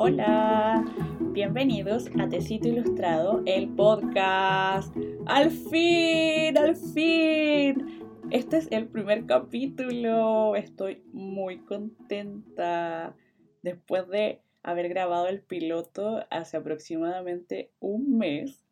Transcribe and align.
Hola, 0.00 0.84
bienvenidos 1.32 2.08
a 2.20 2.28
Tecito 2.28 2.68
Ilustrado, 2.68 3.42
el 3.46 3.68
podcast. 3.74 4.96
Al 5.26 5.50
fin, 5.50 6.56
al 6.56 6.76
fin. 6.76 7.84
Este 8.30 8.58
es 8.58 8.68
el 8.70 8.86
primer 8.86 9.26
capítulo. 9.26 10.54
Estoy 10.54 11.02
muy 11.12 11.64
contenta. 11.64 13.16
Después 13.62 14.06
de 14.06 14.40
haber 14.62 14.88
grabado 14.88 15.26
el 15.26 15.42
piloto 15.42 16.24
hace 16.30 16.58
aproximadamente 16.58 17.72
un 17.80 18.18
mes, 18.18 18.64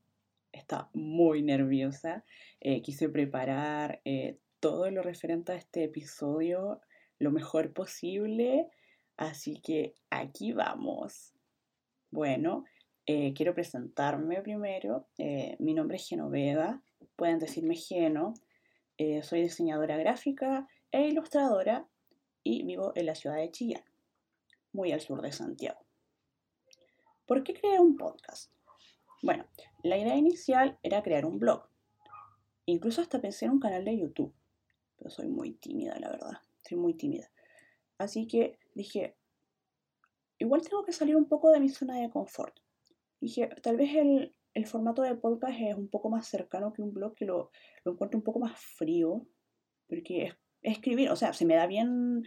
estaba 0.53 0.91
muy 0.95 1.43
nerviosa. 1.43 2.25
Eh, 2.61 2.83
quise 2.83 3.09
preparar 3.09 4.01
eh, 4.05 4.39
todo 4.61 4.89
lo 4.93 5.03
referente 5.03 5.51
a 5.51 5.57
este 5.57 5.83
episodio 5.83 6.81
lo 7.19 7.33
mejor 7.33 7.73
posible 7.73 8.71
Así 9.17 9.61
que 9.61 9.95
aquí 10.11 10.53
vamos. 10.53 11.33
Bueno, 12.11 12.65
eh, 13.07 13.33
quiero 13.35 13.55
presentarme 13.55 14.43
primero. 14.43 15.07
Eh, 15.19 15.57
mi 15.59 15.75
nombre 15.75 15.97
es 15.97 16.09
Genoveva, 16.09 16.83
pueden 17.17 17.39
decirme 17.39 17.77
Geno. 17.77 18.35
Eh, 18.99 19.23
soy 19.23 19.43
diseñadora 19.43 19.97
gráfica 19.97 20.67
e 20.91 21.09
ilustradora 21.09 21.89
y 22.43 22.65
vivo 22.65 22.93
en 22.95 23.07
la 23.07 23.15
ciudad 23.15 23.37
de 23.37 23.51
Chillán, 23.51 23.85
muy 24.73 24.93
al 24.93 25.01
sur 25.01 25.21
de 25.23 25.33
Santiago. 25.33 25.81
¿Por 27.27 27.43
qué 27.43 27.55
creé 27.55 27.79
un 27.81 27.97
podcast? 27.97 28.53
Bueno, 29.23 29.47
la 29.83 29.99
idea 29.99 30.17
inicial 30.17 30.79
era 30.83 31.03
crear 31.03 31.27
un 31.27 31.39
blog. 31.39 31.69
Incluso 32.67 33.01
hasta 33.01 33.21
pensé 33.21 33.47
en 33.47 33.53
un 33.53 33.61
canal 33.61 33.85
de 33.85 33.99
YouTube, 33.99 34.35
pero 34.97 35.11
soy 35.11 35.29
muy 35.29 35.53
tímida, 35.53 35.99
la 35.99 36.11
verdad. 36.11 36.39
Soy 36.69 36.79
muy 36.79 36.95
tímida. 36.95 37.31
Así 37.99 38.27
que 38.27 38.59
dije, 38.77 39.17
igual 40.39 40.63
tengo 40.63 40.85
que 40.85 40.93
salir 40.93 41.17
un 41.17 41.29
poco 41.29 41.51
de 41.51 41.61
mi 41.61 41.69
zona 41.69 41.99
de 41.99 42.11
confort. 42.11 42.55
Dije, 43.21 43.49
tal 43.63 43.77
vez 43.77 43.91
el, 43.95 44.67
formato 44.67 45.03
de 45.03 45.15
podcast 45.15 45.59
es 45.61 45.75
un 45.75 45.89
poco 45.89 46.09
más 46.09 46.27
cercano 46.27 46.73
que 46.73 46.83
un 46.83 46.93
blog, 46.93 47.15
que 47.15 47.25
lo, 47.25 47.51
encuentro 47.85 48.19
un 48.19 48.25
poco 48.25 48.39
más 48.39 48.59
frío, 48.59 49.27
porque 49.89 50.25
es, 50.25 50.37
escribir, 50.63 51.11
o 51.11 51.17
sea, 51.17 51.33
se 51.33 51.47
me 51.47 51.55
da 51.55 51.67
bien 51.67 52.25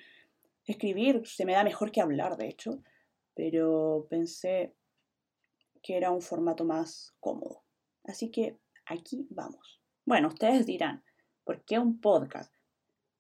escribir, 0.66 1.22
se 1.26 1.46
me 1.46 1.54
da 1.54 1.64
mejor 1.64 1.92
que 1.92 2.02
hablar, 2.02 2.38
de 2.38 2.48
hecho, 2.48 2.82
pero 3.36 4.08
pensé 4.10 4.76
que 5.82 5.98
era 5.98 6.12
un 6.12 6.22
formato 6.22 6.66
más 6.66 7.16
cómodo. 7.20 7.64
Así 8.04 8.32
que 8.32 8.60
aquí 8.86 9.28
vamos. 9.30 9.82
Bueno, 10.06 10.30
ustedes 10.30 10.66
dirán, 10.66 11.04
¿por 11.44 11.64
qué 11.64 11.78
un 11.78 12.00
podcast? 12.00 12.54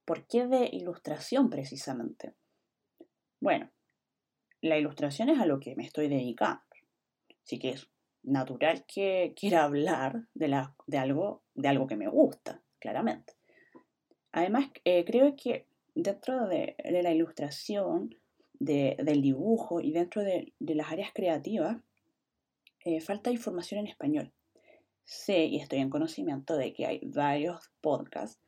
¿Por 0.05 0.25
qué 0.27 0.47
de 0.47 0.69
ilustración 0.71 1.49
precisamente? 1.49 2.36
Bueno, 3.40 3.70
la 4.62 4.78
ilustración 4.78 5.30
es 5.30 5.40
a 5.40 5.45
lo 5.45 5.59
que 5.59 5.76
me 5.76 5.84
estoy 5.84 6.09
dedicando. 6.09 6.62
Así 7.44 7.58
que 7.59 7.70
es 7.70 7.90
natural 8.23 8.86
que 8.86 9.34
quiera 9.36 9.64
hablar 9.64 10.28
de, 10.34 10.54
algo, 10.98 11.42
de 11.56 11.67
algo 11.67 11.88
que 11.88 11.95
me 11.95 12.08
gusta, 12.08 12.62
claramente. 12.80 13.34
Además, 14.32 14.70
eh, 14.84 15.06
creo 15.06 15.36
que 15.36 15.66
dentro 15.95 16.48
de, 16.48 16.76
la 16.84 17.12
ilustración, 17.12 18.16
del 18.60 19.22
dibujo 19.22 19.80
y 19.80 19.92
dentro 19.92 20.22
de, 20.23 20.54
las 20.60 20.92
áreas 20.92 21.12
creativas, 21.14 21.78
eh, 22.86 23.02
falta 23.02 23.32
información 23.32 23.80
en 23.80 23.88
español. 23.88 24.34
Sé 25.06 25.45
y 25.45 25.60
estoy 25.60 25.80
en 25.80 25.90
conocimiento 25.90 26.56
de 26.56 26.73
que 26.73 26.86
hay 26.86 27.02
varios 27.04 27.72
podcasts 27.82 28.40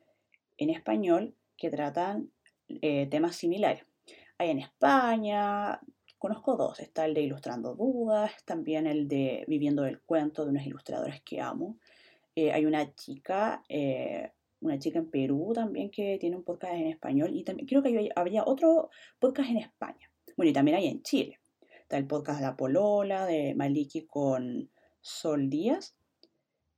en 0.58 0.70
español 0.70 1.34
que 1.56 1.70
tratan 1.70 2.30
eh, 2.68 3.06
temas 3.08 3.36
similares. 3.36 3.84
En 4.44 4.58
España, 4.58 5.80
conozco 6.18 6.56
dos, 6.56 6.80
está 6.80 7.04
el 7.04 7.14
de 7.14 7.22
Ilustrando 7.22 7.76
Dudas, 7.76 8.32
también 8.44 8.88
el 8.88 9.06
de 9.06 9.44
Viviendo 9.46 9.84
del 9.84 10.00
Cuento 10.00 10.44
de 10.44 10.50
unas 10.50 10.66
ilustradoras 10.66 11.22
que 11.22 11.40
amo. 11.40 11.78
Eh, 12.34 12.50
hay 12.50 12.66
una 12.66 12.92
chica, 12.92 13.62
eh, 13.68 14.32
una 14.60 14.80
chica 14.80 14.98
en 14.98 15.10
Perú 15.10 15.52
también 15.54 15.92
que 15.92 16.18
tiene 16.18 16.34
un 16.34 16.42
podcast 16.42 16.74
en 16.74 16.88
español 16.88 17.30
y 17.32 17.44
también 17.44 17.68
creo 17.68 17.84
que 17.84 18.10
había 18.16 18.42
otro 18.44 18.90
podcast 19.20 19.48
en 19.48 19.58
España. 19.58 20.10
Bueno, 20.36 20.50
y 20.50 20.52
también 20.52 20.76
hay 20.76 20.88
en 20.88 21.02
Chile. 21.02 21.38
Está 21.80 21.96
el 21.96 22.08
podcast 22.08 22.40
La 22.40 22.56
Polola 22.56 23.26
de 23.26 23.54
Maliki 23.54 24.06
con 24.06 24.72
Sol 25.00 25.50
Díaz. 25.50 25.94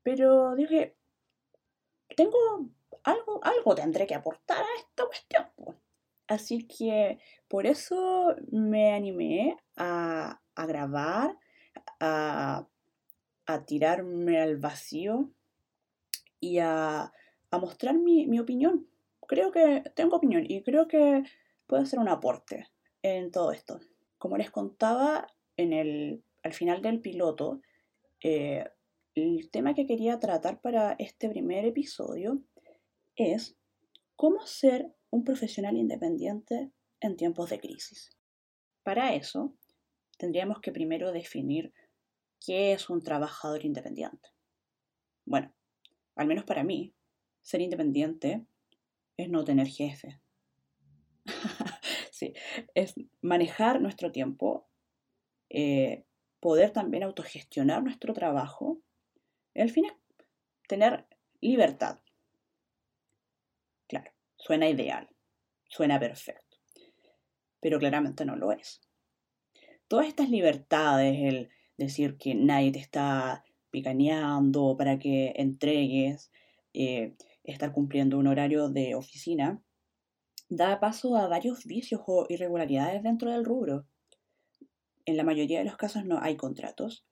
Pero 0.02 0.54
dije, 0.54 0.96
tengo 2.14 2.68
algo, 3.04 3.42
algo 3.42 3.74
tendré 3.74 4.06
que 4.06 4.14
aportar 4.14 4.58
a 4.58 4.78
esta 4.78 5.06
cuestión. 5.06 5.46
Así 6.26 6.66
que 6.66 7.18
por 7.48 7.66
eso 7.66 8.34
me 8.50 8.92
animé 8.92 9.56
a, 9.76 10.40
grabar, 10.56 11.38
a, 12.00 12.66
tirarme 13.66 14.40
al 14.40 14.56
vacío 14.56 15.30
y 16.40 16.58
a, 16.58 17.12
mostrar 17.52 17.96
mi, 17.96 18.38
opinión. 18.38 18.88
Creo 19.26 19.52
que 19.52 19.84
tengo 19.94 20.16
opinión 20.16 20.44
y 20.46 20.62
creo 20.62 20.88
que 20.88 21.22
puedo 21.66 21.82
hacer 21.82 21.98
un 21.98 22.08
aporte 22.08 22.68
en 23.02 23.30
todo 23.30 23.52
esto. 23.52 23.80
Como 24.18 24.36
les 24.36 24.50
contaba 24.50 25.26
en 25.56 25.72
el, 25.72 26.24
al 26.42 26.52
final 26.52 26.82
del 26.82 27.00
piloto, 27.00 27.60
eh, 28.22 28.64
el 29.14 29.50
tema 29.50 29.74
que 29.74 29.86
quería 29.86 30.18
tratar 30.18 30.60
para 30.60 30.96
este 30.98 31.28
primer 31.28 31.64
episodio 31.64 32.42
es 33.16 33.56
cómo 34.16 34.46
ser 34.46 34.92
un 35.14 35.22
profesional 35.22 35.76
independiente 35.76 36.72
en 36.98 37.16
tiempos 37.16 37.50
de 37.50 37.60
crisis. 37.60 38.10
Para 38.82 39.14
eso, 39.14 39.54
tendríamos 40.18 40.60
que 40.60 40.72
primero 40.72 41.12
definir 41.12 41.72
qué 42.44 42.72
es 42.72 42.90
un 42.90 43.00
trabajador 43.00 43.64
independiente. 43.64 44.30
Bueno, 45.24 45.54
al 46.16 46.26
menos 46.26 46.44
para 46.44 46.64
mí, 46.64 46.96
ser 47.42 47.60
independiente 47.60 48.44
es 49.16 49.28
no 49.30 49.44
tener 49.44 49.68
jefe. 49.68 50.20
sí, 52.10 52.34
es 52.74 52.94
manejar 53.20 53.80
nuestro 53.80 54.10
tiempo, 54.10 54.68
eh, 55.48 56.06
poder 56.40 56.72
también 56.72 57.04
autogestionar 57.04 57.84
nuestro 57.84 58.14
trabajo. 58.14 58.80
El 59.54 59.70
fin 59.70 59.84
es 59.84 59.92
tener 60.66 61.06
libertad, 61.40 62.00
Suena 64.46 64.68
ideal, 64.68 65.08
suena 65.70 65.98
perfecto, 65.98 66.58
pero 67.60 67.78
claramente 67.78 68.26
no 68.26 68.36
lo 68.36 68.52
es. 68.52 68.82
Todas 69.88 70.06
estas 70.06 70.28
libertades, 70.28 71.16
el 71.18 71.48
decir 71.78 72.18
que 72.18 72.34
nadie 72.34 72.70
te 72.70 72.78
está 72.78 73.42
picaneando 73.70 74.76
para 74.76 74.98
que 74.98 75.32
entregues, 75.36 76.30
eh, 76.74 77.14
estar 77.42 77.72
cumpliendo 77.72 78.18
un 78.18 78.26
horario 78.26 78.68
de 78.68 78.94
oficina, 78.94 79.62
da 80.50 80.78
paso 80.78 81.16
a 81.16 81.26
varios 81.26 81.64
vicios 81.64 82.02
o 82.06 82.26
irregularidades 82.28 83.02
dentro 83.02 83.30
del 83.30 83.46
rubro. 83.46 83.86
En 85.06 85.16
la 85.16 85.24
mayoría 85.24 85.60
de 85.60 85.64
los 85.64 85.78
casos 85.78 86.04
no 86.04 86.18
hay 86.20 86.36
contratos, 86.36 87.06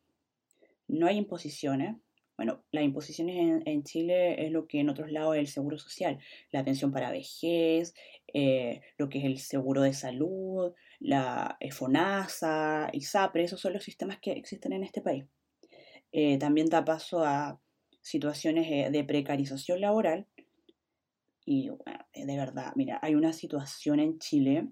no 0.87 1.07
hay 1.07 1.17
imposiciones, 1.17 1.97
bueno, 2.45 2.65
las 2.73 2.83
imposiciones 2.83 3.63
en, 3.65 3.85
Chile 3.85 4.45
es 4.45 4.51
lo 4.51 4.67
que 4.67 4.81
en 4.81 4.89
otros 4.89 5.13
lados 5.13 5.37
es 5.37 5.41
el 5.43 5.47
seguro 5.47 5.79
social, 5.79 6.19
la 6.51 6.65
pensión 6.65 6.91
para 6.91 7.13
vejez, 7.13 7.95
eh, 8.35 8.81
lo 8.99 9.09
que 9.09 9.21
es 9.21 9.25
el 9.27 9.39
seguro 9.39 9.83
de 9.83 9.93
salud, 9.93 10.73
la 10.99 11.57
FONASA, 11.71 12.91
ISAPRE, 12.93 13.45
esos 13.45 13.61
son 13.61 13.75
los 13.75 13.85
sistemas 13.85 14.19
que 14.19 14.33
existen 14.33 14.73
en 14.73 14.83
este 14.83 15.01
país. 15.01 15.25
Eh, 16.11 16.37
también 16.39 16.69
da 16.69 16.85
paso 16.85 17.25
a 17.25 17.61
situaciones 18.01 18.67
eh, 18.69 18.91
de 18.91 19.05
precarización 19.05 19.81
laboral. 19.81 20.27
Y 21.45 21.69
de 21.69 22.37
verdad, 22.37 22.73
mira, 22.75 22.99
hay 23.03 23.15
una 23.15 23.33
situación 23.33 24.01
en 24.01 24.19
Chile, 24.19 24.67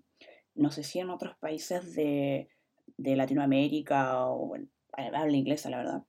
no 0.57 0.73
sé 0.73 0.83
si 0.83 0.99
en 0.99 1.11
otros 1.11 1.37
países 1.39 1.95
de, 1.95 2.49
de 2.97 3.15
Latinoamérica 3.15 4.27
o, 4.27 4.49
bueno, 4.49 4.67
habla 4.93 5.37
inglesa, 5.37 5.71
la 5.71 5.79
verdad, 5.79 6.03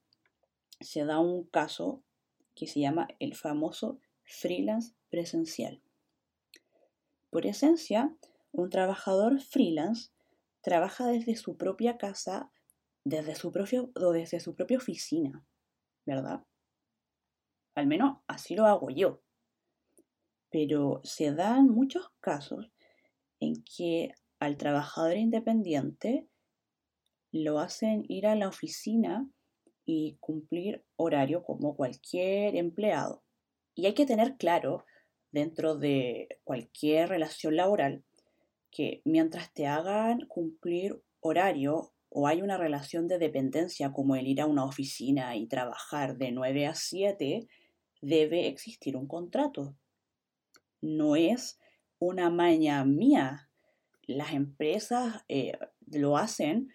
se 0.81 1.06
da 1.06 1.19
un 1.19 1.45
caso 1.45 2.04
que 2.56 2.68
se 2.68 2.80
llama 2.80 3.07
el 3.19 3.36
famoso 3.36 4.00
freelance 4.24 4.94
presencial. 5.10 5.81
Por 7.30 7.45
esencia, 7.45 8.16
un 8.51 8.69
trabajador 8.69 9.39
freelance 9.39 10.12
trabaja 10.62 11.07
desde 11.07 11.36
su 11.36 11.57
propia 11.57 11.98
casa, 11.98 12.51
desde 13.04 13.36
su 13.36 13.51
propio, 13.51 13.92
o 13.95 14.12
desde 14.12 14.39
su 14.39 14.54
propia 14.56 14.78
oficina, 14.78 15.45
¿verdad? 16.06 16.44
Al 17.75 17.88
menos 17.88 18.19
así 18.28 18.56
lo 18.56 18.66
hago 18.66 18.89
yo. 18.89 19.22
Pero 20.50 21.01
se 21.04 21.33
dan 21.33 21.69
muchos 21.69 22.12
casos 22.19 22.72
en 23.39 23.63
que 23.63 24.13
al 24.39 24.57
trabajador 24.57 25.16
independiente 25.18 26.28
lo 27.31 27.60
hacen 27.60 28.04
ir 28.10 28.28
a 28.28 28.36
la 28.36 28.50
oficina 28.50 29.30
y 29.86 30.18
cumplir 30.19 30.83
horario 30.95 31.44
como 31.44 31.75
cualquier 31.75 32.56
empleado. 32.56 33.24
Y 33.75 33.86
hay 33.86 33.94
que 33.94 34.06
tener 34.06 34.38
claro 34.38 34.86
dentro 35.31 35.75
de 35.75 36.39
cualquier 36.44 37.10
relación 37.10 37.56
laboral 37.56 38.04
que 38.69 39.01
mientras 39.06 39.54
te 39.54 39.68
hagan 39.68 40.25
cumplir 40.28 41.01
horario 41.19 41.94
o 42.10 42.28
hay 42.28 42.42
una 42.42 42.57
relación 42.57 43.07
de 43.07 43.19
dependencia 43.19 43.92
como 43.94 44.16
el 44.16 44.28
ir 44.28 44.42
a 44.42 44.45
una 44.45 44.66
oficina 44.66 45.36
y 45.36 45.48
trabajar 45.48 46.18
de 46.18 46.31
9 46.31 46.68
a 46.68 46.75
7, 46.75 47.48
debe 48.01 48.48
existir 48.48 48.98
un 48.98 49.07
contrato. 49.07 49.75
No 50.81 51.16
es 51.16 51.60
una 52.00 52.30
maña 52.30 52.83
mía. 52.83 53.50
Las 54.07 54.33
empresas 54.33 55.24
eh, 55.30 55.57
lo 55.88 56.18
hacen 56.18 56.74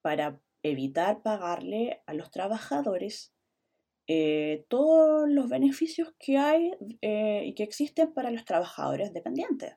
para 0.00 0.40
evitar 0.62 1.22
pagarle 1.22 2.02
a 2.06 2.14
los 2.14 2.30
trabajadores 2.30 3.32
eh, 4.10 4.64
todos 4.68 5.28
los 5.28 5.50
beneficios 5.50 6.14
que 6.18 6.38
hay 6.38 6.72
eh, 7.02 7.42
y 7.44 7.54
que 7.54 7.62
existen 7.62 8.14
para 8.14 8.30
los 8.30 8.46
trabajadores 8.46 9.12
dependientes. 9.12 9.76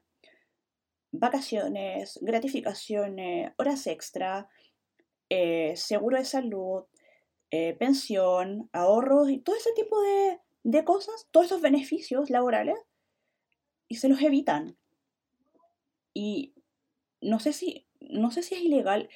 Vacaciones, 1.12 2.18
gratificaciones, 2.22 3.52
horas 3.58 3.88
extra, 3.88 4.48
eh, 5.30 5.74
seguro 5.76 6.18
de 6.18 6.26
salud, 6.26 6.86
pensión, 7.80 8.70
ahorros 8.72 9.30
y 9.30 9.40
todo 9.40 9.58
ese 9.58 9.74
tipo 9.74 10.02
de, 10.02 10.40
de 10.64 10.86
cosas, 10.86 11.28
todos 11.32 11.48
esos 11.48 11.62
beneficios 11.62 12.30
laborales, 12.30 12.78
y 13.90 13.96
se 13.96 14.08
los 14.08 14.22
evitan. 14.22 14.78
Y 16.14 16.54
no 17.20 17.40
sé 17.40 17.52
si, 17.52 17.90
no 18.00 18.32
sé 18.32 18.42
si 18.42 18.56
es 18.56 18.62
ilegal 18.62 19.10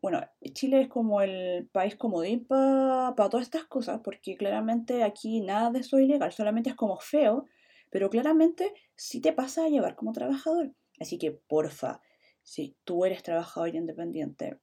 bueno, 0.00 0.20
Chile 0.52 0.82
es 0.82 0.88
como 0.88 1.22
el 1.22 1.68
país 1.72 1.96
comodín 1.96 2.46
para 2.46 3.14
todas 3.14 3.42
estas 3.42 3.64
cosas, 3.64 4.00
porque 4.04 4.36
claramente 4.36 5.02
aquí 5.02 5.40
nada 5.40 5.70
de 5.70 5.80
eso 5.80 5.98
es 5.98 6.04
ilegal, 6.04 6.32
solamente 6.32 6.70
es 6.70 6.76
como 6.76 6.98
feo, 7.00 7.46
pero 7.90 8.08
claramente 8.08 8.72
sí 8.94 9.20
te 9.20 9.32
pasa 9.32 9.64
a 9.64 9.68
llevar 9.68 9.96
como 9.96 10.12
trabajador. 10.12 10.72
Así 11.00 11.18
que, 11.18 11.32
porfa, 11.32 12.00
si 12.42 12.76
tú 12.84 13.04
eres 13.04 13.22
trabajador 13.22 13.74
independiente 13.74 14.58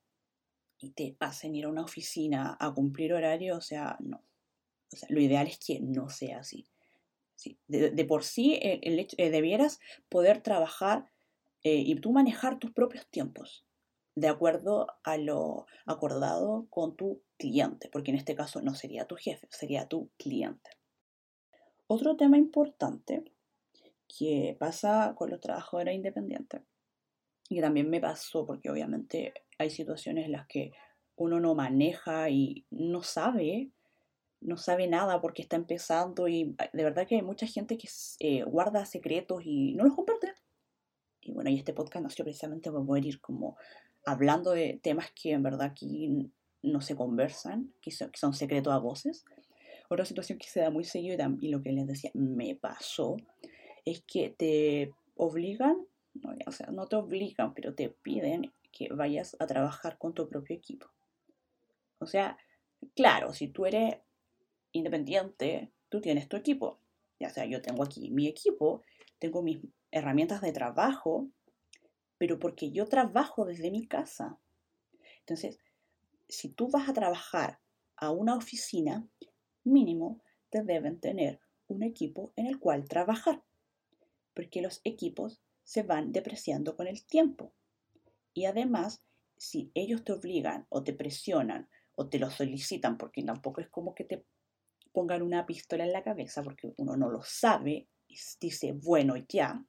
y 0.79 0.91
te 0.91 1.17
hacen 1.19 1.55
ir 1.55 1.65
a 1.65 1.69
una 1.69 1.83
oficina 1.83 2.55
a 2.59 2.73
cumplir 2.73 3.13
horario, 3.13 3.57
o 3.57 3.61
sea, 3.61 3.97
no. 3.99 4.23
O 4.93 4.95
sea, 4.95 5.09
lo 5.11 5.19
ideal 5.19 5.47
es 5.47 5.59
que 5.59 5.81
no 5.81 6.09
sea 6.09 6.39
así. 6.39 6.65
De, 7.67 8.05
por 8.05 8.23
sí, 8.23 8.57
eh, 8.61 9.29
debieras 9.29 9.81
poder 10.07 10.41
trabajar 10.41 11.11
eh, 11.63 11.75
y 11.75 11.95
tú 11.95 12.13
manejar 12.13 12.59
tus 12.59 12.71
propios 12.71 13.05
tiempos 13.07 13.65
de 14.15 14.27
acuerdo 14.29 14.87
a 15.03 15.17
lo 15.17 15.65
acordado 15.85 16.67
con 16.69 16.95
tu 16.95 17.21
cliente, 17.37 17.89
porque 17.91 18.11
en 18.11 18.17
este 18.17 18.35
caso 18.35 18.61
no 18.61 18.73
sería 18.73 19.05
tu 19.05 19.15
jefe, 19.15 19.47
sería 19.51 19.87
tu 19.87 20.09
cliente. 20.17 20.71
Otro 21.87 22.15
tema 22.15 22.37
importante 22.37 23.23
que 24.07 24.55
pasa 24.59 25.13
con 25.17 25.29
los 25.29 25.41
trabajadores 25.41 25.95
independientes, 25.95 26.61
y 27.49 27.61
también 27.61 27.89
me 27.89 28.01
pasó 28.01 28.45
porque 28.45 28.69
obviamente 28.69 29.33
hay 29.57 29.69
situaciones 29.69 30.25
en 30.25 30.31
las 30.31 30.47
que 30.47 30.71
uno 31.15 31.39
no 31.39 31.55
maneja 31.55 32.29
y 32.29 32.65
no 32.71 33.03
sabe, 33.03 33.71
no 34.41 34.57
sabe 34.57 34.87
nada 34.87 35.21
porque 35.21 35.41
está 35.41 35.55
empezando 35.55 36.27
y 36.27 36.55
de 36.73 36.83
verdad 36.83 37.07
que 37.07 37.15
hay 37.15 37.21
mucha 37.21 37.47
gente 37.47 37.77
que 37.77 37.87
eh, 38.19 38.43
guarda 38.43 38.85
secretos 38.85 39.41
y 39.45 39.75
no 39.75 39.85
los 39.85 39.95
comparte. 39.95 40.33
Y 41.21 41.31
bueno, 41.31 41.49
y 41.49 41.57
este 41.57 41.73
podcast 41.73 42.03
nació 42.03 42.25
precisamente 42.25 42.71
para 42.71 42.83
poder 42.83 43.05
ir 43.05 43.21
como 43.21 43.57
hablando 44.05 44.51
de 44.51 44.79
temas 44.81 45.11
que 45.11 45.31
en 45.31 45.43
verdad 45.43 45.63
aquí 45.63 46.31
no 46.61 46.81
se 46.81 46.95
conversan, 46.95 47.73
que 47.81 47.91
son, 47.91 48.33
secretos 48.33 48.73
a 48.73 48.77
voces. 48.77 49.25
Otra 49.89 50.05
situación 50.05 50.39
que 50.39 50.47
se 50.47 50.61
da 50.61 50.69
muy 50.69 50.83
seguido 50.83 51.17
y 51.39 51.49
lo 51.49 51.61
que 51.61 51.71
les 51.71 51.85
decía, 51.85 52.11
me 52.13 52.55
pasó, 52.55 53.17
es 53.83 54.03
que 54.07 54.29
te 54.29 54.93
obligan, 55.15 55.77
o 56.47 56.51
sea, 56.51 56.67
no 56.67 56.87
te 56.87 56.95
obligan, 56.95 57.53
pero 57.53 57.75
te 57.75 57.89
piden 57.89 58.51
que 58.71 58.89
vayas 58.91 59.35
a 59.39 59.45
trabajar 59.45 59.97
con 59.97 60.13
tu 60.13 60.27
propio 60.27 60.55
equipo. 60.55 60.87
O 61.99 62.07
sea, 62.07 62.37
claro, 62.95 63.33
si 63.33 63.47
tú 63.47 63.65
eres 63.65 63.97
independiente, 64.71 65.71
tú 65.89 66.01
tienes 66.01 66.27
tu 66.27 66.35
equipo. 66.35 66.79
Ya 67.19 67.29
sea, 67.29 67.45
yo 67.45 67.61
tengo 67.61 67.83
aquí 67.83 68.11
mi 68.11 68.27
equipo, 68.27 68.81
tengo 69.19 69.41
mis 69.41 69.59
herramientas 69.91 70.41
de 70.41 70.51
trabajo, 70.51 71.29
pero 72.17 72.39
porque 72.39 72.71
yo 72.71 72.87
trabajo 72.87 73.45
desde 73.45 73.71
mi 73.71 73.87
casa. 73.87 74.39
Entonces, 75.19 75.59
si 76.27 76.49
tú 76.49 76.69
vas 76.69 76.89
a 76.89 76.93
trabajar 76.93 77.59
a 77.97 78.11
una 78.11 78.35
oficina, 78.35 79.07
mínimo 79.63 80.21
te 80.49 80.63
deben 80.63 80.99
tener 80.99 81.39
un 81.67 81.83
equipo 81.83 82.31
en 82.35 82.47
el 82.47 82.59
cual 82.59 82.87
trabajar, 82.87 83.43
porque 84.33 84.61
los 84.61 84.81
equipos 84.83 85.41
se 85.63 85.83
van 85.83 86.11
depreciando 86.11 86.75
con 86.75 86.87
el 86.87 87.05
tiempo. 87.05 87.53
Y 88.33 88.45
además, 88.45 89.03
si 89.37 89.71
ellos 89.73 90.03
te 90.03 90.13
obligan 90.13 90.65
o 90.69 90.83
te 90.83 90.93
presionan 90.93 91.69
o 91.95 92.07
te 92.07 92.19
lo 92.19 92.29
solicitan, 92.29 92.97
porque 92.97 93.23
tampoco 93.23 93.61
es 93.61 93.69
como 93.69 93.95
que 93.95 94.03
te 94.03 94.25
pongan 94.91 95.21
una 95.21 95.45
pistola 95.45 95.85
en 95.85 95.91
la 95.91 96.03
cabeza, 96.03 96.43
porque 96.43 96.73
uno 96.77 96.95
no 96.95 97.09
lo 97.09 97.21
sabe 97.23 97.87
y 98.07 98.17
dice, 98.39 98.73
bueno, 98.73 99.15
ya, 99.27 99.65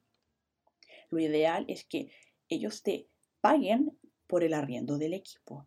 lo 1.11 1.19
ideal 1.19 1.65
es 1.69 1.85
que 1.85 2.11
ellos 2.49 2.83
te 2.83 3.09
paguen 3.41 3.99
por 4.27 4.45
el 4.45 4.55
arriendo 4.55 4.99
del 4.99 5.15
equipo. 5.15 5.67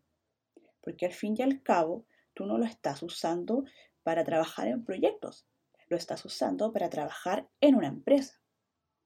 Porque 0.82 1.06
al 1.06 1.14
fin 1.14 1.36
y 1.38 1.42
al 1.42 1.62
cabo, 1.62 2.06
tú 2.34 2.46
no 2.46 2.58
lo 2.58 2.66
estás 2.66 3.04
usando 3.04 3.66
para 4.04 4.24
trabajar 4.24 4.68
en 4.68 4.84
proyectos, 4.84 5.46
lo 5.88 5.98
estás 5.98 6.24
usando 6.26 6.72
para 6.72 6.90
trabajar 6.90 7.50
en 7.62 7.76
una 7.76 7.88
empresa. 7.88 8.42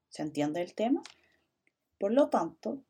¿Se 0.10 0.22
entiende 0.22 0.62
el 0.62 0.76
tema? 0.76 1.02
Por 1.98 2.14
lo 2.14 2.30
tanto, 2.30 2.84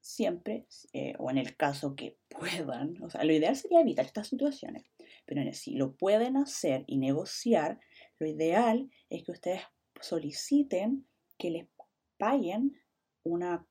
siempre, 0.00 0.66
eh, 0.92 1.14
o 1.18 1.30
en 1.30 1.38
el 1.38 1.56
caso 1.56 1.96
que 1.96 2.18
puedan, 2.28 3.02
o 3.02 3.10
sea, 3.10 3.24
lo 3.24 3.32
ideal 3.32 3.56
sería 3.56 3.80
evitar 3.80 4.04
estas 4.04 4.28
situaciones, 4.28 4.84
pero 5.26 5.40
si 5.52 5.76
lo 5.76 5.94
pueden 5.94 6.36
hacer 6.36 6.84
y 6.86 6.98
negociar, 6.98 7.80
lo 8.18 8.26
ideal 8.26 8.90
es 9.08 9.24
que 9.24 9.32
ustedes 9.32 9.62
soliciten 10.00 11.06
que 11.38 11.50
les 11.50 11.66
paguen 12.18 12.80
una 13.22 13.66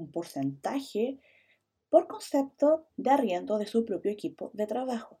un 0.00 0.10
porcentaje 0.10 1.20
por 1.88 2.06
concepto 2.06 2.88
de 2.96 3.10
arriendo 3.10 3.58
de 3.58 3.66
su 3.66 3.84
propio 3.84 4.10
equipo 4.10 4.50
de 4.54 4.66
trabajo, 4.66 5.20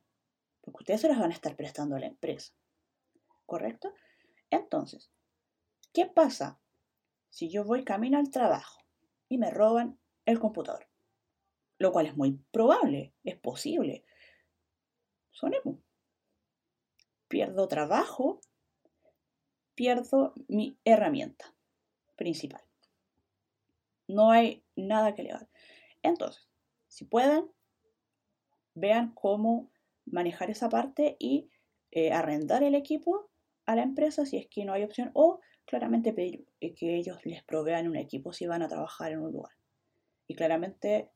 porque 0.62 0.78
ustedes 0.80 1.02
se 1.02 1.08
los 1.08 1.18
van 1.18 1.30
a 1.30 1.34
estar 1.34 1.56
prestando 1.56 1.96
a 1.96 2.00
la 2.00 2.06
empresa. 2.06 2.54
¿Correcto? 3.44 3.92
Entonces, 4.50 5.10
¿qué 5.92 6.06
pasa 6.06 6.60
si 7.28 7.50
yo 7.50 7.64
voy 7.64 7.84
camino 7.84 8.18
al 8.18 8.30
trabajo 8.30 8.80
y 9.28 9.38
me 9.38 9.50
roban 9.50 9.98
el 10.24 10.38
computador? 10.38 10.88
Lo 11.78 11.92
cual 11.92 12.06
es 12.06 12.16
muy 12.16 12.38
probable, 12.50 13.12
es 13.24 13.36
posible. 13.36 14.04
Sonemos. 15.30 15.78
Pierdo 17.28 17.68
trabajo, 17.68 18.40
pierdo 19.74 20.34
mi 20.48 20.78
herramienta 20.84 21.54
principal. 22.16 22.62
No 24.06 24.30
hay 24.32 24.64
nada 24.82 25.14
que 25.14 25.22
legal. 25.22 25.48
Entonces, 26.02 26.48
si 26.88 27.04
pueden, 27.04 27.50
vean 28.74 29.12
cómo 29.14 29.70
manejar 30.06 30.50
esa 30.50 30.68
parte 30.68 31.16
y 31.18 31.50
eh, 31.90 32.12
arrendar 32.12 32.62
el 32.62 32.74
equipo 32.74 33.30
a 33.66 33.76
la 33.76 33.82
empresa 33.82 34.26
si 34.26 34.38
es 34.38 34.46
que 34.48 34.64
no 34.64 34.72
hay 34.72 34.82
opción 34.82 35.10
o 35.14 35.40
claramente 35.66 36.12
pedir 36.12 36.46
eh, 36.60 36.74
que 36.74 36.96
ellos 36.96 37.24
les 37.24 37.42
provean 37.44 37.88
un 37.88 37.96
equipo 37.96 38.32
si 38.32 38.46
van 38.46 38.62
a 38.62 38.68
trabajar 38.68 39.12
en 39.12 39.20
un 39.20 39.32
lugar. 39.32 39.52
Y 40.26 40.34
claramente 40.34 41.10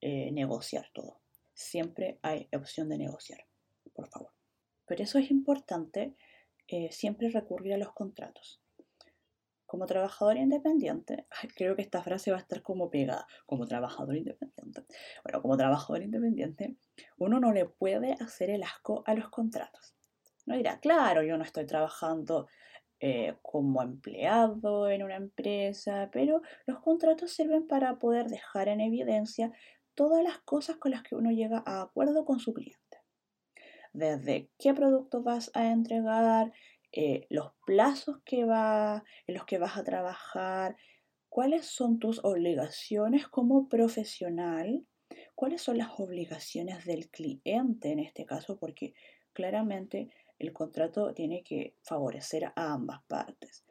eh, 0.00 0.30
negociar 0.32 0.90
todo. 0.92 1.20
Siempre 1.54 2.18
hay 2.22 2.48
opción 2.52 2.88
de 2.88 2.98
negociar, 2.98 3.46
por 3.92 4.08
favor. 4.08 4.32
Pero 4.86 5.02
eso 5.02 5.18
es 5.18 5.30
importante, 5.30 6.14
siempre 6.90 7.30
recurrir 7.30 7.74
a 7.74 7.78
los 7.78 7.92
contratos 7.92 8.60
como 9.70 9.86
trabajador 9.86 10.36
independiente, 10.36 11.26
creo 11.54 11.76
que 11.76 11.82
esta 11.82 12.02
frase 12.02 12.32
va 12.32 12.38
a 12.38 12.40
estar 12.40 12.60
como 12.60 12.90
pegada, 12.90 13.24
como 13.46 13.68
trabajador 13.68 14.16
independiente. 14.16 14.82
Bueno, 15.22 15.40
como 15.42 15.56
trabajador 15.56 16.02
independiente, 16.02 16.74
uno 17.18 17.38
no 17.38 17.52
le 17.52 17.66
puede 17.66 18.14
hacer 18.14 18.50
el 18.50 18.64
asco 18.64 19.04
a 19.06 19.14
los 19.14 19.28
contratos. 19.28 19.94
No 20.44 20.56
dirá, 20.56 20.80
claro, 20.80 21.22
yo 21.22 21.38
no 21.38 21.44
estoy 21.44 21.66
trabajando 21.66 22.48
eh, 22.98 23.36
como 23.42 23.80
empleado 23.80 24.90
en 24.90 25.04
una 25.04 25.14
empresa, 25.14 26.10
pero 26.12 26.42
los 26.66 26.80
contratos 26.80 27.30
sirven 27.30 27.68
para 27.68 28.00
poder 28.00 28.26
dejar 28.26 28.66
en 28.66 28.80
evidencia 28.80 29.52
todas 29.94 30.24
las 30.24 30.38
cosas 30.38 30.78
con 30.78 30.90
las 30.90 31.04
que 31.04 31.14
uno 31.14 31.30
llega 31.30 31.62
a 31.64 31.82
acuerdo 31.82 32.24
con 32.24 32.40
su 32.40 32.52
cliente. 32.52 32.98
Desde 33.92 34.50
qué 34.58 34.74
producto 34.74 35.22
vas 35.22 35.52
a 35.54 35.68
entregar, 35.68 36.52
eh, 36.92 37.26
los 37.30 37.52
plazos 37.66 38.20
que 38.24 38.44
va, 38.44 39.04
en 39.26 39.34
los 39.34 39.44
que 39.44 39.58
vas 39.58 39.76
a 39.76 39.84
trabajar, 39.84 40.76
cuáles 41.28 41.66
son 41.66 41.98
tus 41.98 42.24
obligaciones 42.24 43.28
como 43.28 43.68
profesional, 43.68 44.86
cuáles 45.34 45.62
son 45.62 45.78
las 45.78 45.98
obligaciones 45.98 46.84
del 46.84 47.08
cliente 47.10 47.92
en 47.92 48.00
este 48.00 48.24
caso, 48.26 48.58
porque 48.58 48.94
claramente 49.32 50.10
el 50.38 50.52
contrato 50.52 51.14
tiene 51.14 51.42
que 51.42 51.76
favorecer 51.82 52.46
a 52.46 52.52
ambas 52.56 53.02
partes. 53.06 53.64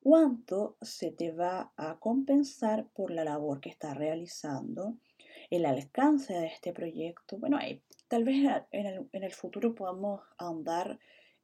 ¿Cuánto 0.00 0.76
se 0.80 1.12
te 1.12 1.30
va 1.30 1.72
a 1.76 1.98
compensar 1.98 2.88
por 2.92 3.10
la 3.10 3.24
labor 3.24 3.60
que 3.60 3.70
estás 3.70 3.96
realizando? 3.96 4.96
el 5.52 5.66
alcance 5.66 6.32
de 6.32 6.46
este 6.46 6.72
proyecto. 6.72 7.36
Bueno, 7.36 7.58
tal 8.08 8.24
vez 8.24 8.36
en 8.70 8.86
el, 8.86 9.08
en 9.12 9.22
el, 9.22 9.32
futuro 9.32 9.74
podamos 9.74 10.22
ahondar 10.38 10.98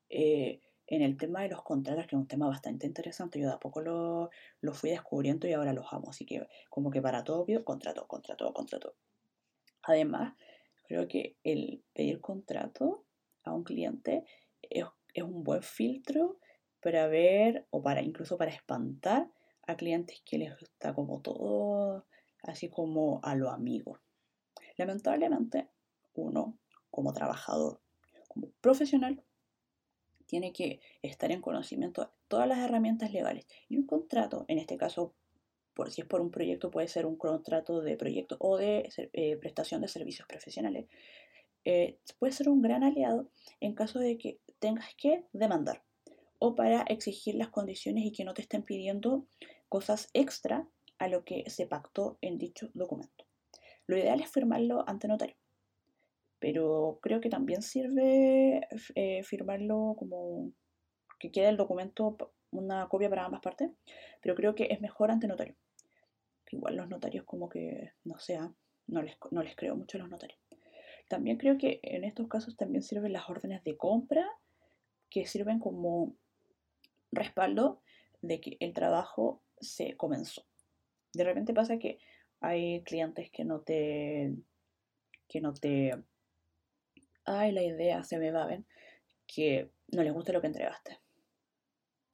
eh, 0.09 0.61
en 0.91 1.03
el 1.03 1.17
tema 1.17 1.43
de 1.43 1.51
los 1.51 1.63
contratos, 1.63 2.07
que 2.07 2.17
es 2.17 2.21
un 2.21 2.27
tema 2.27 2.49
bastante 2.49 2.87
interesante. 2.87 3.39
Yo 3.39 3.47
de 3.47 3.53
a 3.53 3.59
poco 3.59 3.83
lo, 3.83 4.31
lo, 4.63 4.73
fui 4.73 4.91
descubriendo 4.91 5.47
y 5.47 5.53
ahora 5.53 5.75
los 5.75 5.93
amo. 5.93 6.11
Así 6.11 6.25
que 6.25 6.47
como 6.71 6.91
que 6.91 7.03
para 7.03 7.25
todo 7.25 7.45
pido 7.45 7.65
contrato, 7.65 8.07
contrato, 8.07 8.53
contrato. 8.55 8.95
Además, 9.83 10.35
creo 10.85 11.07
que 11.07 11.37
el 11.45 11.85
pedir 11.93 12.21
contrato 12.21 13.05
a 13.45 13.53
un 13.53 13.65
cliente 13.65 14.25
es, 14.63 14.87
es 15.13 15.23
un 15.23 15.45
buen 15.45 15.63
filtro 15.63 16.39
para 16.81 17.07
ver 17.07 17.67
o 17.71 17.83
para 17.83 18.03
incluso 18.03 18.39
para 18.39 18.51
espantar 18.51 19.31
a 19.67 19.77
clientes 19.77 20.23
que 20.25 20.39
les 20.39 20.59
gusta 20.59 20.95
como 20.95 21.21
todo, 21.21 22.07
así 22.43 22.71
como 22.71 23.21
a 23.23 23.35
los 23.35 23.53
amigos. 23.53 24.01
Lamentablemente, 24.79 25.69
uno 26.15 26.59
como 26.91 27.13
trabajador, 27.13 27.83
como 28.29 28.49
profesional, 28.63 29.23
tiene 30.29 30.53
que 30.53 30.81
estar 31.03 31.33
en 31.33 31.41
conocimiento 31.41 32.03
de 32.03 32.09
todas 32.29 32.47
las 32.47 32.59
herramientas 32.59 33.13
legales. 33.13 33.47
Y 33.69 33.77
un 33.77 33.87
contrato, 33.87 34.45
en 34.47 34.59
este 34.59 34.77
caso, 34.77 35.15
por 35.75 35.91
si 35.91 36.03
es 36.03 36.07
por 36.07 36.21
un 36.21 36.31
proyecto, 36.31 36.71
puede 36.71 36.87
ser 36.87 37.07
un 37.07 37.17
contrato 37.17 37.81
de 37.81 37.97
proyecto 37.97 38.37
o 38.39 38.59
de 38.59 38.89
eh, 39.13 39.37
prestación 39.39 39.81
de 39.81 39.89
servicios 39.89 40.29
profesionales, 40.29 40.87
eh, 41.65 41.99
puede 42.19 42.33
ser 42.33 42.49
un 42.49 42.63
gran 42.63 42.85
aliado 42.85 43.31
en 43.61 43.75
caso 43.75 43.99
de 43.99 44.19
que 44.19 44.39
tengas 44.59 44.95
que 44.95 45.25
demandar 45.33 45.83
o 46.39 46.55
para 46.55 46.83
exigir 46.83 47.35
las 47.35 47.49
condiciones 47.49 48.05
y 48.05 48.13
que 48.13 48.25
no 48.25 48.35
te 48.35 48.43
estén 48.43 48.63
pidiendo 48.63 49.27
cosas 49.69 50.09
extra 50.13 50.69
a 50.99 51.09
lo 51.09 51.25
que 51.25 51.49
se 51.49 51.67
pactó 51.67 52.19
en 52.21 52.39
dicho 52.39 52.71
documento. 52.75 53.27
Lo 53.87 53.97
ideal 53.97 54.21
es 54.21 54.31
firmarlo 54.31 54.85
ante 54.89 55.09
notario, 55.09 55.37
pero 56.41 56.99
creo 57.03 57.21
que 57.21 57.31
también 57.31 57.63
sirve 57.63 58.67
eh, 58.95 59.23
firmarlo 59.25 59.95
como 59.99 60.53
que 61.19 61.31
quede 61.31 61.49
el 61.49 61.57
documento 61.57 62.17
una 62.51 62.89
copia 62.89 63.11
para 63.11 63.25
ambas 63.25 63.41
partes, 63.41 63.71
pero 64.23 64.35
creo 64.35 64.55
que 64.55 64.69
es 64.71 64.81
mejor 64.81 65.11
ante 65.11 65.27
notario. 65.27 65.57
Igual 66.51 66.77
los 66.77 66.89
notarios 66.89 67.25
como 67.25 67.49
que, 67.49 67.93
no 68.05 68.19
sé, 68.19 68.37
¿ah? 68.37 68.53
no 68.87 69.03
les, 69.03 69.17
no 69.31 69.43
les 69.43 69.55
creo 69.55 69.77
mucho 69.77 69.99
a 69.99 70.01
los 70.01 70.11
notarios. 70.11 70.39
También 71.09 71.37
creo 71.37 71.59
que 71.59 71.81
en 71.83 72.05
estos 72.05 72.29
casos 72.29 72.57
también 72.57 72.83
sirven 72.83 73.13
las 73.13 73.29
órdenes 73.29 73.63
de 73.65 73.77
compra, 73.77 74.27
que 75.11 75.27
sirven 75.27 75.59
como 75.59 76.15
respaldo 77.13 77.83
de 78.21 78.41
que 78.41 78.57
el 78.61 78.73
trabajo 78.73 79.43
se 79.61 79.97
comenzó. 79.97 80.45
De 81.15 81.25
repente 81.25 81.55
pasa 81.55 81.79
que 81.79 81.99
hay 82.41 82.83
clientes 82.83 83.31
que 83.31 83.45
no 83.45 83.61
te, 83.61 84.35
que 85.29 85.41
no 85.41 85.55
te, 85.55 85.95
ay, 87.29 87.53
la 87.53 87.63
idea 87.63 88.03
se 88.05 88.19
me 88.19 88.31
va, 88.31 88.47
¿ven? 88.47 88.67
Que 89.27 89.71
no 89.89 90.03
les 90.03 90.13
gusta 90.13 90.33
lo 90.33 90.41
que 90.41 90.47
entregaste. 90.49 90.99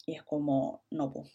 Y 0.06 0.14
es 0.14 0.22
como, 0.22 0.84
no, 0.90 1.12
pues. 1.12 1.32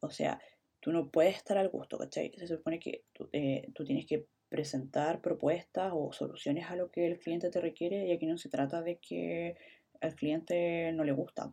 O 0.00 0.10
sea, 0.10 0.40
tú 0.80 0.92
no 0.92 1.10
puedes 1.10 1.36
estar 1.36 1.58
al 1.58 1.68
gusto, 1.68 1.98
¿cachai? 1.98 2.32
Se 2.36 2.46
supone 2.46 2.78
que 2.78 3.04
eh, 3.32 3.70
tú 3.74 3.84
tienes 3.84 4.06
que 4.06 4.26
presentar 4.48 5.20
propuestas 5.20 5.92
o 5.94 6.12
soluciones 6.12 6.70
a 6.70 6.76
lo 6.76 6.90
que 6.90 7.06
el 7.06 7.18
cliente 7.18 7.50
te 7.50 7.60
requiere 7.60 8.06
y 8.06 8.12
aquí 8.12 8.26
no 8.26 8.38
se 8.38 8.48
trata 8.48 8.82
de 8.82 8.98
que 8.98 9.56
al 10.00 10.14
cliente 10.14 10.92
no 10.92 11.04
le 11.04 11.12
gusta. 11.12 11.52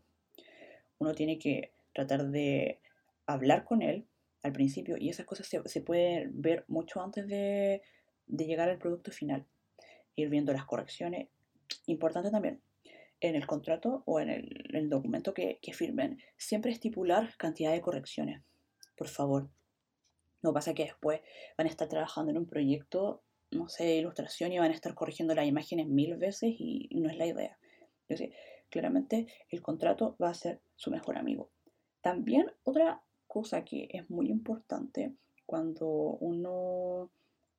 Uno 1.00 1.14
tiene 1.14 1.38
que 1.38 1.74
tratar 1.94 2.30
de 2.30 2.80
hablar 3.26 3.66
con 3.66 3.82
él 3.82 4.08
al 4.44 4.54
principio 4.54 4.96
y 4.98 5.10
esas 5.10 5.26
cosas 5.26 5.48
se, 5.48 5.82
pueden 5.82 6.42
ver 6.42 6.66
mucho 6.68 7.02
antes 7.02 7.28
de, 7.28 7.82
llegar 8.28 8.70
al 8.70 8.78
producto 8.78 9.12
final. 9.12 9.46
Ir 10.16 10.30
viendo 10.30 10.54
las 10.54 10.66
correcciones. 10.66 11.28
Importante 11.86 12.32
también, 12.32 12.62
en 13.20 13.36
el 13.36 13.48
contrato 13.48 14.04
o 14.06 14.20
en 14.20 14.30
el, 14.30 14.90
documento 14.90 15.34
que, 15.34 15.60
firmen, 15.74 16.22
siempre 16.38 16.72
estipular 16.72 17.36
cantidad 17.38 17.72
de 17.72 17.82
correcciones. 17.82 18.42
Por 18.96 19.08
favor. 19.08 19.50
No 20.42 20.54
pasa 20.54 20.74
que 20.74 20.84
después 20.84 21.22
van 21.58 21.68
a 21.68 21.70
estar 21.70 21.88
trabajando 21.88 22.32
en 22.32 22.38
un 22.38 22.46
proyecto, 22.46 23.24
no 23.52 23.68
sé, 23.68 23.86
de 23.86 23.98
ilustración 23.98 24.52
y 24.52 24.60
van 24.60 24.72
a 24.72 24.76
estar 24.76 24.94
corrigiendo 24.94 25.34
las 25.34 25.48
imágenes 25.48 25.88
mil 25.88 26.16
veces 26.18 26.54
y 26.58 26.88
no 26.92 27.10
es 27.10 27.18
la 27.18 27.26
idea. 27.26 27.58
Entonces, 28.08 28.36
claramente 28.70 29.28
el 29.50 29.62
contrato 29.62 30.16
va 30.22 30.30
a 30.30 30.34
ser 30.34 30.60
su 30.76 30.92
mejor 30.92 31.18
amigo. 31.18 31.50
También 32.02 32.52
otra 32.64 33.02
cosa 33.28 33.66
que 33.66 33.90
es 33.92 34.10
muy 34.10 34.30
importante 34.30 35.14
cuando 35.46 35.88
uno 35.88 37.10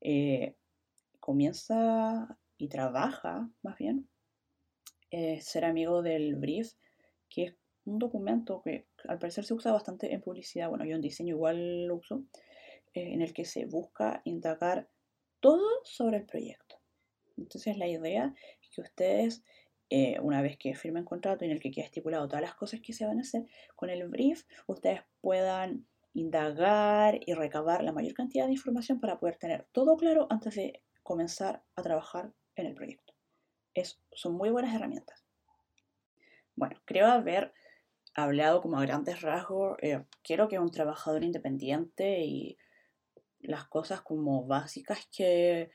eh, 0.00 0.54
comienza 1.20 2.38
y 2.58 2.68
trabaja, 2.68 3.48
más 3.62 3.76
bien, 3.78 4.08
es 5.10 5.44
ser 5.44 5.64
amigo 5.64 6.02
del 6.02 6.36
brief, 6.36 6.72
que 7.28 7.44
es 7.44 7.54
un 7.84 7.98
documento 7.98 8.62
que 8.62 8.86
al 9.06 9.18
parecer 9.18 9.44
se 9.44 9.54
usa 9.54 9.72
bastante 9.72 10.12
en 10.12 10.20
publicidad, 10.20 10.68
bueno, 10.68 10.84
yo 10.84 10.96
en 10.96 11.00
diseño 11.00 11.34
igual 11.34 11.86
lo 11.86 11.96
uso, 11.96 12.24
eh, 12.94 13.12
en 13.12 13.22
el 13.22 13.32
que 13.32 13.44
se 13.44 13.66
busca 13.66 14.22
indagar 14.24 14.88
todo 15.40 15.66
sobre 15.84 16.18
el 16.18 16.26
proyecto. 16.26 16.80
Entonces 17.36 17.76
la 17.78 17.86
idea 17.86 18.34
es 18.60 18.70
que 18.70 18.80
ustedes 18.80 19.44
eh, 19.88 20.18
una 20.20 20.42
vez 20.42 20.58
que 20.58 20.74
firmen 20.74 21.04
contrato 21.04 21.44
en 21.44 21.52
el 21.52 21.60
que 21.60 21.70
queda 21.70 21.84
estipulado 21.84 22.26
todas 22.26 22.42
las 22.42 22.54
cosas 22.54 22.80
que 22.80 22.92
se 22.92 23.06
van 23.06 23.18
a 23.18 23.22
hacer, 23.22 23.44
con 23.76 23.88
el 23.88 24.08
brief 24.08 24.42
ustedes 24.66 25.02
puedan 25.20 25.86
indagar 26.12 27.20
y 27.24 27.34
recabar 27.34 27.84
la 27.84 27.92
mayor 27.92 28.14
cantidad 28.14 28.46
de 28.46 28.52
información 28.52 28.98
para 28.98 29.20
poder 29.20 29.36
tener 29.36 29.68
todo 29.70 29.96
claro 29.96 30.26
antes 30.30 30.56
de 30.56 30.82
comenzar 31.02 31.62
a 31.76 31.82
trabajar 31.82 32.32
en 32.56 32.66
el 32.66 32.74
proyecto. 32.74 33.14
Es, 33.74 34.00
son 34.12 34.34
muy 34.34 34.50
buenas 34.50 34.74
herramientas. 34.74 35.24
Bueno, 36.54 36.80
creo 36.84 37.06
haber 37.06 37.52
hablado 38.14 38.62
como 38.62 38.78
a 38.78 38.82
grandes 38.82 39.20
rasgos. 39.20 39.76
Eh, 39.82 40.02
quiero 40.22 40.48
que 40.48 40.58
un 40.58 40.70
trabajador 40.70 41.22
independiente 41.22 42.20
y 42.24 42.58
las 43.40 43.66
cosas 43.68 44.00
como 44.00 44.46
básicas 44.46 45.06
que 45.14 45.70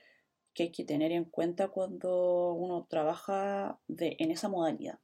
que 0.54 0.64
hay 0.64 0.72
que 0.72 0.84
tener 0.84 1.12
en 1.12 1.24
cuenta 1.24 1.68
cuando 1.68 2.52
uno 2.52 2.86
trabaja 2.88 3.78
de, 3.88 4.16
en 4.18 4.30
esa 4.30 4.48
modalidad. 4.48 4.98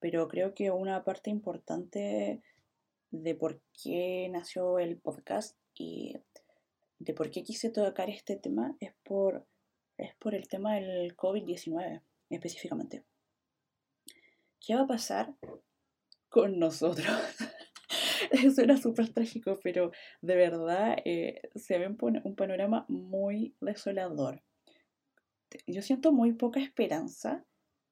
Pero 0.00 0.28
creo 0.28 0.54
que 0.54 0.70
una 0.70 1.04
parte 1.04 1.30
importante 1.30 2.42
de 3.10 3.34
por 3.34 3.60
qué 3.82 4.28
nació 4.30 4.78
el 4.78 4.98
podcast 4.98 5.56
y 5.74 6.16
de 6.98 7.14
por 7.14 7.30
qué 7.30 7.42
quise 7.42 7.70
tocar 7.70 8.10
este 8.10 8.36
tema 8.36 8.76
es 8.80 8.92
por, 9.04 9.46
es 9.96 10.14
por 10.16 10.34
el 10.34 10.48
tema 10.48 10.74
del 10.74 11.16
COVID-19 11.16 12.02
específicamente. 12.30 13.04
¿Qué 14.60 14.74
va 14.74 14.82
a 14.82 14.86
pasar 14.86 15.34
con 16.28 16.58
nosotros? 16.58 17.06
Suena 18.54 18.76
súper 18.76 19.12
trágico, 19.12 19.58
pero 19.62 19.92
de 20.22 20.36
verdad 20.36 20.96
eh, 21.04 21.42
se 21.54 21.78
ve 21.78 21.88
un 21.88 22.34
panorama 22.36 22.86
muy 22.88 23.54
desolador. 23.60 24.42
Yo 25.66 25.82
siento 25.82 26.12
muy 26.12 26.32
poca 26.32 26.60
esperanza. 26.60 27.44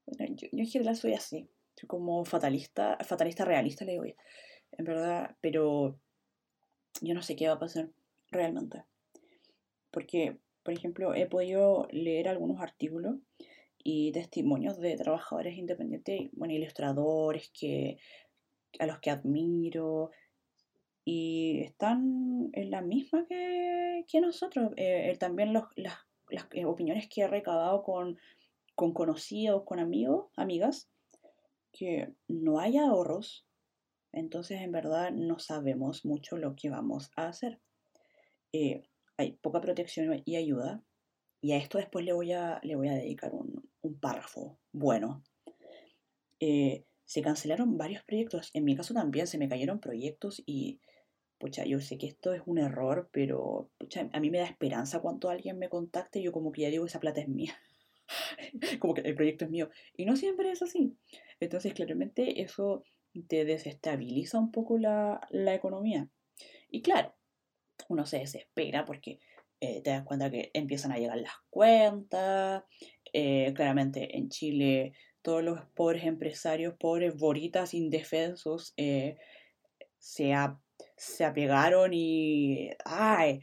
Yo, 0.06 0.48
en 0.50 0.66
general 0.66 0.96
soy 0.96 1.14
así, 1.14 1.48
soy 1.76 1.86
como 1.86 2.24
fatalista, 2.24 2.98
fatalista 3.04 3.44
realista, 3.44 3.84
le 3.84 3.92
digo 3.92 4.04
en 4.72 4.84
verdad, 4.84 5.36
pero 5.40 5.98
yo 7.00 7.14
no 7.14 7.22
sé 7.22 7.36
qué 7.36 7.46
va 7.46 7.54
a 7.54 7.58
pasar 7.58 7.90
realmente. 8.30 8.84
Porque, 9.90 10.38
por 10.62 10.74
ejemplo, 10.74 11.14
he 11.14 11.26
podido 11.26 11.88
leer 11.90 12.28
algunos 12.28 12.60
artículos 12.60 13.16
y 13.82 14.12
testimonios 14.12 14.78
de 14.78 14.96
trabajadores 14.96 15.56
independientes, 15.56 16.30
bueno, 16.32 16.54
ilustradores 16.54 17.50
que 17.52 17.98
a 18.78 18.86
los 18.86 19.00
que 19.00 19.10
admiro, 19.10 20.10
y 21.04 21.60
están 21.62 22.50
en 22.52 22.70
la 22.70 22.80
misma 22.80 23.26
que, 23.26 24.20
nosotros. 24.20 24.72
Eh, 24.76 25.10
eh, 25.10 25.16
también 25.16 25.52
las, 25.52 25.64
eh, 26.52 26.64
opiniones 26.64 27.08
que 27.08 27.22
he 27.22 27.28
recabado 27.28 27.82
con, 27.82 28.18
con 28.74 28.92
conocidos, 28.92 29.64
con 29.64 29.80
amigos, 29.80 30.26
amigas, 30.36 30.88
que 31.72 32.12
no 32.28 32.60
hay 32.60 32.76
ahorros, 32.76 33.46
entonces 34.12 34.60
en 34.60 34.72
verdad 34.72 35.10
no 35.10 35.38
sabemos 35.38 36.04
mucho 36.04 36.36
lo 36.36 36.54
que 36.54 36.68
vamos 36.68 37.10
a 37.16 37.28
hacer. 37.28 37.58
Hay 39.22 39.32
poca 39.32 39.60
protección 39.60 40.22
y 40.24 40.36
ayuda, 40.36 40.82
y 41.40 41.52
a 41.52 41.56
esto 41.56 41.78
después 41.78 42.04
le 42.04 42.12
voy 42.12 42.32
a, 42.32 42.60
le 42.62 42.76
voy 42.76 42.88
a 42.88 42.94
dedicar 42.94 43.32
un, 43.34 43.68
un 43.80 43.98
párrafo 43.98 44.58
bueno 44.72 45.22
se 47.12 47.20
cancelaron 47.20 47.76
varios 47.76 48.02
proyectos. 48.04 48.50
En 48.54 48.64
mi 48.64 48.74
caso 48.74 48.94
también 48.94 49.26
se 49.26 49.36
me 49.36 49.46
cayeron 49.46 49.80
proyectos 49.80 50.42
y, 50.46 50.80
pucha, 51.36 51.64
yo 51.66 51.78
sé 51.78 51.98
que 51.98 52.06
esto 52.06 52.32
es 52.32 52.40
un 52.46 52.56
error, 52.56 53.10
pero, 53.12 53.70
pucha, 53.76 54.08
a 54.14 54.18
mí 54.18 54.30
me 54.30 54.38
da 54.38 54.46
esperanza 54.46 55.00
cuando 55.00 55.28
alguien 55.28 55.58
me 55.58 55.68
contacte 55.68 56.22
yo 56.22 56.32
como 56.32 56.52
que 56.52 56.62
ya 56.62 56.70
digo, 56.70 56.86
esa 56.86 57.00
plata 57.00 57.20
es 57.20 57.28
mía. 57.28 57.54
como 58.80 58.94
que 58.94 59.02
el 59.02 59.14
proyecto 59.14 59.44
es 59.44 59.50
mío. 59.50 59.68
Y 59.94 60.06
no 60.06 60.16
siempre 60.16 60.50
es 60.50 60.62
así. 60.62 60.96
Entonces, 61.38 61.74
claramente 61.74 62.40
eso 62.40 62.82
te 63.28 63.44
desestabiliza 63.44 64.38
un 64.38 64.50
poco 64.50 64.78
la, 64.78 65.20
economía. 65.32 66.08
Y 66.70 66.80
claro, 66.80 67.14
uno 67.88 68.06
se 68.06 68.18
desespera 68.18 68.84
porque 68.84 69.20
eh, 69.60 69.80
te 69.82 69.90
das 69.90 70.04
cuenta 70.04 70.30
que 70.30 70.50
empiezan 70.54 70.92
a 70.92 70.98
llegar 70.98 71.18
las 71.18 71.34
cuentas. 71.50 72.64
Eh, 73.12 73.52
claramente 73.54 74.16
en 74.16 74.30
Chile 74.30 74.94
todos 75.22 75.42
los 75.42 75.60
pobres 75.74 76.04
empresarios, 76.04 76.74
pobres 76.78 77.16
boritas 77.16 77.74
indefensos, 77.74 78.74
eh, 78.76 79.16
se, 79.98 80.34
se 80.96 81.24
apegaron 81.24 81.92
y, 81.94 82.70
ay, 82.84 83.40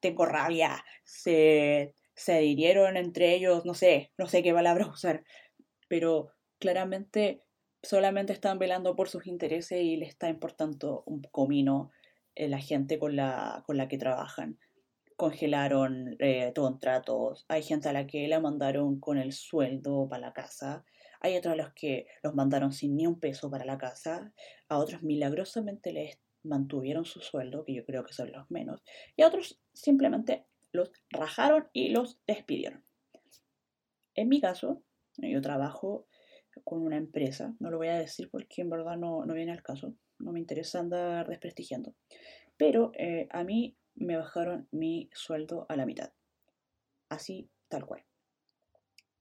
tengo 0.00 0.24
rabia, 0.24 0.82
se, 1.04 1.94
se 2.14 2.42
hirieron 2.44 2.96
entre 2.96 3.34
ellos, 3.34 3.66
no 3.66 3.74
sé, 3.74 4.12
no 4.16 4.26
sé 4.26 4.42
qué 4.42 4.54
palabra 4.54 4.86
usar, 4.92 5.24
pero 5.88 6.32
claramente 6.58 7.42
solamente 7.82 8.32
están 8.32 8.58
velando 8.58 8.96
por 8.96 9.08
sus 9.08 9.26
intereses 9.26 9.82
y 9.82 9.96
les 9.96 10.10
está 10.10 10.28
importando 10.28 11.02
un 11.06 11.22
comino 11.22 11.90
eh, 12.34 12.48
la 12.48 12.58
gente 12.58 12.98
con 12.98 13.16
la, 13.16 13.62
con 13.66 13.76
la 13.76 13.88
que 13.88 13.98
trabajan. 13.98 14.58
Congelaron 15.16 16.16
eh, 16.18 16.52
contratos, 16.54 17.44
hay 17.48 17.62
gente 17.62 17.88
a 17.88 17.92
la 17.92 18.06
que 18.06 18.26
la 18.28 18.40
mandaron 18.40 19.00
con 19.00 19.18
el 19.18 19.32
sueldo 19.32 20.08
para 20.08 20.28
la 20.28 20.32
casa, 20.32 20.84
hay 21.20 21.36
otros 21.36 21.52
a 21.52 21.56
los 21.56 21.72
que 21.74 22.06
los 22.22 22.34
mandaron 22.34 22.72
sin 22.72 22.96
ni 22.96 23.06
un 23.06 23.20
peso 23.20 23.50
para 23.50 23.66
la 23.66 23.76
casa, 23.76 24.32
a 24.68 24.78
otros 24.78 25.02
milagrosamente 25.02 25.92
les 25.92 26.18
mantuvieron 26.42 27.04
su 27.04 27.20
sueldo, 27.20 27.64
que 27.64 27.74
yo 27.74 27.84
creo 27.84 28.04
que 28.04 28.14
son 28.14 28.32
los 28.32 28.50
menos, 28.50 28.82
y 29.14 29.22
a 29.22 29.28
otros 29.28 29.60
simplemente 29.74 30.46
los 30.72 30.90
rajaron 31.10 31.68
y 31.74 31.90
los 31.90 32.18
despidieron. 32.26 32.82
En 34.14 34.28
mi 34.28 34.40
caso, 34.40 34.82
yo 35.18 35.40
trabajo 35.40 36.06
con 36.64 36.82
una 36.82 36.96
empresa, 36.96 37.54
no 37.58 37.70
lo 37.70 37.78
voy 37.78 37.88
a 37.88 37.98
decir 37.98 38.28
porque 38.30 38.62
en 38.62 38.70
verdad 38.70 38.96
no, 38.96 39.24
viene 39.26 39.52
al 39.52 39.62
caso, 39.62 39.94
no 40.20 40.32
me 40.32 40.40
interesa 40.40 40.80
andar 40.80 41.28
desprestigiando, 41.28 41.94
pero 42.56 42.92
eh, 42.94 43.28
a 43.30 43.44
mí 43.44 43.76
me 43.94 44.16
bajaron 44.16 44.68
mi 44.70 45.10
sueldo 45.12 45.66
a 45.68 45.76
la 45.76 45.86
mitad, 45.86 46.12
así 47.08 47.50
tal 47.68 47.86
cual. 47.86 48.04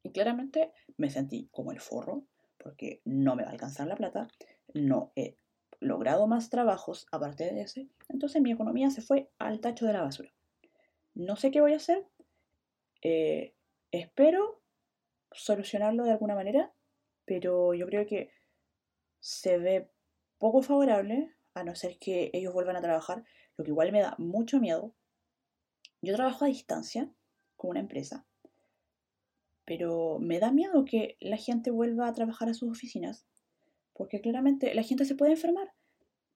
Y 0.03 0.11
claramente 0.11 0.71
me 0.97 1.09
sentí 1.09 1.49
como 1.51 1.71
el 1.71 1.79
forro, 1.79 2.25
porque 2.57 3.01
no 3.05 3.35
me 3.35 3.43
va 3.43 3.49
a 3.49 3.53
alcanzar 3.53 3.87
la 3.87 3.95
plata, 3.95 4.27
no 4.73 5.11
he 5.15 5.35
logrado 5.79 6.27
más 6.27 6.49
trabajos 6.49 7.07
aparte 7.11 7.45
de 7.45 7.61
ese, 7.61 7.87
entonces 8.09 8.41
mi 8.41 8.51
economía 8.51 8.89
se 8.89 9.01
fue 9.01 9.29
al 9.39 9.59
tacho 9.61 9.85
de 9.85 9.93
la 9.93 10.01
basura. 10.01 10.33
No 11.13 11.35
sé 11.35 11.51
qué 11.51 11.61
voy 11.61 11.73
a 11.73 11.77
hacer, 11.77 12.05
eh, 13.01 13.55
espero 13.91 14.61
solucionarlo 15.31 16.03
de 16.03 16.11
alguna 16.11 16.35
manera, 16.35 16.73
pero 17.25 17.73
yo 17.73 17.85
creo 17.85 18.05
que 18.05 18.31
se 19.19 19.57
ve 19.57 19.89
poco 20.39 20.61
favorable, 20.63 21.31
a 21.53 21.63
no 21.63 21.75
ser 21.75 21.99
que 21.99 22.31
ellos 22.33 22.53
vuelvan 22.53 22.75
a 22.75 22.81
trabajar, 22.81 23.23
lo 23.57 23.63
que 23.63 23.71
igual 23.71 23.91
me 23.91 24.01
da 24.01 24.15
mucho 24.17 24.59
miedo. 24.59 24.93
Yo 26.01 26.15
trabajo 26.15 26.45
a 26.45 26.47
distancia 26.47 27.11
con 27.55 27.71
una 27.71 27.81
empresa 27.81 28.25
pero 29.69 30.17
me 30.17 30.39
da 30.39 30.51
miedo 30.51 30.83
que 30.83 31.15
la 31.19 31.37
gente 31.37 31.69
vuelva 31.69 32.07
a 32.07 32.13
trabajar 32.13 32.49
a 32.49 32.55
sus 32.55 32.71
oficinas, 32.71 33.27
porque 33.93 34.19
claramente 34.19 34.73
la 34.73 34.81
gente 34.81 35.05
se 35.05 35.13
puede 35.13 35.33
enfermar, 35.33 35.75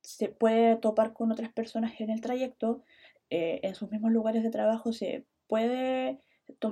se 0.03 0.29
puede 0.29 0.75
topar 0.75 1.13
con 1.13 1.31
otras 1.31 1.51
personas 1.51 1.99
en 1.99 2.11
el 2.11 2.21
trayecto, 2.21 2.83
eh, 3.31 3.59
en 3.63 3.73
sus 3.73 3.89
mismos 3.89 4.11
lugares 4.11 4.43
de 4.43 4.51
trabajo 4.51 4.93
se 4.93 5.25
puede, 5.47 6.19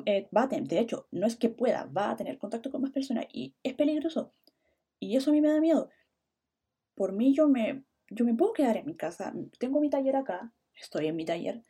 eh, 0.06 0.30
va 0.38 0.46
de 0.46 0.80
hecho, 0.80 1.08
no 1.10 1.26
es 1.26 1.36
que 1.36 1.50
pueda, 1.50 1.86
va 1.86 2.12
a 2.12 2.16
tener 2.16 2.38
contacto 2.38 2.70
con 2.70 2.84
más 2.84 2.92
personas 2.92 3.26
y 3.34 3.56
es 3.64 3.74
peligroso. 3.74 4.32
Y 5.00 5.18
eso 5.18 5.32
a 5.32 5.34
mí 5.34 5.42
me 5.42 5.50
da 5.50 5.60
miedo. 5.60 5.90
Por 7.02 7.14
mí 7.14 7.34
yo 7.34 7.48
me, 7.48 7.84
yo 8.12 8.26
me 8.26 8.36
puedo 8.36 8.54
quedar 8.54 8.78
en 8.78 8.86
mi 8.86 8.96
casa, 8.96 9.34
tengo 9.58 9.82
mi 9.82 9.90
taller 9.90 10.16
acá, 10.16 10.54
estoy 10.76 11.08
en 11.08 11.16
mi 11.16 11.26
taller, 11.26 11.64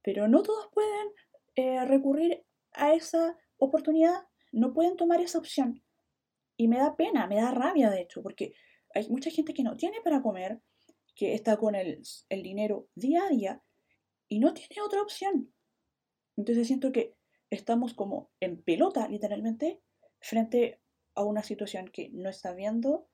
pero 0.00 0.28
no 0.28 0.44
todos 0.44 0.68
pueden 0.72 1.08
eh, 1.56 1.84
recurrir 1.86 2.44
a 2.74 2.94
esa 2.94 3.36
oportunidad, 3.56 4.28
no 4.52 4.72
pueden 4.72 4.96
tomar 4.96 5.20
esa 5.20 5.38
opción. 5.38 5.82
Y 6.56 6.68
me 6.68 6.78
da 6.78 6.94
pena, 6.94 7.26
me 7.26 7.34
da 7.34 7.50
rabia 7.50 7.90
de 7.90 8.02
hecho, 8.02 8.22
porque 8.22 8.54
hay 8.94 9.08
mucha 9.08 9.28
gente 9.30 9.54
que 9.54 9.64
no 9.64 9.76
tiene 9.76 10.00
para 10.04 10.22
comer, 10.22 10.60
que 11.16 11.34
está 11.34 11.56
con 11.56 11.74
el, 11.74 12.04
dinero 12.28 12.86
día 12.94 13.24
a 13.24 13.28
día 13.28 13.62
y 14.28 14.38
no 14.38 14.54
tiene 14.54 14.82
otra 14.86 15.02
opción. 15.02 15.52
Entonces 16.36 16.68
siento 16.68 16.92
que 16.92 17.16
estamos 17.50 17.92
como 17.92 18.30
en 18.38 18.62
pelota, 18.62 19.08
literalmente, 19.08 19.80
frente 20.20 20.80
a 21.16 21.24
una 21.24 21.42
situación 21.42 21.88
que 21.88 22.10
no 22.10 22.28
está 22.28 22.54
viendo 22.54 23.10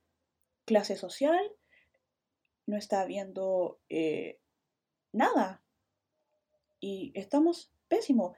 clase 0.67 0.97
social, 0.97 1.51
no 2.67 2.77
está 2.77 3.07
viendo 3.07 3.81
eh, 3.89 4.39
nada. 5.13 5.63
Y 6.81 7.13
estamos 7.15 7.73
pésimos 7.89 8.37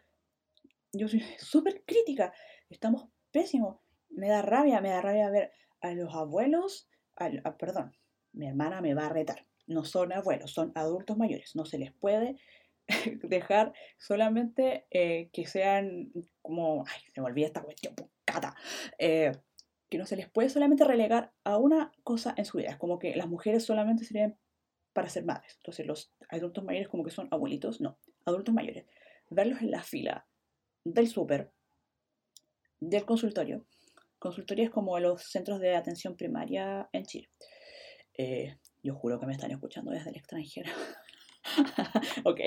yo 0.92 1.08
soy 1.08 1.20
súper 1.38 1.82
crítica, 1.84 2.32
estamos 2.68 3.08
pésimos, 3.30 3.78
me 4.10 4.28
da 4.28 4.42
rabia, 4.42 4.80
me 4.80 4.90
da 4.90 5.00
rabia 5.00 5.30
ver 5.30 5.52
a 5.80 5.92
los 5.92 6.14
abuelos, 6.14 6.88
perdón, 7.58 7.96
mi 8.32 8.46
hermana 8.46 8.80
me 8.80 8.94
va 8.94 9.06
a 9.06 9.10
retar, 9.10 9.46
no 9.66 9.84
son 9.84 10.12
abuelos, 10.12 10.52
son 10.52 10.72
adultos 10.74 11.16
mayores, 11.16 11.54
no 11.54 11.64
se 11.64 11.78
les 11.78 11.92
puede 11.92 12.36
dejar 13.22 13.72
solamente 13.98 14.86
eh, 14.90 15.30
que 15.32 15.46
sean 15.46 16.10
como, 16.42 16.84
ay, 16.86 17.00
me 17.16 17.22
olvida 17.22 17.46
esta 17.46 17.62
cuestión, 17.62 17.94
cata, 18.24 18.54
eh, 18.98 19.32
que 19.88 19.98
no 19.98 20.06
se 20.06 20.16
les 20.16 20.28
puede 20.28 20.50
solamente 20.50 20.84
relegar 20.84 21.32
a 21.44 21.56
una 21.56 21.92
cosa 22.04 22.34
en 22.36 22.44
su 22.44 22.58
vida, 22.58 22.70
es 22.70 22.76
como 22.76 22.98
que 22.98 23.14
las 23.16 23.28
mujeres 23.28 23.64
solamente 23.64 24.04
serían 24.04 24.38
para 24.92 25.08
ser 25.08 25.24
madres, 25.24 25.54
entonces 25.56 25.86
los 25.86 26.12
adultos 26.28 26.64
mayores 26.64 26.88
como 26.88 27.04
que 27.04 27.10
son 27.10 27.28
abuelitos, 27.30 27.80
no, 27.80 27.98
adultos 28.24 28.54
mayores, 28.54 28.86
verlos 29.30 29.60
en 29.60 29.70
la 29.70 29.82
fila 29.82 30.26
del 30.84 31.08
súper, 31.08 31.52
del 32.80 33.04
consultorio. 33.04 33.64
Consultorio 34.18 34.70
como 34.70 34.98
los 34.98 35.22
centros 35.22 35.60
de 35.60 35.76
atención 35.76 36.16
primaria 36.16 36.88
en 36.92 37.04
Chile. 37.04 37.30
Eh, 38.14 38.56
yo 38.82 38.94
juro 38.94 39.20
que 39.20 39.26
me 39.26 39.32
están 39.32 39.52
escuchando 39.52 39.92
desde 39.92 40.10
el 40.10 40.16
extranjero. 40.16 40.72
ok. 42.24 42.40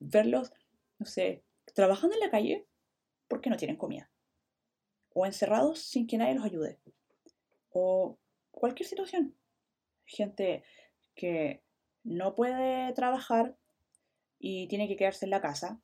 Verlos, 0.00 0.52
no 0.98 1.06
sé, 1.06 1.44
trabajando 1.74 2.14
en 2.14 2.20
la 2.20 2.30
calle 2.30 2.66
porque 3.26 3.48
no 3.48 3.56
tienen 3.56 3.76
comida. 3.76 4.10
O 5.20 5.26
encerrados 5.26 5.80
sin 5.80 6.06
que 6.06 6.16
nadie 6.16 6.34
los 6.34 6.46
ayude. 6.46 6.78
O 7.68 8.16
cualquier 8.50 8.88
situación. 8.88 9.36
Gente 10.06 10.64
que 11.14 11.62
no 12.04 12.34
puede 12.34 12.94
trabajar 12.94 13.54
y 14.38 14.66
tiene 14.68 14.88
que 14.88 14.96
quedarse 14.96 15.26
en 15.26 15.30
la 15.30 15.42
casa 15.42 15.78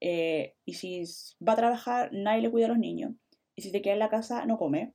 eh, 0.00 0.54
y 0.64 0.74
si 0.74 1.02
va 1.42 1.54
a 1.54 1.56
trabajar, 1.56 2.10
nadie 2.12 2.42
le 2.42 2.50
cuida 2.52 2.66
a 2.66 2.68
los 2.68 2.78
niños. 2.78 3.14
Y 3.56 3.62
si 3.62 3.70
se 3.70 3.82
queda 3.82 3.94
en 3.94 3.98
la 3.98 4.10
casa, 4.10 4.46
no 4.46 4.58
come. 4.58 4.94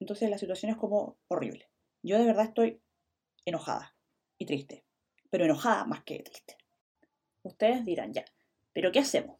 Entonces 0.00 0.30
la 0.30 0.38
situación 0.38 0.72
es 0.72 0.78
como 0.78 1.18
horrible. 1.28 1.68
Yo 2.02 2.18
de 2.18 2.24
verdad 2.24 2.46
estoy 2.46 2.80
enojada 3.44 3.94
y 4.38 4.46
triste. 4.46 4.82
Pero 5.28 5.44
enojada 5.44 5.84
más 5.84 6.04
que 6.04 6.20
triste. 6.20 6.56
Ustedes 7.42 7.84
dirán, 7.84 8.14
ya, 8.14 8.24
¿pero 8.72 8.92
qué 8.92 9.00
hacemos? 9.00 9.36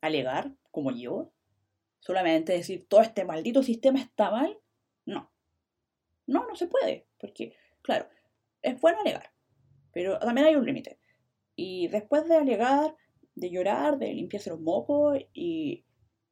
¿Alegar, 0.00 0.54
como 0.70 0.90
yo? 0.90 1.32
¿Solamente 2.00 2.52
decir 2.52 2.86
todo 2.88 3.02
este 3.02 3.24
maldito 3.24 3.62
sistema 3.62 4.00
está 4.00 4.30
mal? 4.30 4.58
No. 5.04 5.30
No, 6.26 6.46
no 6.46 6.56
se 6.56 6.66
puede. 6.66 7.06
Porque, 7.18 7.54
claro, 7.82 8.08
es 8.62 8.80
bueno 8.80 9.00
alegar. 9.00 9.32
Pero 9.92 10.18
también 10.18 10.46
hay 10.46 10.56
un 10.56 10.66
límite. 10.66 10.98
Y 11.56 11.88
después 11.88 12.26
de 12.26 12.36
alegar, 12.36 12.96
de 13.34 13.50
llorar, 13.50 13.98
de 13.98 14.12
limpiarse 14.14 14.50
los 14.50 14.60
mocos 14.60 15.18
y 15.32 15.84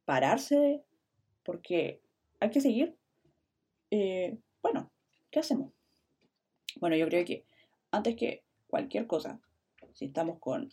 pararse, 0.05 0.83
porque 1.43 2.01
hay 2.39 2.49
que 2.49 2.61
seguir. 2.61 2.97
Eh, 3.91 4.37
bueno, 4.61 4.91
¿qué 5.29 5.39
hacemos? 5.39 5.73
Bueno, 6.77 6.95
yo 6.95 7.07
creo 7.07 7.25
que 7.25 7.45
antes 7.91 8.15
que 8.15 8.43
cualquier 8.67 9.07
cosa, 9.07 9.39
si 9.93 10.05
estamos 10.05 10.39
con 10.39 10.69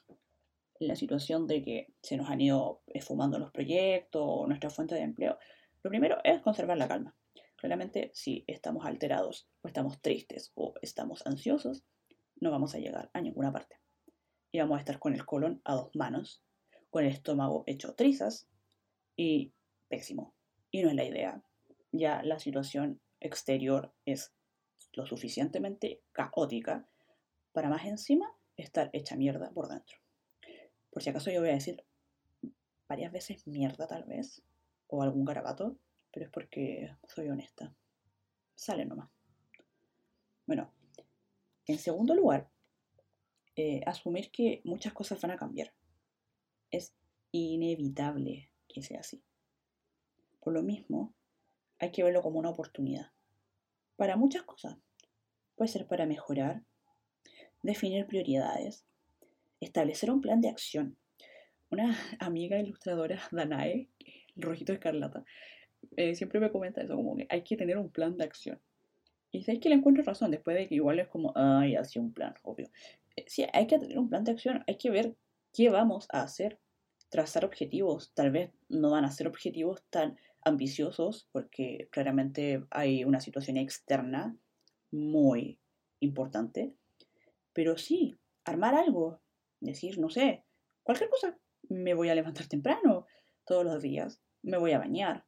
la 0.81 0.97
situación 0.97 1.47
de 1.47 1.63
que 1.63 1.95
se 2.03 2.17
nos 2.17 2.31
han 2.31 2.41
ido 2.41 2.83
esfumando 2.89 3.39
los 3.39 3.51
proyectos 3.51 4.23
o 4.25 4.47
nuestra 4.47 4.71
fuente 4.71 4.95
de 4.95 5.03
empleo, 5.03 5.39
lo 5.83 5.91
primero 5.91 6.19
es 6.25 6.41
conservar 6.43 6.79
la 6.79 6.89
calma. 6.89 7.17
Claramente, 7.57 8.11
si 8.15 8.45
estamos 8.47 8.85
alterados 8.85 9.49
o 9.63 9.69
estamos 9.69 10.01
tristes 10.01 10.53
o 10.55 10.75
estamos 10.83 11.27
ansiosos, 11.27 11.85
no 12.41 12.51
vamos 12.51 12.75
a 12.75 12.79
llegar 12.79 13.11
a 13.15 13.21
ninguna 13.21 13.53
parte 13.53 13.81
y 14.53 14.59
vamos 14.59 14.77
a 14.77 14.81
estar 14.81 14.99
con 14.99 15.15
el 15.15 15.25
colon 15.25 15.61
a 15.65 15.75
dos 15.75 15.95
manos, 15.95 16.43
con 16.91 17.05
el 17.05 17.13
estómago 17.13 17.65
hecho 17.67 17.95
trizas 17.95 18.49
y 19.17 19.53
pésimo. 19.89 20.35
Y 20.71 20.83
no 20.83 20.89
es 20.91 20.95
la 20.95 21.05
idea. 21.05 21.43
Ya 21.93 22.23
la 22.23 22.39
situación 22.39 23.01
exterior 23.21 23.95
es 24.05 24.35
lo 24.93 25.07
suficientemente 25.07 26.03
caótica 26.13 26.89
para 27.53 27.69
más 27.69 27.85
encima 27.87 28.35
estar 28.57 28.91
hecha 28.93 29.17
mierda 29.17 29.51
por 29.51 29.69
dentro. 29.69 29.99
Por 30.97 31.03
si 31.03 31.11
acaso 31.11 31.31
yo 31.31 31.41
voy 31.41 31.51
a 31.51 31.61
decir 31.61 31.85
varias 32.89 33.13
veces 33.13 33.47
mierda 33.47 33.87
tal 33.87 34.05
vez, 34.05 34.43
o 34.87 35.03
algún 35.03 35.27
garabato, 35.27 35.77
pero 36.11 36.25
es 36.25 36.33
porque 36.33 36.91
soy 37.07 37.29
honesta. 37.29 37.77
Sale 38.55 38.87
nomás. 38.87 39.11
Bueno, 40.47 40.73
en 41.67 41.79
segundo 41.79 42.15
lugar, 42.15 42.49
eh, 43.57 43.83
asumir 43.85 44.31
que 44.31 44.63
muchas 44.65 44.95
cosas 44.95 45.21
van 45.21 45.33
a 45.33 45.37
cambiar. 45.37 45.75
es 46.71 46.95
inevitable 47.31 48.51
que 48.67 48.81
sea 48.81 49.01
así. 49.01 49.23
Por 50.41 50.55
lo 50.55 50.63
mismo, 50.63 51.15
hay 51.79 51.93
que 51.93 52.05
verlo 52.05 52.23
como 52.23 52.39
una 52.39 52.49
oportunidad. 52.49 53.13
Para 53.97 54.17
muchas 54.17 54.45
cosas. 54.45 54.79
Puede 55.57 55.69
ser 55.69 55.87
para 55.87 56.07
mejorar, 56.07 56.65
definir 57.63 58.07
prioridades, 58.07 58.87
establecer 59.61 60.11
un 60.11 60.21
plan 60.21 60.41
de 60.41 60.49
acción. 60.49 60.97
Una 61.71 61.97
amiga 62.19 62.59
ilustradora, 62.59 63.21
Danae, 63.33 63.89
el 64.37 64.43
rojito 64.43 64.73
escarlata, 64.73 65.25
eh, 65.97 66.15
siempre 66.15 66.41
me 66.41 66.51
comenta 66.51 66.83
eso, 66.83 66.97
como 66.97 67.17
que 67.17 67.27
hay 67.29 67.43
que 67.43 67.57
tener 67.57 67.79
un 67.79 67.91
plan 67.91 68.17
de 68.17 68.25
acción. 68.25 68.61
Y 69.33 69.43
sabes 69.43 69.61
que 69.61 69.69
le 69.69 69.75
encuentro 69.75 70.03
razón, 70.03 70.31
después 70.31 70.57
de 70.57 70.69
que 70.69 70.77
igual 70.77 70.99
es 70.99 71.09
como, 71.09 71.33
ay, 71.35 71.77
así 71.77 71.99
un 71.99 72.13
plan, 72.13 72.35
obvio. 72.43 72.71
Eh, 73.17 73.25
sí, 73.27 73.45
hay 73.53 73.67
que 73.67 73.79
tener 73.79 73.99
un 73.99 74.09
plan 74.09 74.25
de 74.25 74.33
acción, 74.33 74.65
hay 74.67 74.77
que 74.79 74.91
ver 74.91 75.15
qué 75.53 75.71
vamos 75.71 76.07
a 76.11 76.23
hacer, 76.23 76.59
trazar 77.09 77.45
objetivos. 77.45 78.13
Tal 78.15 78.31
vez 78.31 78.51
no 78.69 78.91
van 78.91 79.05
a 79.05 79.11
ser 79.11 79.27
objetivos 79.27 79.83
tan 79.91 80.19
ambiciosos, 80.43 81.29
porque 81.33 81.89
claramente 81.91 82.65
hay 82.71 83.05
una 83.05 83.21
situación 83.21 83.57
externa 83.57 84.37
muy 84.91 85.59
importante, 86.01 86.75
pero 87.53 87.77
sí, 87.77 88.15
armar 88.45 88.75
algo, 88.75 89.21
decir, 89.61 89.99
no 89.99 90.11
sé, 90.11 90.45
cualquier 90.83 91.11
cosa, 91.11 91.39
me 91.69 91.95
voy 91.95 92.09
a 92.09 92.15
levantar 92.15 92.47
temprano 92.47 93.07
todos 93.45 93.65
los 93.65 93.83
días, 93.83 94.21
me 94.43 94.59
voy 94.59 94.73
a 94.73 94.79
bañar, 94.79 95.25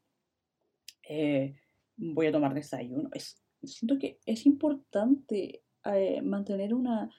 eh, 1.09 1.57
voy 1.97 2.27
a 2.27 2.33
tomar 2.33 2.55
desayuno. 2.55 3.09
Es, 3.13 3.43
siento 3.63 3.99
que 3.99 4.21
es 4.27 4.47
importante 4.47 5.63
eh, 5.85 6.23
mantener 6.23 6.75
una, 6.75 7.11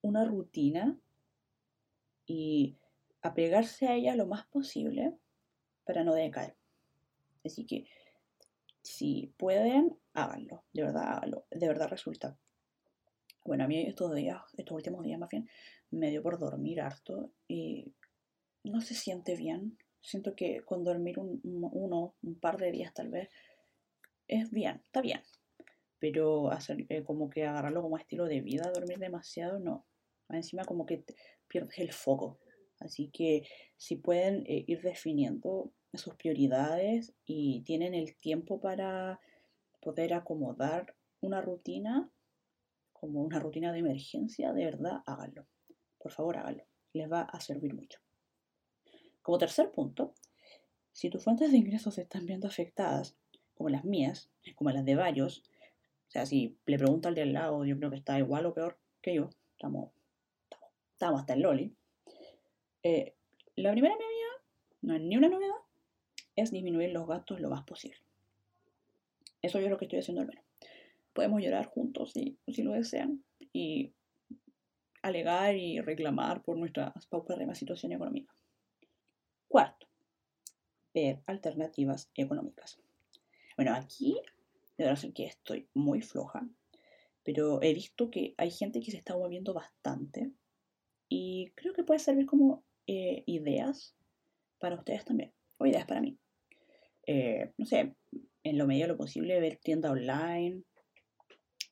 una 0.00 0.24
rutina 0.24 0.98
y 2.26 2.76
apegarse 3.22 3.86
a 3.86 3.94
ella 3.94 4.16
lo 4.16 4.26
más 4.26 4.46
posible 4.46 5.16
para 5.84 6.04
no 6.04 6.14
decaer. 6.14 6.56
Así 7.44 7.66
que 7.66 7.86
si 8.82 9.32
pueden, 9.36 9.96
háganlo, 10.12 10.64
de 10.72 10.82
verdad 10.82 11.04
háganlo, 11.04 11.46
de 11.50 11.68
verdad 11.68 11.88
resulta. 11.88 12.38
Bueno, 13.44 13.64
a 13.64 13.68
mí 13.68 13.82
estos 13.82 14.14
días, 14.14 14.40
estos 14.56 14.76
últimos 14.76 15.04
días 15.04 15.18
más 15.18 15.28
bien, 15.28 15.48
me 15.92 16.10
dio 16.10 16.22
por 16.22 16.38
dormir 16.38 16.80
harto 16.80 17.32
y 17.46 17.94
no 18.64 18.80
se 18.80 18.94
siente 18.94 19.36
bien. 19.36 19.78
Siento 20.00 20.34
que 20.34 20.62
con 20.62 20.82
dormir 20.82 21.18
un, 21.18 21.40
uno, 21.42 22.14
un 22.22 22.34
par 22.40 22.58
de 22.58 22.72
días 22.72 22.92
tal 22.92 23.08
vez, 23.08 23.28
es 24.26 24.50
bien, 24.50 24.82
está 24.84 25.00
bien. 25.00 25.20
Pero 25.98 26.50
eh, 26.88 27.04
como 27.04 27.30
que 27.30 27.44
agarrarlo 27.44 27.82
como 27.82 27.98
estilo 27.98 28.24
de 28.24 28.40
vida, 28.40 28.72
dormir 28.74 28.98
demasiado, 28.98 29.60
no. 29.60 29.86
Encima 30.28 30.64
como 30.64 30.86
que 30.86 31.04
pierdes 31.46 31.78
el 31.78 31.92
foco. 31.92 32.40
Así 32.80 33.10
que 33.10 33.46
si 33.76 33.96
pueden 33.96 34.44
eh, 34.46 34.64
ir 34.66 34.80
definiendo 34.82 35.72
sus 35.94 36.14
prioridades 36.16 37.14
y 37.24 37.62
tienen 37.62 37.94
el 37.94 38.16
tiempo 38.16 38.60
para 38.60 39.20
poder 39.80 40.14
acomodar 40.14 40.96
una 41.20 41.40
rutina, 41.40 42.10
como 42.92 43.22
una 43.22 43.38
rutina 43.38 43.72
de 43.72 43.80
emergencia, 43.80 44.52
de 44.52 44.64
verdad, 44.64 45.02
háganlo. 45.06 45.46
Por 46.02 46.10
favor, 46.10 46.36
háganlo. 46.36 46.64
Les 46.92 47.10
va 47.10 47.22
a 47.22 47.40
servir 47.40 47.74
mucho. 47.74 48.00
Como 49.22 49.38
tercer 49.38 49.70
punto, 49.70 50.14
si 50.92 51.08
tus 51.08 51.22
fuentes 51.22 51.52
de 51.52 51.58
ingresos 51.58 51.94
se 51.94 52.02
están 52.02 52.26
viendo 52.26 52.48
afectadas, 52.48 53.16
como 53.54 53.70
las 53.70 53.84
mías, 53.84 54.28
como 54.56 54.70
las 54.70 54.84
de 54.84 54.96
varios, 54.96 55.44
o 56.08 56.10
sea, 56.10 56.26
si 56.26 56.58
le 56.66 56.76
pregunto 56.76 57.08
al 57.08 57.14
del 57.14 57.32
lado, 57.32 57.64
yo 57.64 57.78
creo 57.78 57.90
que 57.90 57.96
está 57.96 58.18
igual 58.18 58.46
o 58.46 58.52
peor 58.52 58.78
que 59.00 59.14
yo, 59.14 59.30
estamos, 59.52 59.92
estamos, 60.92 61.20
hasta 61.20 61.34
el 61.34 61.42
loli. 61.42 61.74
Eh, 62.82 63.14
la 63.54 63.70
primera 63.70 63.94
medida, 63.94 64.28
no 64.82 64.96
es 64.96 65.02
ni 65.02 65.16
una 65.16 65.28
novedad, 65.28 65.54
es 66.34 66.50
disminuir 66.50 66.90
los 66.90 67.06
gastos 67.06 67.40
lo 67.40 67.48
más 67.48 67.64
posible. 67.64 67.98
Eso 69.40 69.58
yo 69.60 69.66
es 69.66 69.70
lo 69.70 69.78
que 69.78 69.84
estoy 69.84 70.00
haciendo 70.00 70.22
al 70.22 70.28
menos. 70.28 70.44
Podemos 71.12 71.40
llorar 71.40 71.66
juntos 71.66 72.12
si, 72.12 72.38
si 72.48 72.62
lo 72.62 72.72
desean 72.72 73.24
y 73.52 73.92
alegar 75.02 75.56
y 75.56 75.80
reclamar 75.80 76.42
por 76.42 76.56
nuestra 76.56 76.94
paupérrima 77.10 77.54
situación 77.54 77.92
económica. 77.92 78.34
Cuarto, 79.48 79.86
ver 80.94 81.22
alternativas 81.26 82.10
económicas. 82.14 82.80
Bueno, 83.56 83.74
aquí 83.74 84.16
debo 84.78 84.90
decir 84.90 85.12
que 85.12 85.26
estoy 85.26 85.68
muy 85.74 86.00
floja, 86.00 86.48
pero 87.22 87.60
he 87.62 87.74
visto 87.74 88.10
que 88.10 88.34
hay 88.38 88.50
gente 88.50 88.80
que 88.80 88.90
se 88.90 88.96
está 88.96 89.16
moviendo 89.16 89.52
bastante 89.52 90.32
y 91.08 91.52
creo 91.54 91.74
que 91.74 91.84
puede 91.84 92.00
servir 92.00 92.26
como 92.26 92.64
eh, 92.86 93.22
ideas 93.26 93.94
para 94.58 94.76
ustedes 94.76 95.04
también, 95.04 95.32
o 95.58 95.66
ideas 95.66 95.84
para 95.84 96.00
mí. 96.00 96.18
Eh, 97.06 97.52
no 97.58 97.66
sé, 97.66 97.94
en 98.44 98.58
lo 98.58 98.66
medio 98.66 98.84
de 98.84 98.92
lo 98.92 98.96
posible, 98.96 99.40
ver 99.40 99.56
tienda 99.56 99.90
online, 99.90 100.62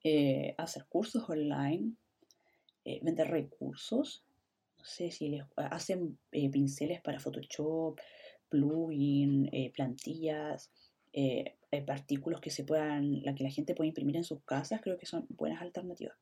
eh, 0.04 0.54
hacer 0.58 0.86
cursos 0.88 1.28
online, 1.28 1.96
vender 2.84 3.28
recursos 3.28 4.24
no 4.80 4.86
sé 4.86 5.10
si 5.10 5.28
les 5.28 5.44
hacen 5.56 6.18
eh, 6.32 6.48
pinceles 6.48 7.02
para 7.02 7.20
Photoshop, 7.20 8.00
plugin, 8.48 9.50
eh, 9.52 9.70
plantillas, 9.74 10.70
eh, 11.12 11.56
artículos 11.86 12.40
que 12.40 12.50
se 12.50 12.64
puedan, 12.64 13.22
la 13.22 13.34
que 13.34 13.44
la 13.44 13.50
gente 13.50 13.74
puede 13.74 13.88
imprimir 13.88 14.16
en 14.16 14.24
sus 14.24 14.42
casas, 14.42 14.80
creo 14.80 14.96
que 14.96 15.04
son 15.04 15.26
buenas 15.28 15.60
alternativas. 15.60 16.16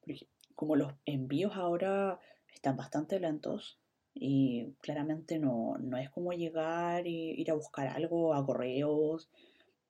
Porque 0.00 0.26
como 0.54 0.76
los 0.76 0.94
envíos 1.04 1.52
ahora 1.56 2.18
están 2.54 2.76
bastante 2.76 3.20
lentos 3.20 3.78
y 4.14 4.72
claramente 4.80 5.38
no, 5.38 5.76
no 5.78 5.98
es 5.98 6.08
como 6.08 6.32
llegar 6.32 7.06
y 7.06 7.32
ir 7.32 7.50
a 7.50 7.54
buscar 7.54 7.88
algo 7.88 8.32
a 8.32 8.46
correos. 8.46 9.28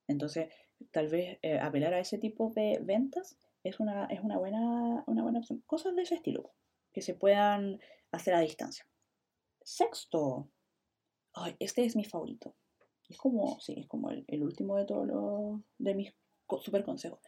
Entonces, 0.07 0.49
tal 0.91 1.07
vez 1.07 1.39
apelar 1.61 1.93
a 1.93 1.99
ese 1.99 2.17
tipo 2.17 2.51
de 2.53 2.79
ventas 2.83 3.37
es 3.65 3.79
una, 3.79 4.05
es 4.05 4.21
una, 4.21 4.37
buena, 4.37 5.03
una 5.07 5.23
buena 5.23 5.39
opción. 5.39 5.63
Cosas 5.65 5.95
de 5.95 6.03
ese 6.03 6.15
estilo 6.15 6.53
que 6.93 7.01
se 7.01 7.15
puedan 7.15 7.79
hacer 8.11 8.35
a 8.35 8.39
distancia. 8.39 8.87
Sexto. 9.63 10.49
Ay, 11.33 11.55
este 11.59 11.83
es 11.83 11.95
mi 11.95 12.05
favorito. 12.05 12.55
Es 13.09 13.17
como, 13.17 13.59
sí, 13.59 13.75
es 13.77 13.87
como 13.87 14.11
el, 14.11 14.43
último 14.43 14.77
de 14.77 14.85
todos 14.85 15.07
los 15.07 15.61
de 15.79 15.95
mis 15.95 16.13
super 16.61 16.83
consejos. 16.83 17.19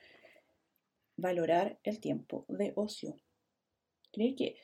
Valorar 1.18 1.80
el 1.84 2.00
tiempo 2.00 2.46
de 2.48 2.72
ocio. 2.76 3.16
Creo 4.14 4.36
que 4.38 4.58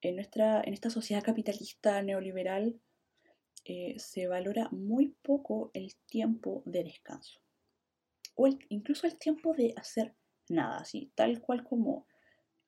en, 0.00 0.16
nuestra, 0.16 0.62
en 0.62 0.72
esta 0.72 0.88
sociedad 0.88 1.22
capitalista 1.22 2.02
neoliberal 2.02 2.80
eh, 3.66 3.94
se 3.98 4.26
valora 4.26 4.70
muy 4.70 5.14
poco 5.22 5.70
el 5.74 5.94
tiempo 6.06 6.62
de 6.64 6.84
descanso. 6.84 7.40
O 8.34 8.48
incluso 8.68 9.06
el 9.06 9.18
tiempo 9.18 9.52
de 9.52 9.74
hacer 9.76 10.14
nada, 10.48 10.78
así, 10.78 11.12
tal 11.14 11.40
cual 11.40 11.64
como 11.64 12.06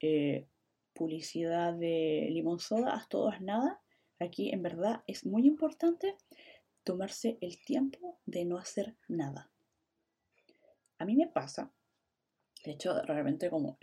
eh, 0.00 0.46
publicidad 0.92 1.74
de 1.74 2.28
limón 2.30 2.58
soda, 2.58 2.94
haz 2.94 3.08
todo, 3.08 3.30
nada. 3.40 3.80
Aquí 4.18 4.50
en 4.50 4.62
verdad 4.62 5.02
es 5.06 5.26
muy 5.26 5.46
importante 5.46 6.16
tomarse 6.84 7.36
el 7.40 7.62
tiempo 7.64 8.18
de 8.24 8.44
no 8.44 8.58
hacer 8.58 8.96
nada. 9.08 9.50
A 10.98 11.04
mí 11.04 11.16
me 11.16 11.26
pasa, 11.26 11.72
de 12.64 12.72
hecho, 12.72 13.02
realmente 13.02 13.50
como 13.50 13.78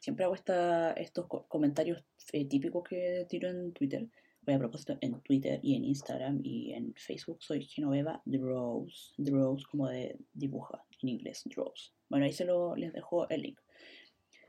siempre 0.00 0.24
hago 0.24 0.34
estos 0.34 1.26
comentarios 1.48 2.04
eh, 2.32 2.46
típicos 2.46 2.82
que 2.88 3.26
tiro 3.28 3.48
en 3.48 3.72
Twitter. 3.72 4.08
Voy 4.44 4.54
a 4.54 4.58
propósito 4.58 4.98
en 5.00 5.20
Twitter 5.20 5.60
y 5.62 5.76
en 5.76 5.84
Instagram 5.84 6.40
y 6.42 6.72
en 6.72 6.92
Facebook 6.94 7.40
soy 7.40 7.64
Genoveva 7.64 8.20
Draws, 8.24 9.14
Draws 9.16 9.66
como 9.68 9.88
de 9.88 10.18
dibuja 10.32 10.84
en 11.00 11.10
inglés, 11.10 11.44
Draws. 11.44 11.94
Bueno, 12.08 12.26
ahí 12.26 12.32
se 12.32 12.44
lo 12.44 12.74
les 12.74 12.92
dejo 12.92 13.28
el 13.28 13.42
link. 13.42 13.60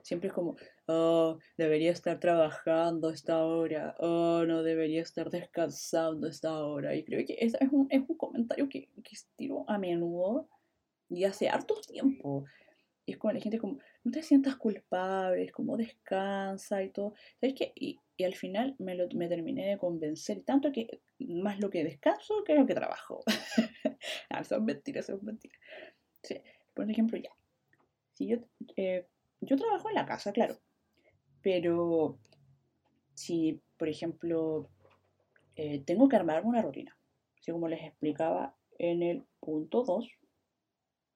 Siempre 0.02 0.30
es 0.30 0.34
como, 0.34 0.58
oh, 0.88 1.38
debería 1.58 1.92
estar 1.92 2.20
trabajando 2.20 3.12
esta 3.12 3.46
hora, 3.46 3.96
oh, 4.00 4.44
no 4.48 4.64
debería 4.64 5.02
estar 5.02 5.30
descansando 5.30 6.28
esta 6.28 6.66
hora. 6.66 6.96
Y 6.96 7.04
creo 7.04 7.24
que 7.26 7.38
es, 7.40 7.54
es, 7.54 7.72
un, 7.72 7.88
es 7.92 8.02
un 8.08 8.18
comentario 8.18 8.68
que, 8.68 8.90
que 9.04 9.16
estiro 9.16 9.64
a 9.70 9.78
menudo 9.78 10.50
y 11.08 11.24
hace 11.26 11.50
harto 11.50 11.76
tiempo. 11.88 12.46
Y 13.06 13.14
es 13.14 13.18
como 13.18 13.34
la 13.34 13.40
gente 13.42 13.60
como, 13.60 13.80
no 14.04 14.12
te 14.12 14.24
sientas 14.24 14.56
culpable, 14.56 15.44
es 15.44 15.52
como 15.52 15.76
descansa 15.76 16.84
y 16.84 16.90
todo. 16.90 17.14
¿Sabes 17.40 17.56
qué? 17.56 17.74
Y, 17.76 18.00
al 18.24 18.36
final 18.36 18.76
me, 18.80 18.96
lo, 18.96 19.10
me 19.16 19.28
terminé 19.28 19.68
de 19.68 19.78
convencer, 19.78 20.44
tanto 20.44 20.72
que 20.72 21.02
más 21.20 21.60
lo 21.60 21.70
que 21.70 21.84
descanso 21.84 22.44
que 22.46 22.56
lo 22.56 22.66
que 22.66 22.74
trabajo. 22.74 23.22
ah, 24.30 24.44
son 24.46 24.64
mentiras, 24.64 25.08
son 25.08 25.20
mentiras. 25.24 25.60
Sí. 26.22 26.36
Por 26.74 26.90
ejemplo, 26.90 27.18
ya. 27.18 27.32
Si 28.14 28.28
yo 28.28 28.38
eh, 28.78 29.08
yo 29.46 29.58
trabajo 29.58 29.90
en 29.90 29.96
la 29.96 30.06
casa, 30.06 30.32
claro, 30.32 30.58
pero 31.42 32.18
si, 33.14 33.62
por 33.78 33.90
ejemplo, 33.90 34.70
eh, 35.56 35.84
tengo 35.86 36.08
que 36.08 36.16
armarme 36.16 36.50
una 36.50 36.62
rutina, 36.62 36.98
así 37.40 37.52
como 37.52 37.68
les 37.68 37.84
explicaba 37.84 38.56
en 38.80 39.04
el 39.04 39.26
punto 39.40 39.84
2, 39.84 40.10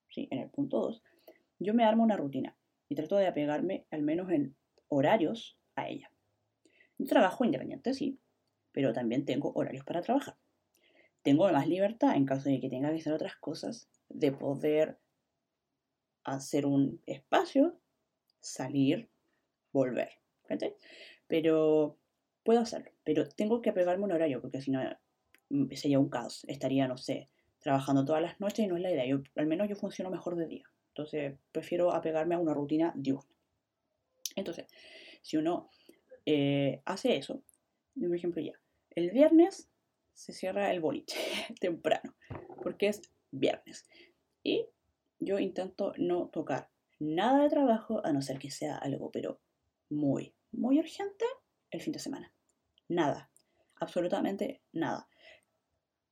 sí, 0.09 0.27
en 0.31 0.39
el 0.39 0.49
punto 0.49 0.79
2, 0.79 1.03
yo 1.59 1.73
me 1.73 1.83
armo 1.83 2.03
una 2.03 2.17
rutina 2.17 2.57
y 2.89 2.95
trato 2.95 3.17
de 3.17 3.27
apegarme 3.27 3.85
al 3.91 4.01
menos 4.01 4.31
en 4.31 4.55
horarios 4.87 5.57
a 5.75 5.87
ella. 5.89 6.11
Trabajo 7.07 7.45
independiente, 7.45 7.93
sí, 7.93 8.19
pero 8.71 8.93
también 8.93 9.25
tengo 9.25 9.51
horarios 9.53 9.85
para 9.85 10.01
trabajar. 10.01 10.37
Tengo 11.21 11.51
más 11.51 11.67
libertad 11.67 12.15
en 12.15 12.25
caso 12.25 12.49
de 12.49 12.59
que 12.59 12.69
tenga 12.69 12.89
que 12.89 12.99
hacer 12.99 13.13
otras 13.13 13.35
cosas, 13.35 13.89
de 14.09 14.31
poder 14.31 14.97
hacer 16.23 16.65
un 16.65 17.01
espacio, 17.05 17.79
salir, 18.39 19.09
volver. 19.71 20.09
Pero 21.27 21.97
puedo 22.43 22.61
hacerlo, 22.61 22.91
pero 23.03 23.27
tengo 23.27 23.61
que 23.61 23.71
apegarme 23.71 24.05
un 24.05 24.13
horario, 24.13 24.41
porque 24.41 24.61
si 24.61 24.71
no 24.71 24.81
mm, 25.49 25.73
sería 25.73 25.99
un 25.99 26.09
caos. 26.09 26.45
Estaría, 26.47 26.87
no 26.87 26.97
sé, 26.97 27.29
trabajando 27.59 28.05
todas 28.05 28.21
las 28.21 28.39
noches 28.39 28.65
y 28.65 28.67
no 28.67 28.77
es 28.77 28.81
la 28.81 28.91
idea. 28.91 29.19
Al 29.35 29.47
menos 29.47 29.67
yo 29.67 29.75
funciono 29.75 30.09
mejor 30.09 30.35
de 30.35 30.47
día. 30.47 30.63
Entonces 30.97 31.37
prefiero 31.51 31.93
apegarme 31.93 32.33
a 32.33 32.39
una 32.39 32.55
rutina 32.55 32.91
diurna. 32.95 33.29
Entonces, 34.35 34.65
si 35.21 35.37
uno 35.37 35.69
eh, 36.25 36.81
hace 36.85 37.17
eso, 37.17 37.43
por 37.93 38.15
ejemplo 38.15 38.41
ya, 38.41 38.53
el 38.89 39.11
viernes 39.11 39.69
se 40.13 40.33
cierra 40.33 40.71
el 40.71 40.79
boliche 40.79 41.19
temprano, 41.59 42.15
porque 42.63 42.87
es 42.87 43.03
viernes. 43.29 43.85
Y 44.41 44.65
yo 45.19 45.37
intento 45.37 45.93
no 45.97 46.29
tocar 46.29 46.71
nada 46.97 47.43
de 47.43 47.49
trabajo, 47.51 48.03
a 48.03 48.11
no 48.11 48.23
ser 48.23 48.39
que 48.39 48.49
sea 48.49 48.75
algo, 48.75 49.11
pero 49.11 49.39
muy, 49.89 50.33
muy 50.51 50.79
urgente, 50.79 51.25
el 51.69 51.81
fin 51.81 51.93
de 51.93 51.99
semana. 51.99 52.33
Nada, 52.87 53.29
absolutamente 53.75 54.63
nada. 54.71 55.07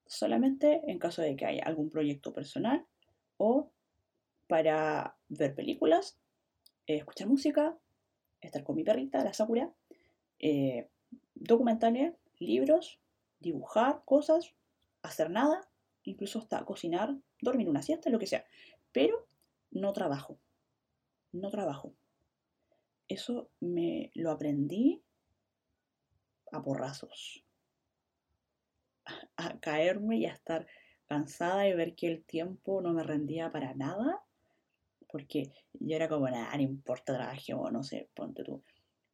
Solamente 0.05 0.83
en 0.85 0.99
caso 0.99 1.23
de 1.23 1.35
que 1.35 1.47
haya 1.47 1.63
algún 1.63 1.89
proyecto 1.89 2.33
personal 2.33 2.85
o 3.37 3.71
para 4.47 5.17
ver 5.29 5.55
películas, 5.55 6.19
escuchar 6.85 7.27
música, 7.27 7.77
estar 8.41 8.63
con 8.63 8.75
mi 8.75 8.83
perrita, 8.83 9.23
la 9.23 9.33
Sakura, 9.33 9.73
eh, 10.39 10.89
documentales, 11.33 12.13
libros, 12.39 12.99
dibujar 13.39 14.03
cosas, 14.05 14.53
hacer 15.01 15.29
nada, 15.29 15.69
incluso 16.03 16.39
hasta 16.39 16.63
cocinar, 16.65 17.15
dormir 17.41 17.69
una 17.69 17.81
siesta, 17.81 18.09
lo 18.09 18.19
que 18.19 18.27
sea. 18.27 18.45
Pero 18.91 19.27
no 19.71 19.93
trabajo. 19.93 20.39
No 21.31 21.49
trabajo. 21.49 21.93
Eso 23.07 23.49
me 23.59 24.11
lo 24.15 24.31
aprendí 24.31 25.03
a 26.51 26.61
porrazos. 26.61 27.43
A, 29.37 29.59
caerme 29.59 30.17
y 30.17 30.25
a 30.25 30.33
estar 30.33 30.65
cansada 31.05 31.67
y 31.67 31.75
ver 31.75 31.95
que 31.95 32.07
el 32.07 32.23
tiempo 32.23 32.81
no 32.81 32.93
me 32.93 33.03
rendía 33.03 33.51
para 33.51 33.75
nada. 33.75 34.23
Porque 35.15 35.53
yo 35.79 35.95
era 35.95 36.09
como, 36.09 36.29
nada, 36.29 36.53
no 36.57 36.61
importa, 36.61 37.13
trabajé 37.15 37.53
o 37.53 37.71
no 37.71 37.83
sé, 37.83 38.09
ponte 38.13 38.43
tú. 38.43 38.61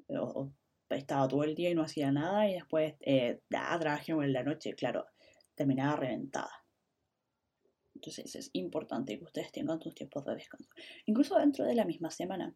O, 0.07 0.51
estaba 0.89 1.27
todo 1.27 1.43
el 1.43 1.53
día 1.53 1.69
y 1.69 1.75
no 1.75 1.83
hacía 1.83 2.11
nada 2.11 2.49
y 2.49 2.55
después, 2.55 2.95
eh, 3.01 3.39
trabajé 3.47 4.13
en 4.13 4.33
la 4.33 4.41
noche, 4.41 4.73
claro, 4.73 5.05
terminaba 5.53 5.97
reventada. 5.97 6.65
Entonces 7.93 8.35
es 8.35 8.49
importante 8.53 9.19
que 9.19 9.25
ustedes 9.25 9.51
tengan 9.51 9.79
sus 9.79 9.93
tiempos 9.93 10.25
de 10.25 10.33
descanso. 10.33 10.71
Incluso 11.05 11.37
dentro 11.37 11.65
de 11.65 11.75
la 11.75 11.85
misma 11.85 12.09
semana, 12.09 12.55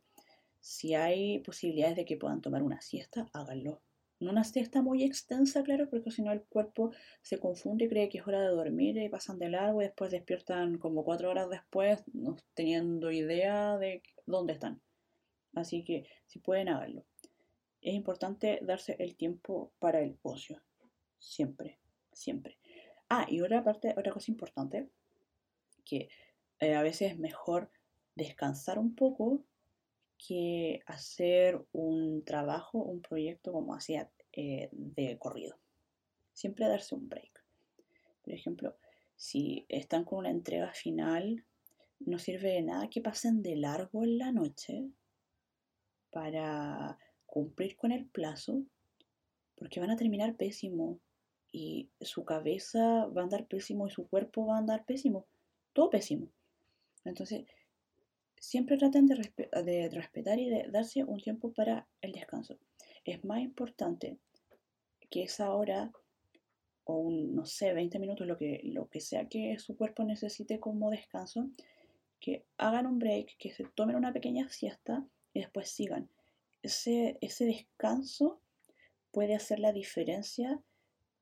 si 0.60 0.96
hay 0.96 1.38
posibilidades 1.42 1.98
de 1.98 2.06
que 2.06 2.18
puedan 2.18 2.42
tomar 2.42 2.64
una 2.64 2.82
siesta, 2.82 3.30
háganlo. 3.32 3.84
Una 4.20 4.46
siesta 4.46 4.82
muy 4.82 5.04
extensa, 5.04 5.62
claro, 5.64 5.90
porque 5.90 6.10
si 6.10 6.22
no 6.22 6.32
el 6.32 6.44
cuerpo 6.44 6.92
se 7.22 7.38
confunde 7.38 7.86
y 7.86 7.90
cree 7.90 8.10
que 8.10 8.20
es 8.20 8.28
hora 8.28 8.42
de 8.42 8.48
dormir 8.48 8.98
y 8.98 9.10
pasan 9.10 9.40
de 9.40 9.50
largo 9.50 9.82
y 9.82 9.86
después 9.86 10.10
despiertan 10.10 10.78
como 10.78 11.04
cuatro 11.04 11.30
horas 11.30 11.50
después, 11.50 12.04
no 12.14 12.38
teniendo 12.54 13.12
idea 13.12 13.78
de 13.78 14.02
dónde 14.26 14.54
están. 14.54 14.82
Así 15.54 15.84
que 15.84 16.08
si 16.28 16.40
pueden, 16.40 16.70
háganlo. 16.70 17.06
Es 17.82 17.94
importante 17.94 18.60
darse 18.62 18.96
el 19.00 19.16
tiempo 19.16 19.74
para 19.80 20.00
el 20.02 20.18
ocio. 20.22 20.62
Siempre, 21.20 21.80
siempre. 22.14 22.58
Ah, 23.10 23.26
y 23.30 23.42
otra 23.42 23.64
parte, 23.64 23.94
otra 23.98 24.14
cosa 24.14 24.32
importante 24.32 24.90
que 25.84 26.10
eh, 26.60 26.74
a 26.74 26.82
veces 26.82 27.12
es 27.12 27.20
mejor 27.20 27.70
descansar 28.16 28.80
un 28.80 28.96
poco 28.96 29.44
que 30.28 30.82
hacer 30.86 31.64
un 31.72 32.24
trabajo, 32.24 32.80
un 32.80 33.02
proyecto 33.02 33.52
como 33.52 33.76
hacía 33.76 34.10
eh, 34.34 34.70
de 34.72 35.18
corrido. 35.18 35.58
Siempre 36.34 36.68
darse 36.68 36.96
un 36.96 37.08
break. 37.08 37.44
Por 38.24 38.34
ejemplo, 38.34 38.76
si 39.16 39.66
están 39.70 40.04
con 40.04 40.20
una 40.20 40.30
entrega 40.30 40.74
final, 40.74 41.46
no 42.00 42.20
sirve 42.20 42.54
de 42.54 42.62
nada 42.62 42.90
que 42.90 43.02
pasen 43.02 43.42
de 43.42 43.56
largo 43.56 44.04
en 44.04 44.18
la 44.18 44.32
noche 44.32 44.90
para 46.12 46.98
cumplir 47.26 47.76
con 47.76 47.92
el 47.92 48.06
plazo, 48.06 48.64
porque 49.56 49.80
van 49.80 49.92
a 49.92 49.98
terminar 49.98 50.36
pésimo 50.36 51.00
y 51.52 51.90
su 52.02 52.26
cabeza 52.26 53.06
va 53.08 53.22
a 53.22 53.24
andar 53.24 53.48
pésimo 53.48 53.88
y 53.88 53.92
su 53.92 54.08
cuerpo 54.08 54.46
va 54.46 54.56
a 54.56 54.60
andar 54.60 54.86
pésimo 54.86 55.26
todo 55.76 55.90
pésimo. 55.90 56.30
Entonces, 57.04 57.46
siempre 58.40 58.78
traten 58.78 59.08
de, 59.08 59.16
respetar 59.90 60.40
y 60.40 60.50
de 60.50 60.68
darse 60.70 61.04
un 61.04 61.20
tiempo 61.20 61.54
para 61.54 61.88
el 62.02 62.12
descanso. 62.12 62.58
Es 63.04 63.24
más 63.24 63.42
importante 63.42 64.18
que 65.10 65.24
esa 65.24 65.54
hora 65.54 65.92
o 66.86 67.10
no 67.10 67.46
sé, 67.46 67.74
20 67.74 67.98
minutos, 68.00 68.28
lo 68.28 68.38
que, 68.38 68.62
lo 68.64 68.88
que 68.90 69.02
sea 69.02 69.28
que 69.28 69.58
su 69.58 69.76
cuerpo 69.76 70.04
necesite 70.04 70.60
como 70.60 70.92
descanso, 70.92 71.50
que 72.20 72.46
hagan 72.58 72.86
un 72.86 73.00
break, 73.00 73.38
que 73.40 73.52
se 73.52 73.66
tomen 73.76 73.96
una 73.96 74.14
pequeña 74.14 74.48
siesta 74.50 75.04
y 75.34 75.40
después 75.40 75.70
sigan. 75.70 76.10
Ese, 76.62 77.18
ese 77.22 77.46
descanso 77.46 78.40
puede 79.12 79.34
hacer 79.34 79.60
la 79.60 79.72
diferencia 79.72 80.62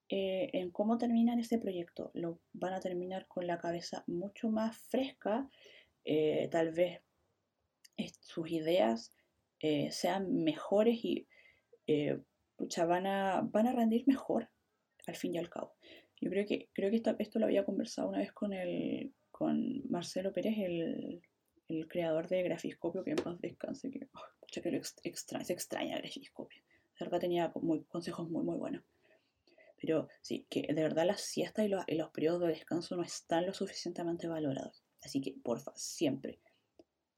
eh, 0.10 0.50
en 0.54 0.70
cómo 0.72 0.98
terminan 0.98 1.40
ese 1.40 1.58
proyecto. 1.58 2.12
Lo 2.14 2.40
van 2.54 2.74
a 2.74 2.80
terminar 2.80 3.28
con 3.28 3.48
la 3.48 3.58
cabeza 3.58 4.04
mucho 4.06 4.50
más 4.50 4.78
fresca, 4.78 5.50
eh, 6.06 6.48
tal 6.52 6.72
vez 6.72 7.02
sus 8.22 8.50
ideas 8.52 9.16
eh, 9.60 9.92
sean 9.92 10.44
mejores 10.44 11.04
y 11.04 11.28
van, 12.88 13.08
a, 13.08 13.42
van 13.42 13.68
a 13.68 13.74
rendir 13.74 14.04
mejor 14.08 14.50
al 15.08 15.16
fin 15.16 15.36
y 15.36 15.38
al 15.38 15.50
cabo. 15.50 15.76
Yo 16.20 16.30
creo 16.30 16.46
que, 16.46 16.70
creo 16.74 16.90
que 16.90 17.02
esto, 17.20 17.40
lo 17.40 17.46
había 17.46 17.66
conversado 17.66 18.10
una 18.10 18.20
vez 18.20 18.32
con, 18.32 18.54
el, 18.54 19.14
con 19.32 19.84
Marcelo 19.90 20.32
Pérez, 20.32 20.58
el, 20.58 21.22
el 21.68 21.88
creador 21.88 22.28
de 22.28 22.44
Grafiscopio, 22.44 23.04
que 23.04 23.12
en 23.12 23.18
paz 23.18 23.40
descanse, 23.40 23.92
que, 23.92 24.08
oh, 24.14 24.62
que 24.62 24.72
lo 24.72 24.78
extra, 25.04 25.44
se 25.44 25.54
extraña 25.54 25.98
Grafiscopio. 25.98 26.64
De 27.00 27.06
verdad 27.06 27.20
tenía 27.20 27.52
consejos 27.88 28.30
muy, 28.30 28.44
muy 28.44 28.58
buenos. 28.58 28.84
Pero 29.82 30.08
sí, 30.22 30.48
que 30.50 30.62
de 30.62 30.82
verdad 30.82 31.06
las 31.06 31.22
siestas 31.22 31.66
y 31.66 31.68
los, 31.68 31.84
los 31.90 32.12
periodos 32.12 32.42
de 32.42 32.48
descanso 32.48 32.96
no 32.96 33.04
están 33.04 33.46
lo 33.46 33.54
suficientemente 33.54 34.28
valorados. 34.28 34.83
Así 35.04 35.22
que, 35.22 35.34
porfa, 35.34 35.72
siempre 35.76 36.40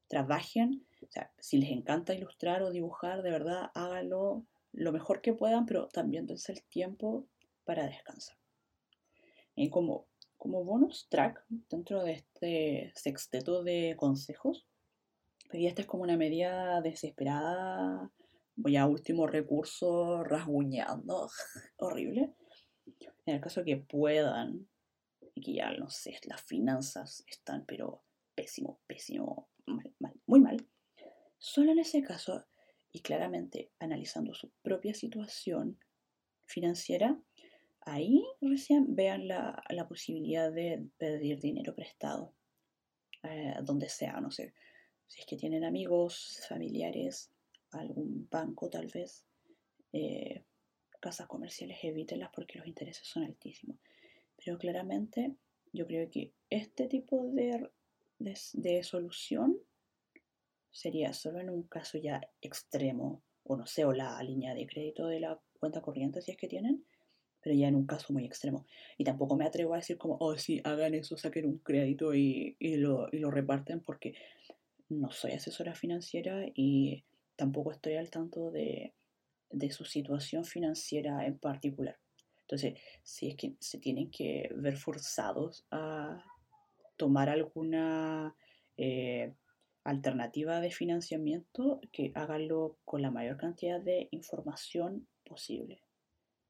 trabajen. 0.08 0.86
O 1.02 1.12
sea, 1.12 1.32
si 1.40 1.58
les 1.58 1.72
encanta 1.72 2.14
ilustrar 2.14 2.62
o 2.64 2.72
dibujar, 2.72 3.22
de 3.22 3.32
verdad 3.32 3.72
háganlo 3.74 4.46
lo 4.74 4.92
mejor 4.92 5.22
que 5.22 5.34
puedan, 5.34 5.66
pero 5.66 5.88
también 5.88 6.26
dense 6.26 6.52
el 6.52 6.64
tiempo 6.64 7.28
para 7.64 7.86
descansar. 7.86 8.38
Y 9.56 9.70
como, 9.70 10.08
como 10.38 10.64
bonus 10.64 11.08
track 11.10 11.44
dentro 11.48 12.04
de 12.04 12.14
este 12.14 12.92
sexteto 12.96 13.64
de 13.64 13.96
consejos, 13.98 14.68
y 15.54 15.68
esta 15.68 15.82
es 15.82 15.88
como 15.88 16.04
una 16.04 16.18
medida 16.18 16.82
desesperada, 16.82 18.12
voy 18.56 18.76
a 18.76 18.86
último 18.86 19.28
recurso, 19.28 20.24
rasguñando, 20.24 21.30
horrible, 21.78 22.34
en 23.26 23.36
el 23.36 23.42
caso 23.42 23.64
que 23.64 23.78
puedan, 23.78 24.68
y 25.36 25.42
que 25.42 25.54
ya 25.54 25.72
no 25.74 25.90
sé, 25.90 26.18
las 26.26 26.42
finanzas 26.42 27.24
están, 27.28 27.66
pero 27.66 28.04
pésimo, 28.34 28.80
pésimo, 28.88 29.50
mal, 29.66 29.94
mal, 30.00 30.14
muy 30.26 30.40
mal. 30.40 30.66
Solo 31.38 31.74
en 31.74 31.80
ese 31.80 32.02
caso, 32.02 32.46
y 32.92 33.02
claramente 33.02 33.72
analizando 33.80 34.34
su 34.34 34.50
propia 34.64 34.94
situación 34.94 35.78
financiera, 36.46 37.22
ahí 37.82 38.24
recién 38.42 38.96
vean 38.96 39.28
la, 39.28 39.62
posibilidad 39.88 40.52
de 40.52 40.88
pedir 40.98 41.40
dinero 41.40 41.76
prestado, 41.76 42.34
eh, 43.24 43.56
donde 43.64 43.90
sea, 43.90 44.20
no 44.22 44.32
sé, 44.32 44.54
si 45.08 45.20
es 45.20 45.26
que 45.28 45.36
tienen 45.36 45.66
amigos, 45.66 46.42
familiares, 46.48 47.32
algún 47.72 48.28
banco 48.30 48.70
tal 48.70 48.88
vez, 48.88 49.26
eh, 49.92 50.46
casas 51.00 51.28
comerciales 51.28 51.78
evítenlas 51.84 52.32
porque 52.34 52.58
los 52.58 52.68
intereses 52.68 53.08
son 53.08 53.24
altísimos. 53.24 53.78
Pero 54.46 54.60
claramente 54.60 55.36
yo 55.74 55.88
creo 55.88 56.10
que 56.10 56.32
este 56.52 56.88
tipo 56.88 57.26
de, 57.34 57.68
de, 58.20 58.84
solución 58.84 59.58
sería 60.70 61.14
solo 61.14 61.40
en 61.40 61.50
un 61.50 61.64
caso 61.64 61.98
ya 61.98 62.22
extremo, 62.42 63.24
o 63.44 63.58
no 63.58 63.66
sé, 63.66 63.86
o 63.86 63.92
la 63.92 64.22
línea 64.22 64.54
de 64.54 64.68
crédito 64.68 65.08
de 65.08 65.20
la 65.20 65.42
cuenta 65.60 65.82
corriente 65.82 66.22
si 66.22 66.32
es 66.32 66.38
que 66.38 66.48
tienen, 66.48 66.86
pero 67.42 67.56
ya 67.56 67.68
en 67.68 67.76
un 67.76 67.88
caso 67.88 68.14
muy 68.14 68.24
extremo. 68.24 68.68
Y 69.00 69.04
tampoco 69.04 69.36
me 69.36 69.46
atrevo 69.46 69.74
a 69.74 69.78
decir 69.78 69.98
como, 69.98 70.18
oh 70.20 70.38
sí, 70.38 70.62
hagan 70.64 70.94
eso, 70.94 71.18
saquen 71.18 71.48
un 71.48 71.58
crédito 71.58 72.14
y, 72.14 72.56
y, 72.60 72.78
lo, 72.78 73.08
y 73.12 73.18
lo 73.18 73.32
reparten 73.32 73.80
porque 73.80 74.14
no 74.90 75.12
soy 75.12 75.32
asesora 75.32 75.74
financiera 75.74 76.46
y 76.54 77.04
tampoco 77.36 77.72
estoy 77.72 77.96
al 77.96 78.12
tanto 78.12 78.52
de, 78.52 78.94
de 79.50 79.72
su 79.72 79.86
situación 79.86 80.46
financiera 80.46 81.26
en 81.26 81.40
particular. 81.40 81.98
Entonces, 82.46 82.80
si 83.02 83.28
es 83.30 83.36
que 83.36 83.56
se 83.60 83.80
tienen 83.80 84.12
que 84.12 84.50
ver 84.56 84.78
forzados 84.78 85.66
a 85.72 86.24
tomar 86.96 87.28
alguna 87.28 88.36
eh, 88.78 89.34
alternativa 89.84 90.62
de 90.62 90.70
financiamiento, 90.70 91.82
que 91.92 92.12
háganlo 92.14 92.78
con 92.86 93.02
la 93.02 93.10
mayor 93.10 93.38
cantidad 93.38 93.82
de 93.82 94.10
información 94.12 95.08
posible. 95.24 95.82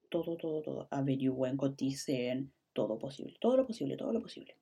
Todo, 0.10 0.36
todo, 0.36 0.62
todo. 0.62 0.88
Averigüen, 0.91 1.55
coticen, 1.55 2.53
todo 2.73 2.99
posible. 2.99 3.38
Todo 3.39 3.55
lo 3.55 3.65
posible, 3.65 3.95
todo 3.95 4.12
lo 4.12 4.21
posible. 4.21 4.58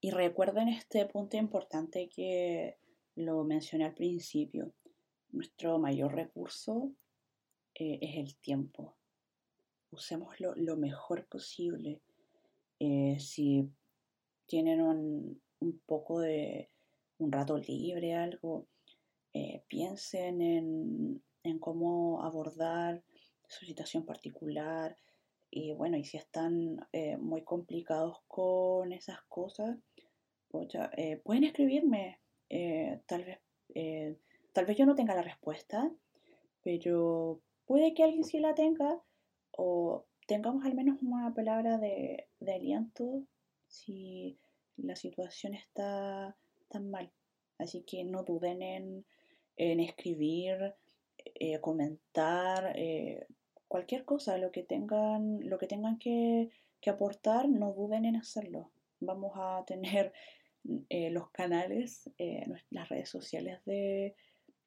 Y 0.00 0.10
recuerden 0.10 0.68
este 0.68 1.06
punto 1.06 1.36
importante 1.36 2.08
que 2.08 2.76
lo 3.14 3.44
mencioné 3.44 3.84
al 3.84 3.94
principio. 3.94 4.72
Nuestro 5.30 5.78
mayor 5.78 6.14
recurso 6.14 6.92
eh, 7.74 7.98
es 8.02 8.16
el 8.16 8.36
tiempo. 8.36 8.96
Usémoslo 9.92 10.54
lo 10.56 10.76
mejor 10.76 11.26
posible. 11.26 12.00
Eh, 12.80 13.18
si 13.20 13.70
tienen 14.46 14.80
un, 14.80 15.40
poco 15.86 16.20
de 16.20 16.70
un 17.18 17.30
rato 17.30 17.58
libre, 17.58 18.14
algo, 18.14 18.66
eh, 19.32 19.62
piensen 19.68 20.42
en, 20.42 21.22
en, 21.44 21.58
cómo 21.58 22.24
abordar 22.24 23.04
su 23.46 23.64
situación 23.64 24.04
particular. 24.04 24.96
Y 25.50 25.72
bueno, 25.74 25.98
y 25.98 26.04
si 26.04 26.16
están 26.16 26.88
muy 27.20 27.44
complicados 27.44 28.22
con 28.26 28.92
esas 28.92 29.20
cosas, 29.28 29.78
pueden 30.48 31.44
escribirme. 31.44 32.18
tal 33.06 33.24
vez 33.24 33.38
tal 34.52 34.66
vez 34.66 34.76
yo 34.76 34.86
no 34.86 34.94
tenga 34.94 35.14
la 35.14 35.22
respuesta, 35.22 35.90
pero 36.62 37.40
puede 37.66 37.94
que 37.94 38.04
alguien 38.04 38.24
sí 38.24 38.38
la 38.38 38.54
tenga 38.54 39.02
o 39.52 40.04
tengamos 40.26 40.64
al 40.64 40.74
menos 40.74 40.98
una 41.02 41.32
palabra 41.34 41.78
de, 41.78 42.28
aliento 42.40 43.22
si 43.66 44.38
la 44.76 44.96
situación 44.96 45.54
está 45.54 46.36
tan 46.68 46.90
mal. 46.90 47.12
Así 47.58 47.82
que 47.82 48.04
no 48.04 48.22
duden 48.22 48.62
en, 48.62 49.04
escribir, 49.56 50.74
eh, 51.16 51.60
comentar, 51.60 52.72
eh, 52.76 53.26
cualquier 53.68 54.04
cosa, 54.04 54.38
lo 54.38 54.50
que 54.50 54.62
tengan, 54.62 55.48
lo 55.48 55.58
que, 55.58 55.66
tengan 55.66 55.98
que, 55.98 56.50
aportar, 56.86 57.48
no 57.48 57.72
duden 57.72 58.04
en 58.04 58.16
hacerlo. 58.16 58.72
Vamos 59.00 59.32
a 59.36 59.64
tener 59.66 60.12
eh, 60.88 61.10
los 61.10 61.30
canales, 61.30 62.10
las 62.70 62.88
redes 62.88 63.08
sociales 63.08 63.60
de, 63.64 64.16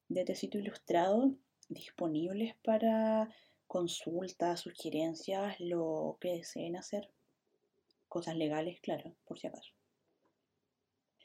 de 0.08 0.24
Tecito 0.24 0.58
Ilustrado 0.58 1.36
disponibles 1.67 2.56
para 2.63 3.30
consultas, 3.67 4.62
sugerencias, 4.62 5.60
lo 5.60 6.17
que 6.19 6.34
deseen 6.34 6.78
hacer. 6.78 7.10
Cosas 8.08 8.36
legales, 8.36 8.80
claro, 8.82 9.15
por 9.25 9.39
si 9.39 9.47
acaso. 9.47 9.71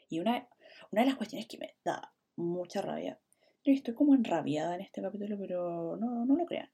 Y 0.08 0.18
una, 0.18 0.48
una 0.90 1.02
de 1.02 1.08
las 1.08 1.16
cuestiones 1.16 1.46
que 1.46 1.58
me 1.58 1.76
da 1.84 2.12
mucha 2.36 2.82
rabia, 2.82 3.20
estoy 3.64 3.94
como 3.94 4.14
enrabiada 4.14 4.74
en 4.74 4.80
este 4.80 5.02
capítulo, 5.02 5.38
pero 5.38 5.96
no, 5.96 6.24
no 6.24 6.36
lo 6.36 6.46
crean, 6.46 6.70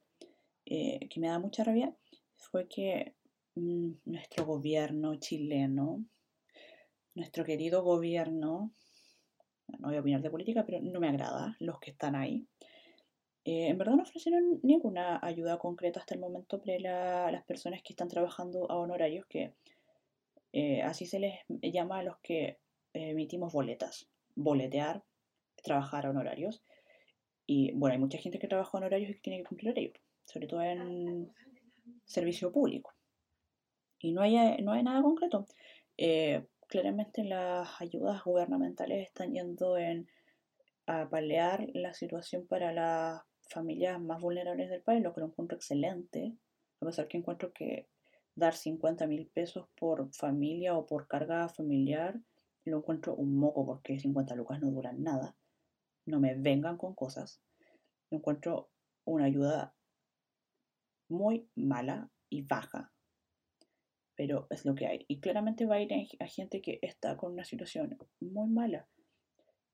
eh, 0.64 1.08
que 1.08 1.20
me 1.20 1.28
da 1.28 1.38
mucha 1.38 1.64
rabia 1.64 1.94
fue 2.36 2.68
que 2.68 3.14
mm, 3.54 3.90
nuestro 4.04 4.46
gobierno 4.46 5.16
chileno, 5.16 6.04
nuestro 7.14 7.44
querido 7.44 7.82
gobierno, 7.82 8.72
no 9.78 9.88
voy 9.88 9.96
a 9.96 10.00
opinar 10.00 10.22
de 10.22 10.30
política, 10.30 10.64
pero 10.64 10.80
no 10.80 11.00
me 11.00 11.08
agrada 11.08 11.56
los 11.60 11.78
que 11.80 11.90
están 11.90 12.14
ahí. 12.14 12.46
Eh, 13.46 13.68
en 13.68 13.78
verdad 13.78 13.94
no 13.94 14.02
ofrecieron 14.02 14.58
ninguna 14.64 15.20
ayuda 15.22 15.56
concreta 15.56 16.00
hasta 16.00 16.16
el 16.16 16.20
momento 16.20 16.58
para 16.58 16.80
las 17.30 17.44
personas 17.44 17.80
que 17.80 17.92
están 17.92 18.08
trabajando 18.08 18.68
a 18.68 18.76
honorarios, 18.76 19.24
que 19.26 19.52
eh, 20.52 20.82
así 20.82 21.06
se 21.06 21.20
les 21.20 21.38
llama 21.62 22.00
a 22.00 22.02
los 22.02 22.18
que 22.18 22.58
emitimos 22.92 23.52
boletas. 23.52 24.08
Boletear, 24.34 25.04
trabajar 25.62 26.06
a 26.06 26.10
honorarios. 26.10 26.64
Y 27.46 27.70
bueno, 27.70 27.92
hay 27.92 28.00
mucha 28.00 28.18
gente 28.18 28.40
que 28.40 28.48
trabaja 28.48 28.70
a 28.74 28.78
honorarios 28.78 29.10
y 29.10 29.14
que 29.14 29.20
tiene 29.20 29.38
que 29.38 29.48
cumplir 29.48 29.70
horarios, 29.70 30.00
sobre 30.24 30.48
todo 30.48 30.62
en 30.62 31.32
servicio 32.04 32.50
público. 32.50 32.94
Y 34.00 34.10
no 34.10 34.22
hay, 34.22 34.60
no 34.60 34.72
hay 34.72 34.82
nada 34.82 35.02
concreto. 35.02 35.46
Eh, 35.96 36.44
claramente 36.66 37.22
las 37.22 37.80
ayudas 37.80 38.24
gubernamentales 38.24 39.06
están 39.06 39.32
yendo 39.32 39.78
en 39.78 40.08
a 40.86 41.08
paliar 41.08 41.66
la 41.74 41.92
situación 41.94 42.46
para 42.46 42.72
las 42.72 43.22
familias 43.48 44.00
más 44.00 44.20
vulnerables 44.20 44.70
del 44.70 44.82
país, 44.82 45.02
lo 45.02 45.14
que 45.14 45.20
lo 45.20 45.26
encuentro 45.26 45.56
excelente, 45.56 46.36
a 46.80 46.86
pesar 46.86 47.08
que 47.08 47.18
encuentro 47.18 47.52
que 47.52 47.88
dar 48.34 48.54
50 48.54 49.06
mil 49.06 49.26
pesos 49.28 49.68
por 49.76 50.12
familia 50.12 50.76
o 50.76 50.86
por 50.86 51.08
carga 51.08 51.48
familiar, 51.48 52.20
lo 52.64 52.78
encuentro 52.78 53.14
un 53.14 53.36
moco 53.38 53.64
porque 53.64 53.98
50 53.98 54.34
lucas 54.34 54.60
no 54.60 54.70
duran 54.70 55.02
nada. 55.02 55.36
No 56.04 56.20
me 56.20 56.34
vengan 56.34 56.76
con 56.76 56.94
cosas. 56.94 57.40
Lo 58.10 58.18
encuentro 58.18 58.70
una 59.04 59.24
ayuda 59.24 59.74
muy 61.08 61.48
mala 61.54 62.10
y 62.28 62.42
baja 62.42 62.92
pero 64.16 64.46
es 64.50 64.64
lo 64.64 64.74
que 64.74 64.86
hay. 64.86 65.04
Y 65.06 65.20
claramente 65.20 65.66
va 65.66 65.76
a 65.76 65.80
ir 65.80 65.92
a 66.18 66.26
gente 66.26 66.60
que 66.60 66.78
está 66.82 67.16
con 67.16 67.34
una 67.34 67.44
situación 67.44 67.96
muy 68.18 68.48
mala, 68.48 68.88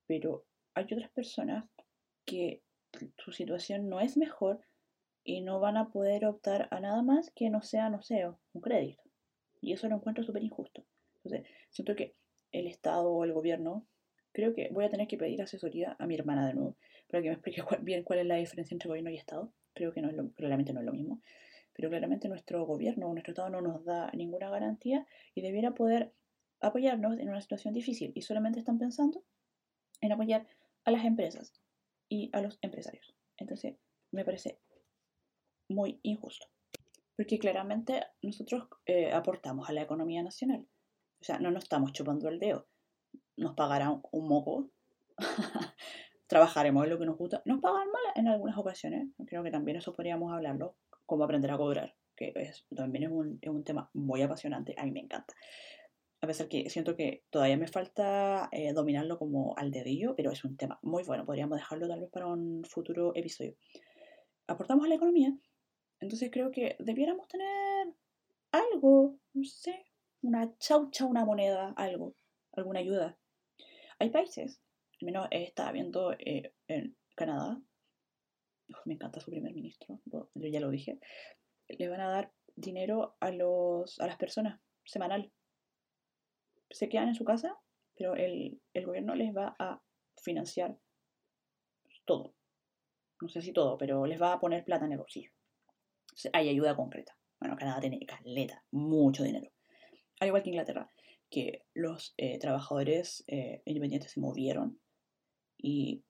pero 0.06 0.44
hay 0.74 0.85
otras 0.85 1.11
personas 1.12 1.64
que 2.26 2.62
su 3.18 3.33
situación 3.33 3.88
no 3.88 4.00
es 4.00 4.16
mejor 4.16 4.61
y 5.24 5.40
no 5.40 5.61
van 5.61 5.76
a 5.76 5.90
poder 5.90 6.26
optar 6.26 6.68
a 6.70 6.81
nada 6.81 7.02
más 7.02 7.31
que 7.31 7.50
no 7.50 7.62
sea, 7.62 7.90
no 7.90 8.02
sé, 8.02 8.26
un 8.26 8.61
crédito. 8.61 9.02
Y 9.61 9.72
eso 9.72 9.88
lo 9.88 9.96
encuentro 9.96 10.24
súper 10.24 10.42
injusto. 10.42 10.85
Entonces, 11.16 11.48
siento 11.70 11.94
que 11.94 12.14
el 12.50 12.66
Estado 12.66 13.11
o 13.11 13.24
el 13.24 13.33
gobierno, 13.33 13.87
creo 14.33 14.55
que 14.55 14.68
voy 14.72 14.85
a 14.85 14.90
tener 14.90 15.07
que 15.07 15.16
pedir 15.16 15.40
asesoría 15.40 15.96
a 15.98 16.07
mi 16.07 16.16
hermana 16.16 16.46
de 16.46 16.55
nuevo, 16.55 16.76
para 17.09 17.22
que 17.22 17.28
me 17.28 17.35
explique 17.35 17.62
bien 17.83 18.02
cuál 18.02 18.18
es 18.18 18.26
la 18.26 18.37
diferencia 18.37 18.74
entre 18.74 18.88
gobierno 18.88 19.11
y 19.11 19.16
Estado. 19.16 19.52
Creo 19.74 19.92
que 19.92 20.02
no 20.02 20.11
es 20.11 20.16
lo, 20.16 20.33
claramente 20.33 20.72
no 20.72 20.81
es 20.81 20.87
lo 20.87 20.92
mismo 20.92 21.22
pero 21.74 21.88
claramente 21.88 22.28
nuestro 22.28 22.64
gobierno 22.66 23.09
o 23.09 23.12
nuestro 23.12 23.33
Estado 23.33 23.50
no 23.50 23.61
nos 23.61 23.85
da 23.85 24.11
ninguna 24.12 24.50
garantía 24.50 25.07
y 25.35 25.40
debiera 25.40 25.72
poder 25.72 26.12
apoyarnos 26.61 27.18
en 27.18 27.28
una 27.28 27.40
situación 27.40 27.74
difícil 27.74 28.12
y 28.14 28.22
solamente 28.22 28.59
están 28.59 28.78
pensando 28.78 29.24
en 30.00 30.12
apoyar 30.12 30.46
a 30.85 30.90
las 30.90 31.05
empresas 31.05 31.62
y 32.12 32.29
a 32.35 32.42
los 32.42 32.59
empresarios. 32.61 33.16
Entonces, 33.38 33.77
me 34.11 34.22
parece 34.22 34.61
muy 35.70 35.98
injusto. 36.03 36.46
Porque 37.16 37.38
claramente 37.38 38.03
nosotros 38.20 38.68
eh, 38.85 39.12
aportamos 39.12 39.70
a 39.70 39.72
la 39.72 39.81
economía 39.81 40.22
nacional. 40.22 40.68
O 41.22 41.25
sea, 41.25 41.38
no 41.38 41.51
nos 41.51 41.62
estamos 41.62 41.94
chupando 41.94 42.29
el 42.29 42.38
dedo. 42.38 42.68
Nos 43.38 43.55
pagarán 43.55 44.03
un 44.11 44.29
moco. 44.29 44.70
Trabajaremos 46.27 46.85
en 46.85 46.90
lo 46.90 46.98
que 46.98 47.07
nos 47.07 47.16
gusta. 47.16 47.40
Nos 47.46 47.62
pagan 47.62 47.90
mal 47.90 48.03
en 48.14 48.29
algunas 48.29 48.59
ocasiones. 48.59 49.09
Creo 49.27 49.42
que 49.42 49.51
también 49.51 49.79
eso 49.79 49.94
podríamos 49.94 50.35
hablarlo 50.35 50.77
cómo 51.07 51.25
aprender 51.25 51.51
a 51.51 51.57
cobrar, 51.57 51.94
que 52.14 52.33
es, 52.37 52.66
también 52.77 53.05
es 53.05 53.11
un, 53.11 53.38
es 53.40 53.51
un, 53.51 53.64
tema 53.64 53.90
muy 53.94 54.22
apasionante, 54.22 54.75
a 54.79 54.85
mí 54.85 54.92
me 54.92 55.01
encanta. 55.01 55.35
A 56.22 56.28
pesar 56.28 56.48
que 56.48 56.70
siento 56.70 56.94
que 56.94 57.24
todavía 57.30 57.56
me 57.56 57.66
falta 57.66 58.48
eh, 58.52 58.72
dominarlo 58.72 59.18
como 59.18 59.56
al 59.56 59.72
dedillo, 59.72 60.14
pero 60.14 60.30
es 60.30 60.44
un 60.44 60.56
tema 60.56 60.78
muy 60.80 61.02
bueno, 61.02 61.26
podríamos 61.26 61.58
dejarlo 61.58 61.88
tal 61.88 61.98
vez 61.98 62.11
para 62.11 62.28
un 62.28 62.62
futuro 62.64 63.11
episodio. 63.16 63.56
Aportamos 64.46 64.85
a 64.85 64.88
la 64.88 64.94
economía, 64.94 65.37
entonces 65.98 66.30
creo 66.30 66.52
que 66.52 66.76
debiéramos 66.78 67.26
tener 67.26 67.88
algo, 68.52 69.18
no 69.35 69.42
sé, 69.42 69.85
una 70.23 70.56
chaucha, 70.58 71.06
una 71.06 71.25
moneda, 71.25 71.75
algo, 71.77 72.14
alguna 72.52 72.79
ayuda. 72.79 73.18
Hay 73.98 74.10
países, 74.10 74.60
al 75.00 75.06
menos 75.06 75.27
estaba 75.33 75.73
viendo 75.73 76.12
eh, 76.12 76.54
en 76.68 76.96
Canadá, 77.16 77.60
me 78.85 78.94
encanta 78.94 79.18
su 79.18 79.33
primer 79.33 79.52
ministro, 79.54 80.00
yo 80.04 80.29
ya 80.35 80.60
lo 80.60 80.70
dije, 80.70 81.00
le 81.66 81.88
van 81.88 82.00
a 82.00 82.08
dar 82.08 82.33
dinero 82.54 83.16
a, 83.18 83.33
los, 83.33 83.98
a 83.98 84.06
las 84.06 84.18
personas 84.18 84.60
semanal. 84.85 85.33
Se 86.73 86.88
quedan 86.88 87.08
en 87.08 87.14
su 87.14 87.25
casa, 87.25 87.56
pero 87.96 88.16
el, 88.16 88.60
gobierno 88.75 89.14
les 89.14 89.35
va 89.35 89.54
a 89.58 89.81
financiar 90.23 90.79
todo. 92.04 92.35
No 93.20 93.29
sé 93.29 93.42
si 93.42 93.52
todo, 93.52 93.79
pero 93.79 94.06
les 94.06 94.20
va 94.20 94.33
a 94.33 94.40
poner 94.40 94.64
plata 94.64 94.87
en 94.87 94.92
el 94.92 94.98
bolsillo. 94.98 95.31
hay 96.33 96.48
ayuda 96.48 96.75
concreta. 96.75 97.16
Bueno, 97.38 97.56
Canadá 97.56 97.81
tiene 97.81 98.04
caleta, 98.06 98.64
mucho 98.70 99.23
dinero. 99.23 99.50
Al 100.20 100.29
igual 100.29 100.42
que 100.42 100.50
Inglaterra, 100.50 100.90
que 101.31 101.64
los 101.75 102.14
eh, 102.16 102.38
trabajadores 102.38 103.25
eh, 103.27 103.62
independientes 103.64 104.12
se 104.12 104.20
movieron 104.20 104.81
y 105.56 106.04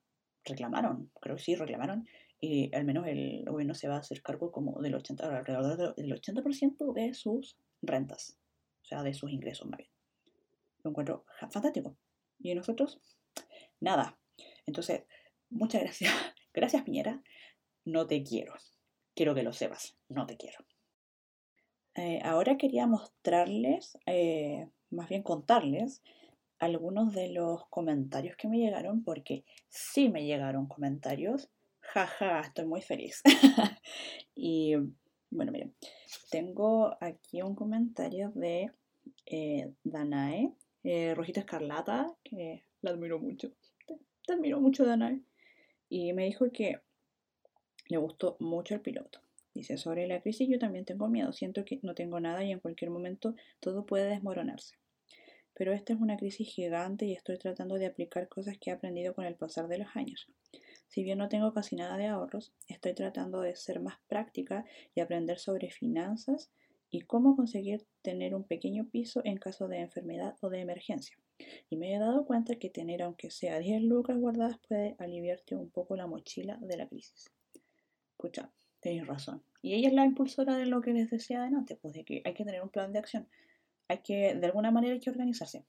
reclamaron, 0.44 1.10
creo 1.20 1.36
que 1.36 1.42
sí, 1.42 1.54
reclamaron 1.54 2.06
y 2.40 2.74
al 2.74 2.84
menos 2.84 3.06
el 3.06 3.44
gobierno 3.46 3.72
se 3.74 3.88
va 3.88 3.96
a 3.96 4.00
hacer 4.00 4.20
cargo 4.20 4.50
como 4.50 4.80
del 4.82 4.96
80, 4.96 5.38
alrededor 5.38 5.94
del 5.94 6.12
80% 6.12 6.92
de 6.92 7.14
sus 7.14 7.56
rentas, 7.80 8.36
o 8.82 8.84
sea, 8.84 9.04
de 9.04 9.14
sus 9.14 9.30
ingresos 9.30 9.68
más 9.68 9.78
bien. 9.78 9.91
Lo 10.82 10.90
encuentro 10.90 11.24
fantástico. 11.50 11.96
Y 12.38 12.54
nosotros, 12.54 13.00
nada. 13.80 14.18
Entonces, 14.66 15.04
muchas 15.50 15.82
gracias. 15.82 16.12
Gracias, 16.54 16.82
Piñera. 16.82 17.22
No 17.84 18.06
te 18.06 18.22
quiero. 18.22 18.54
Quiero 19.14 19.34
que 19.34 19.42
lo 19.42 19.52
sepas. 19.52 19.96
No 20.08 20.26
te 20.26 20.36
quiero. 20.36 20.58
eh, 21.94 22.20
ahora 22.24 22.56
quería 22.56 22.86
mostrarles, 22.86 23.98
eh, 24.06 24.68
más 24.90 25.08
bien 25.08 25.22
contarles, 25.22 26.02
algunos 26.58 27.12
de 27.14 27.28
los 27.30 27.66
comentarios 27.68 28.36
que 28.36 28.48
me 28.48 28.58
llegaron, 28.58 29.02
porque 29.04 29.44
sí 29.68 30.08
me 30.08 30.24
llegaron 30.24 30.66
comentarios. 30.68 31.50
Jaja, 31.80 32.40
estoy 32.40 32.66
muy 32.66 32.82
feliz. 32.82 33.22
y 34.34 34.74
bueno, 35.30 35.52
miren, 35.52 35.74
tengo 36.30 36.96
aquí 37.00 37.42
un 37.42 37.54
comentario 37.54 38.30
de 38.34 38.70
eh, 39.26 39.72
Danae, 39.84 40.52
Rojita 41.14 41.40
Escarlata, 41.40 42.14
que 42.24 42.64
la 42.80 42.90
admiro 42.90 43.18
mucho. 43.18 43.52
Te, 43.86 44.32
admiro 44.32 44.60
mucho, 44.60 44.84
Danae. 44.84 45.20
Y 45.88 46.12
me 46.12 46.24
dijo 46.24 46.50
que 46.52 46.80
le 47.88 47.96
gustó 47.98 48.36
mucho 48.40 48.74
el 48.74 48.80
piloto. 48.80 49.20
Dice, 49.54 49.76
sobre 49.76 50.06
la 50.06 50.20
crisis 50.20 50.48
yo 50.48 50.58
también 50.58 50.84
tengo 50.84 51.08
miedo, 51.08 51.32
siento 51.32 51.64
que 51.64 51.78
no 51.82 51.94
tengo 51.94 52.18
nada 52.20 52.42
y 52.42 52.52
en 52.52 52.60
cualquier 52.60 52.90
momento 52.90 53.34
todo 53.60 53.84
puede 53.84 54.08
desmoronarse. 54.08 54.76
Pero 55.54 55.72
esta 55.72 55.92
es 55.92 56.00
una 56.00 56.16
crisis 56.16 56.48
gigante 56.48 57.04
y 57.04 57.12
estoy 57.12 57.38
tratando 57.38 57.74
de 57.74 57.86
aplicar 57.86 58.28
cosas 58.28 58.56
que 58.58 58.70
he 58.70 58.72
aprendido 58.72 59.14
con 59.14 59.26
el 59.26 59.36
pasar 59.36 59.68
de 59.68 59.78
los 59.78 59.94
años. 59.94 60.26
Si 60.88 61.04
bien 61.04 61.18
no 61.18 61.28
tengo 61.28 61.52
casi 61.52 61.76
nada 61.76 61.96
de 61.98 62.06
ahorros, 62.06 62.54
estoy 62.66 62.94
tratando 62.94 63.42
de 63.42 63.54
ser 63.54 63.80
más 63.80 63.98
práctica 64.08 64.64
y 64.94 65.00
aprender 65.00 65.38
sobre 65.38 65.70
finanzas 65.70 66.50
y 66.92 67.00
cómo 67.00 67.34
conseguir 67.34 67.86
tener 68.02 68.34
un 68.34 68.44
pequeño 68.44 68.86
piso 68.90 69.22
en 69.24 69.38
caso 69.38 69.66
de 69.66 69.78
enfermedad 69.78 70.36
o 70.42 70.50
de 70.50 70.60
emergencia. 70.60 71.16
Y 71.70 71.76
me 71.76 71.94
he 71.94 71.98
dado 71.98 72.26
cuenta 72.26 72.56
que 72.56 72.68
tener 72.68 73.02
aunque 73.02 73.30
sea 73.30 73.58
10 73.58 73.82
lucas 73.82 74.18
guardadas 74.18 74.58
puede 74.68 74.94
aliviarte 74.98 75.56
un 75.56 75.70
poco 75.70 75.96
la 75.96 76.06
mochila 76.06 76.58
de 76.60 76.76
la 76.76 76.86
crisis. 76.86 77.32
Escucha, 78.10 78.52
tenéis 78.80 79.06
razón. 79.06 79.42
Y 79.62 79.72
ella 79.72 79.88
es 79.88 79.94
la 79.94 80.04
impulsora 80.04 80.58
de 80.58 80.66
lo 80.66 80.82
que 80.82 80.92
les 80.92 81.08
decía 81.08 81.40
adelante, 81.40 81.76
pues 81.76 81.94
de 81.94 82.04
que 82.04 82.20
hay 82.26 82.34
que 82.34 82.44
tener 82.44 82.62
un 82.62 82.68
plan 82.68 82.92
de 82.92 82.98
acción. 82.98 83.26
Hay 83.88 83.98
que, 83.98 84.34
de 84.34 84.46
alguna 84.46 84.70
manera 84.70 84.92
hay 84.92 85.00
que 85.00 85.10
organizarse. 85.10 85.64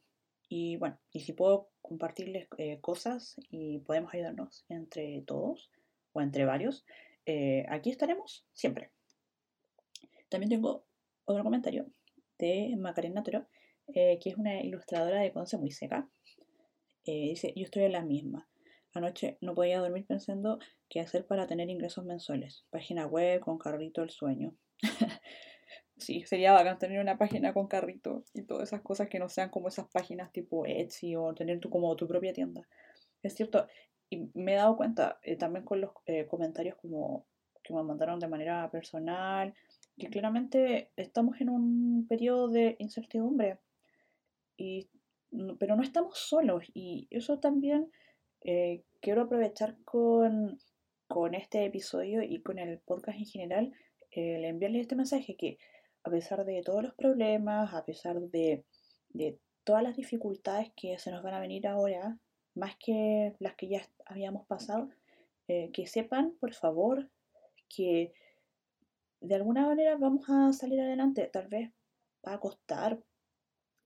Y 0.49 0.76
bueno, 0.76 0.99
y 1.13 1.21
si 1.21 1.32
puedo 1.32 1.69
compartirles 1.82 2.49
eh, 2.57 2.80
cosas 2.82 3.38
y 3.49 3.80
podemos 3.80 4.13
ayudarnos 4.13 4.65
entre 4.67 5.21
todos 5.21 5.71
o 6.11 6.19
entre 6.19 6.43
varios, 6.43 6.86
eh, 7.26 7.65
aquí 7.69 7.91
estaremos 7.91 8.45
siempre. 8.51 8.91
También 10.28 10.49
tengo 10.49 10.84
otro 11.26 11.43
comentario 11.43 11.88
de 12.38 12.76
Macarena 12.78 13.24
Toro, 13.24 13.47
eh, 13.93 14.19
que 14.21 14.30
es 14.30 14.38
una 14.38 14.61
ilustradora 14.61 15.21
de 15.21 15.32
Conce 15.32 15.57
muy 15.57 15.71
seca. 15.71 16.09
dice, 17.05 17.53
yo 17.55 17.63
estoy 17.63 17.84
en 17.84 17.91
la 17.93 18.01
misma. 18.03 18.47
Anoche 18.93 19.38
no 19.41 19.55
podía 19.55 19.80
dormir 19.80 20.05
pensando 20.05 20.59
qué 20.88 20.99
hacer 20.99 21.26
para 21.26 21.47
tener 21.47 21.69
ingresos 21.69 22.05
mensuales. 22.05 22.65
Página 22.69 23.07
web 23.07 23.39
con 23.39 23.57
carrito 23.57 24.03
el 24.03 24.11
sueño. 24.11 24.55
sí, 25.97 26.24
sería 26.26 26.53
bacán 26.53 26.78
tener 26.78 27.01
una 27.01 27.17
página 27.17 27.53
con 27.53 27.67
carrito 27.67 28.24
y 28.34 28.43
todas 28.43 28.69
esas 28.69 28.82
cosas 28.82 29.09
que 29.09 29.17
no 29.17 29.30
sean 29.30 29.49
como 29.49 29.67
esas 29.67 29.88
páginas 29.88 30.32
tipo 30.32 30.65
Etsy 30.65 31.15
o 31.15 31.34
tener 31.34 31.59
tu, 31.59 31.71
como 31.71 31.95
tu 31.95 32.07
propia 32.07 32.34
tienda. 32.34 32.61
Es 33.24 33.34
cierto, 33.34 33.67
y 34.09 34.30
me 34.36 34.53
he 34.53 34.57
dado 34.57 34.78
cuenta 34.78 35.19
eh, 35.24 35.38
también 35.38 35.65
con 35.65 35.82
los 35.82 35.91
eh, 36.05 36.28
comentarios 36.28 36.76
como 36.76 37.26
que 37.63 37.74
me 37.74 37.82
mandaron 37.82 38.19
de 38.19 38.28
manera 38.28 38.69
personal, 38.69 39.55
que 39.97 40.07
claramente 40.07 40.91
estamos 40.95 41.39
en 41.41 41.49
un 41.49 42.07
periodo 42.07 42.49
de 42.49 42.75
incertidumbre, 42.79 43.59
y, 44.57 44.89
pero 45.59 45.75
no 45.75 45.83
estamos 45.83 46.17
solos 46.17 46.65
y 46.73 47.07
eso 47.09 47.39
también 47.39 47.91
eh, 48.41 48.83
quiero 49.01 49.23
aprovechar 49.23 49.77
con, 49.83 50.59
este 51.33 51.65
episodio 51.65 52.23
y 52.23 52.41
con 52.41 52.57
el 52.57 52.79
podcast 52.79 53.19
en 53.19 53.25
general, 53.25 53.73
eh, 54.11 54.39
le 54.39 54.47
enviarles 54.49 54.81
este 54.81 54.95
mensaje 54.95 55.35
que 55.35 55.57
a 56.03 56.09
pesar 56.09 56.43
de 56.43 56.61
todos 56.63 56.83
los 56.83 56.93
problemas, 56.95 57.73
a 57.73 57.85
pesar 57.85 58.19
de, 58.19 58.65
todas 59.63 59.83
las 59.83 59.95
dificultades 59.95 60.71
que 60.75 60.97
se 60.97 61.11
nos 61.11 61.23
van 61.23 61.35
a 61.35 61.39
venir 61.39 61.67
ahora, 61.67 62.17
más 62.55 62.75
que 62.77 63.35
las 63.39 63.55
que 63.55 63.69
ya 63.69 63.81
habíamos 64.05 64.45
pasado, 64.47 64.89
eh, 65.47 65.69
que 65.71 65.85
sepan, 65.85 66.35
por 66.39 66.53
favor, 66.53 67.09
que 67.69 68.13
de 69.24 69.36
alguna 69.36 69.65
manera 69.65 69.95
vamos 69.95 70.30
a 70.30 70.51
salir 70.51 70.82
adelante. 70.82 71.30
Tal 71.32 71.47
vez 71.47 71.71
va 72.28 72.34
a 72.34 72.39
costar, 72.39 72.99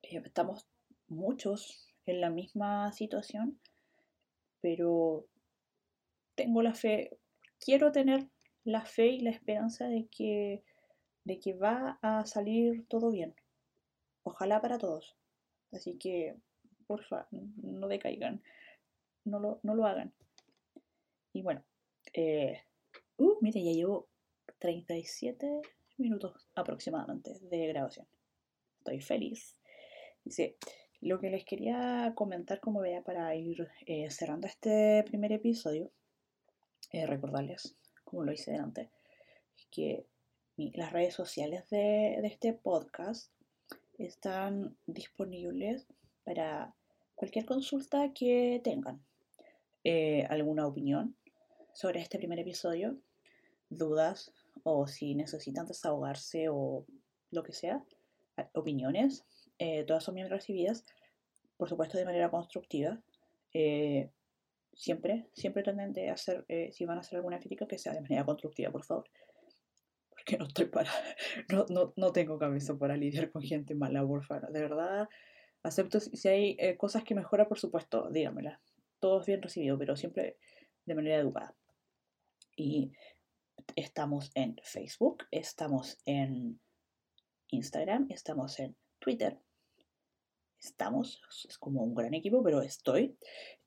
estamos 0.02 0.68
muchos 1.08 1.94
en 2.06 2.22
la 2.22 2.32
misma 2.32 2.92
situación, 2.92 3.60
pero 4.62 5.28
tengo 6.36 6.62
la 6.64 6.74
fe, 6.74 7.18
quiero 7.60 7.92
tener 7.92 8.28
la 8.64 8.84
fe 8.86 9.08
y 9.08 9.20
la 9.20 9.30
esperanza 9.30 9.88
de 9.88 10.08
que, 10.08 10.64
de 11.24 11.40
que 11.40 11.54
va 11.54 12.00
a 12.02 12.26
salir 12.26 12.86
todo 12.88 13.12
bien. 13.12 13.36
Ojalá 14.24 14.60
para 14.60 14.80
todos. 14.80 15.16
Así 15.72 15.98
que, 15.98 16.36
porfa, 16.88 17.28
no 17.32 17.88
decaigan, 17.88 18.42
no 19.24 19.40
lo, 19.40 19.60
no 19.62 19.76
lo 19.76 19.86
hagan. 19.86 20.14
Y 21.32 21.44
bueno, 21.44 21.64
eh, 22.14 22.64
uh, 23.18 23.38
mire, 23.42 23.64
ya 23.64 23.72
llevo 23.72 24.08
37 24.60 25.62
minutos 25.98 26.48
aproximadamente 26.56 27.38
de 27.42 27.68
grabación. 27.68 28.08
Estoy 28.80 29.02
feliz. 29.02 29.56
Dice, 30.24 30.58
lo 31.02 31.20
que 31.20 31.30
les 31.30 31.46
quería 31.46 32.14
comentar 32.16 32.60
como 32.60 32.82
vea 32.82 33.04
para 33.04 33.36
ir 33.36 33.70
eh, 33.86 34.10
cerrando 34.10 34.48
este 34.48 35.04
primer 35.06 35.32
episodio, 35.32 35.92
eh, 36.92 37.06
recordarles, 37.06 37.76
como 38.04 38.24
lo 38.24 38.32
hice 38.32 38.56
antes, 38.56 38.90
que 39.72 40.06
las 40.56 40.92
redes 40.92 41.14
sociales 41.14 41.70
de, 41.70 42.16
este 42.24 42.54
podcast 42.54 43.32
están 43.98 44.76
disponibles 44.86 45.88
para 46.24 46.74
cualquier 47.16 47.46
consulta 47.46 48.12
que 48.14 48.60
tengan. 48.64 49.04
Eh, 49.84 50.26
alguna 50.30 50.66
opinión 50.66 51.16
sobre 51.74 52.02
este 52.02 52.18
primer 52.18 52.40
episodio, 52.40 52.98
dudas 53.70 54.34
o 54.64 54.88
si 54.88 55.16
necesitan 55.16 55.66
desahogarse 55.66 56.48
o 56.50 56.86
lo 57.32 57.44
que 57.44 57.54
sea, 57.54 57.84
opiniones, 58.54 59.26
eh, 59.60 59.84
todas 59.86 60.04
son 60.04 60.16
bien 60.16 60.30
recibidas, 60.30 60.86
por 61.58 61.70
supuesto 61.70 61.98
de 61.98 62.06
manera 62.06 62.30
constructiva. 62.30 63.02
Eh, 63.54 64.12
siempre, 64.74 65.30
siempre 65.34 65.64
traten 65.64 65.94
de 65.94 66.10
hacer, 66.10 66.46
eh, 66.48 66.72
si 66.72 66.86
van 66.86 66.98
a 66.98 67.02
hacer 67.02 67.18
alguna 67.18 67.40
crítica, 67.40 67.68
que 67.68 67.78
sea 67.78 67.94
de 67.94 68.02
manera 68.02 68.26
constructiva, 68.26 68.72
por 68.72 68.84
favor. 68.84 69.10
Porque 70.10 70.38
no 70.38 70.46
estoy 70.46 70.66
para, 70.66 70.92
no, 71.52 71.66
no, 71.70 71.94
no 71.96 72.12
tengo 72.12 72.38
cabeza 72.38 72.78
para 72.78 72.98
lidiar 72.98 73.32
con 73.32 73.42
gente 73.42 73.76
mala, 73.76 74.06
por 74.06 74.24
favor. 74.24 74.52
De 74.52 74.62
verdad, 74.62 75.10
acepto 75.64 76.00
si 76.00 76.28
hay 76.28 76.78
cosas 76.78 77.04
que 77.04 77.16
mejora, 77.16 77.48
por 77.48 77.60
supuesto, 77.60 78.10
díganmela. 78.12 78.62
Todo 79.00 79.22
es 79.22 79.28
bien 79.28 79.42
recibido, 79.42 79.78
pero 79.78 79.96
siempre 79.96 80.38
de 80.86 80.96
manera 80.96 81.18
educada. 81.18 81.56
Y 82.56 82.92
estamos 83.78 84.32
en 84.34 84.56
Facebook, 84.64 85.26
estamos 85.30 86.00
en 86.06 86.60
Instagram, 87.50 88.08
estamos 88.10 88.60
en 88.60 88.76
Twitter, 88.98 89.40
estamos, 90.60 91.22
es 91.48 91.60
como 91.60 91.84
un 91.84 91.94
gran 91.94 92.16
equipo, 92.16 92.42
pero 92.42 92.64
estoy, 92.64 93.16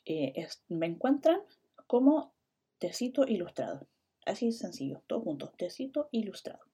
eh, 0.05 0.49
me 0.69 0.87
encuentran 0.87 1.41
como 1.87 2.35
Tecito 2.79 3.25
Ilustrado. 3.25 3.87
Así 4.27 4.51
sencillo, 4.51 5.05
todo 5.07 5.21
junto, 5.21 5.53
Tecito 5.57 6.09
Ilustrado. 6.11 6.65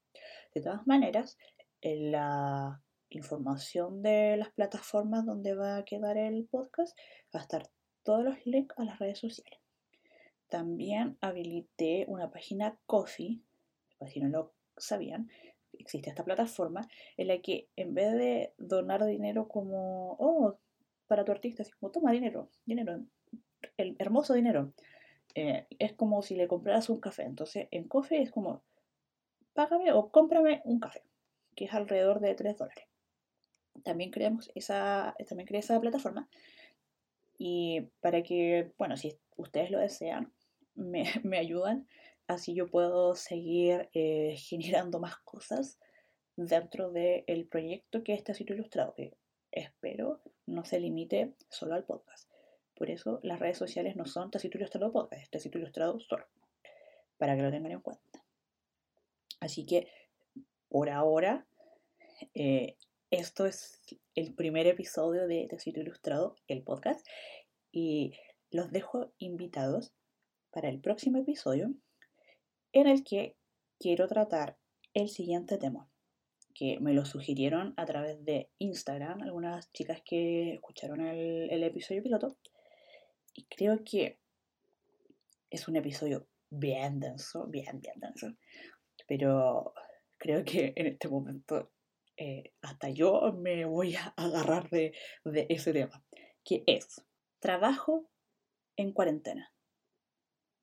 De 0.54 0.62
todas 0.62 0.86
maneras, 0.86 1.36
en 1.82 2.12
la 2.12 2.82
información 3.10 4.02
de 4.02 4.38
las 4.38 4.50
plataformas 4.52 5.26
donde 5.26 5.54
va 5.54 5.76
a 5.76 5.84
quedar 5.84 6.16
el 6.16 6.46
podcast 6.46 6.98
va 7.34 7.40
a 7.40 7.42
estar 7.42 7.68
todos 8.02 8.24
los 8.24 8.46
links 8.46 8.74
a 8.78 8.84
las 8.84 8.98
redes 8.98 9.18
sociales. 9.18 9.65
También 10.48 11.16
habilité 11.20 12.04
una 12.08 12.30
página 12.30 12.78
Coffee, 12.86 13.40
si 14.06 14.20
no 14.20 14.28
lo 14.28 14.54
sabían, 14.76 15.28
existe 15.72 16.10
esta 16.10 16.24
plataforma 16.24 16.88
en 17.16 17.28
la 17.28 17.40
que 17.40 17.68
en 17.76 17.94
vez 17.94 18.12
de 18.12 18.52
donar 18.58 19.04
dinero 19.04 19.48
como, 19.48 20.16
oh, 20.18 20.58
para 21.06 21.24
tu 21.24 21.32
artista, 21.32 21.62
así 21.62 21.72
como, 21.72 21.92
toma 21.92 22.12
dinero, 22.12 22.50
dinero, 22.64 23.04
el 23.76 23.96
hermoso 23.98 24.34
dinero, 24.34 24.72
eh, 25.34 25.66
es 25.78 25.92
como 25.92 26.22
si 26.22 26.34
le 26.34 26.48
compraras 26.48 26.88
un 26.88 27.00
café. 27.00 27.24
Entonces, 27.24 27.68
en 27.70 27.88
Coffee 27.88 28.22
es 28.22 28.30
como, 28.30 28.62
págame 29.52 29.92
o 29.92 30.10
cómprame 30.10 30.62
un 30.64 30.80
café, 30.80 31.02
que 31.54 31.66
es 31.66 31.74
alrededor 31.74 32.20
de 32.20 32.34
3 32.34 32.56
dólares. 32.56 32.86
También 33.84 34.10
creamos 34.10 34.50
esa, 34.54 35.14
también 35.28 35.46
creé 35.46 35.60
esa 35.60 35.80
plataforma. 35.80 36.28
Y 37.38 37.82
para 38.00 38.22
que, 38.22 38.72
bueno, 38.78 38.96
si 38.96 39.18
ustedes 39.36 39.70
lo 39.70 39.78
desean, 39.78 40.32
me, 41.24 41.38
ayudan 41.38 41.86
Así 42.26 42.54
yo 42.54 42.68
puedo 42.68 43.14
seguir 43.14 43.88
eh, 43.92 44.36
generando 44.36 44.98
más 44.98 45.16
cosas 45.18 45.78
dentro 46.36 46.90
del 46.90 47.46
proyecto 47.46 48.02
que 48.02 48.14
es 48.14 48.24
Tacito 48.24 48.52
Ilustrado, 48.52 48.94
que 48.94 49.16
espero 49.52 50.20
no 50.44 50.64
se 50.64 50.80
limite 50.80 51.34
solo 51.50 51.74
al 51.74 51.84
podcast. 51.84 52.28
Por 52.74 52.90
eso 52.90 53.20
las 53.22 53.38
redes 53.38 53.58
sociales 53.58 53.94
no 53.94 54.06
son 54.06 54.32
Tacito 54.32 54.58
Ilustrado 54.58 54.92
Podcast, 54.92 55.22
es 55.22 55.30
Tacito 55.30 55.58
Ilustrado 55.58 56.00
solo, 56.00 56.26
para 57.16 57.36
que 57.36 57.42
lo 57.42 57.50
tengan 57.52 57.70
en 57.70 57.80
cuenta. 57.80 58.24
Así 59.38 59.64
que 59.64 59.86
por 60.68 60.90
ahora 60.90 61.46
Eh, 62.34 62.76
esto 63.10 63.46
es 63.46 63.80
el 64.14 64.34
primer 64.34 64.66
episodio 64.66 65.26
de 65.26 65.46
Tecito 65.48 65.80
Ilustrado, 65.80 66.36
el 66.48 66.62
podcast, 66.62 67.06
y 67.72 68.14
los 68.50 68.70
dejo 68.72 69.12
invitados 69.18 69.92
para 70.56 70.70
el 70.70 70.80
próximo 70.80 71.18
episodio 71.18 71.74
en 72.72 72.86
el 72.86 73.04
que 73.04 73.36
quiero 73.78 74.08
tratar 74.08 74.56
el 74.94 75.10
siguiente 75.10 75.58
tema, 75.58 75.90
que 76.54 76.80
me 76.80 76.94
lo 76.94 77.04
sugirieron 77.04 77.74
a 77.76 77.84
través 77.84 78.24
de 78.24 78.48
Instagram, 78.56 79.20
algunas 79.20 79.70
chicas 79.72 80.00
que 80.02 80.54
escucharon 80.54 81.02
el, 81.02 81.62
episodio 81.62 82.02
piloto, 82.02 82.38
y 83.34 83.44
creo 83.54 83.84
que 83.84 84.18
es 85.50 85.68
un 85.68 85.76
episodio 85.76 86.26
bien 86.48 87.00
denso, 87.00 87.46
bien, 87.48 87.78
bien 87.82 88.00
denso, 88.00 88.34
pero 89.06 89.74
creo 90.16 90.42
que 90.42 90.72
en 90.74 90.86
este 90.86 91.08
momento 91.10 91.70
eh, 92.16 92.54
hasta 92.62 92.88
yo 92.88 93.30
me 93.34 93.66
voy 93.66 93.94
a 93.96 94.14
agarrar 94.16 94.70
de, 94.70 94.94
de 95.22 95.46
ese 95.50 95.74
tema, 95.74 96.02
que 96.42 96.64
es 96.66 97.04
trabajo 97.40 98.08
en 98.78 98.94
cuarentena. 98.94 99.52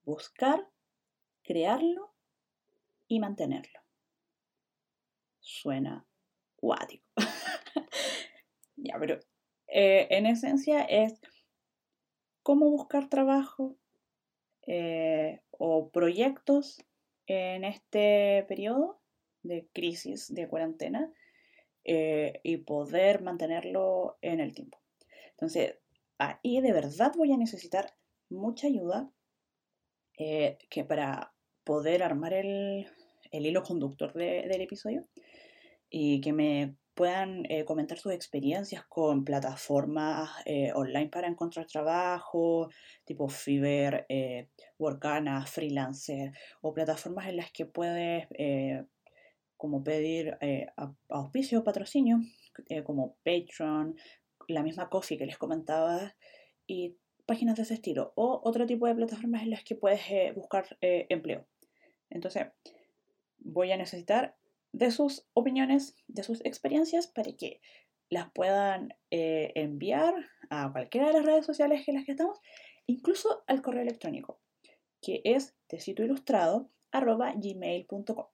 Buscar, 0.03 0.67
crearlo 1.43 2.13
y 3.07 3.19
mantenerlo. 3.19 3.79
Suena 5.39 6.05
guático. 6.57 7.05
ya, 8.75 8.97
pero 8.99 9.19
eh, 9.67 10.07
en 10.09 10.25
esencia 10.25 10.81
es 10.81 11.19
cómo 12.41 12.69
buscar 12.69 13.09
trabajo 13.09 13.77
eh, 14.67 15.41
o 15.51 15.89
proyectos 15.89 16.85
en 17.27 17.63
este 17.63 18.45
periodo 18.47 19.01
de 19.41 19.67
crisis, 19.73 20.33
de 20.33 20.47
cuarentena, 20.47 21.11
eh, 21.85 22.39
y 22.43 22.57
poder 22.57 23.21
mantenerlo 23.21 24.17
en 24.21 24.39
el 24.39 24.53
tiempo. 24.53 24.79
Entonces, 25.31 25.77
ahí 26.17 26.61
de 26.61 26.71
verdad 26.71 27.13
voy 27.17 27.33
a 27.33 27.37
necesitar 27.37 27.93
mucha 28.29 28.67
ayuda 28.67 29.11
eh, 30.23 30.57
que 30.69 30.83
para 30.83 31.33
poder 31.63 32.03
armar 32.03 32.33
el, 32.33 32.87
hilo 33.31 33.63
conductor 33.63 34.13
del 34.13 34.61
episodio 34.61 35.07
y 35.89 36.21
que 36.21 36.33
me 36.33 36.75
puedan 36.93 37.45
eh, 37.49 37.65
comentar 37.65 37.97
sus 37.97 38.13
experiencias 38.13 38.85
con 38.85 39.25
plataformas 39.25 40.29
online 40.75 41.09
para 41.09 41.27
encontrar 41.27 41.65
trabajo, 41.65 42.69
tipo 43.05 43.27
Fiverr, 43.27 44.05
Workana, 44.77 45.45
Freelancer, 45.47 46.31
o 46.61 46.73
plataformas 46.73 47.27
en 47.27 47.37
las 47.37 47.51
que 47.51 47.65
puedes 47.65 48.27
como 49.63 49.81
pedir 49.81 50.37
eh, 50.41 50.67
auspicio 51.07 51.63
patrocinio, 51.63 52.19
eh, 52.67 52.83
como 52.83 53.15
Patreon, 53.23 53.95
la 54.49 54.61
misma 54.61 54.89
Coffee 54.89 55.17
que 55.17 55.25
les 55.25 55.37
comentaba, 55.37 56.13
y 56.67 56.97
páginas 57.25 57.55
de 57.55 57.63
ese 57.63 57.73
estilo, 57.75 58.11
o 58.15 58.41
otro 58.43 58.65
tipo 58.65 58.87
de 58.87 58.95
plataformas 58.95 59.43
en 59.43 59.51
las 59.51 59.63
que 59.63 59.75
puedes 59.75 60.01
eh, 60.09 60.33
buscar 60.35 60.77
empleo. 60.81 61.45
Entonces, 62.09 62.47
voy 63.37 63.71
a 63.71 63.77
necesitar 63.77 64.35
de 64.71 64.89
sus 64.91 65.27
opiniones, 65.33 65.95
de 66.07 66.23
sus 66.23 66.43
experiencias, 66.45 67.07
para 67.07 67.31
que 67.33 67.61
las 68.09 68.31
puedan 68.31 68.93
enviar 69.09 70.13
a 70.49 70.71
cualquiera 70.71 71.07
de 71.07 71.13
las 71.13 71.25
redes 71.25 71.45
sociales 71.45 71.87
en 71.87 71.95
las 71.95 72.05
que 72.05 72.11
estamos, 72.11 72.39
incluso 72.85 73.43
al 73.47 73.61
correo 73.61 73.81
electrónico, 73.81 74.39
que 75.01 75.21
es 75.23 75.55
tecitoilustrado.gmail.com 75.67 78.27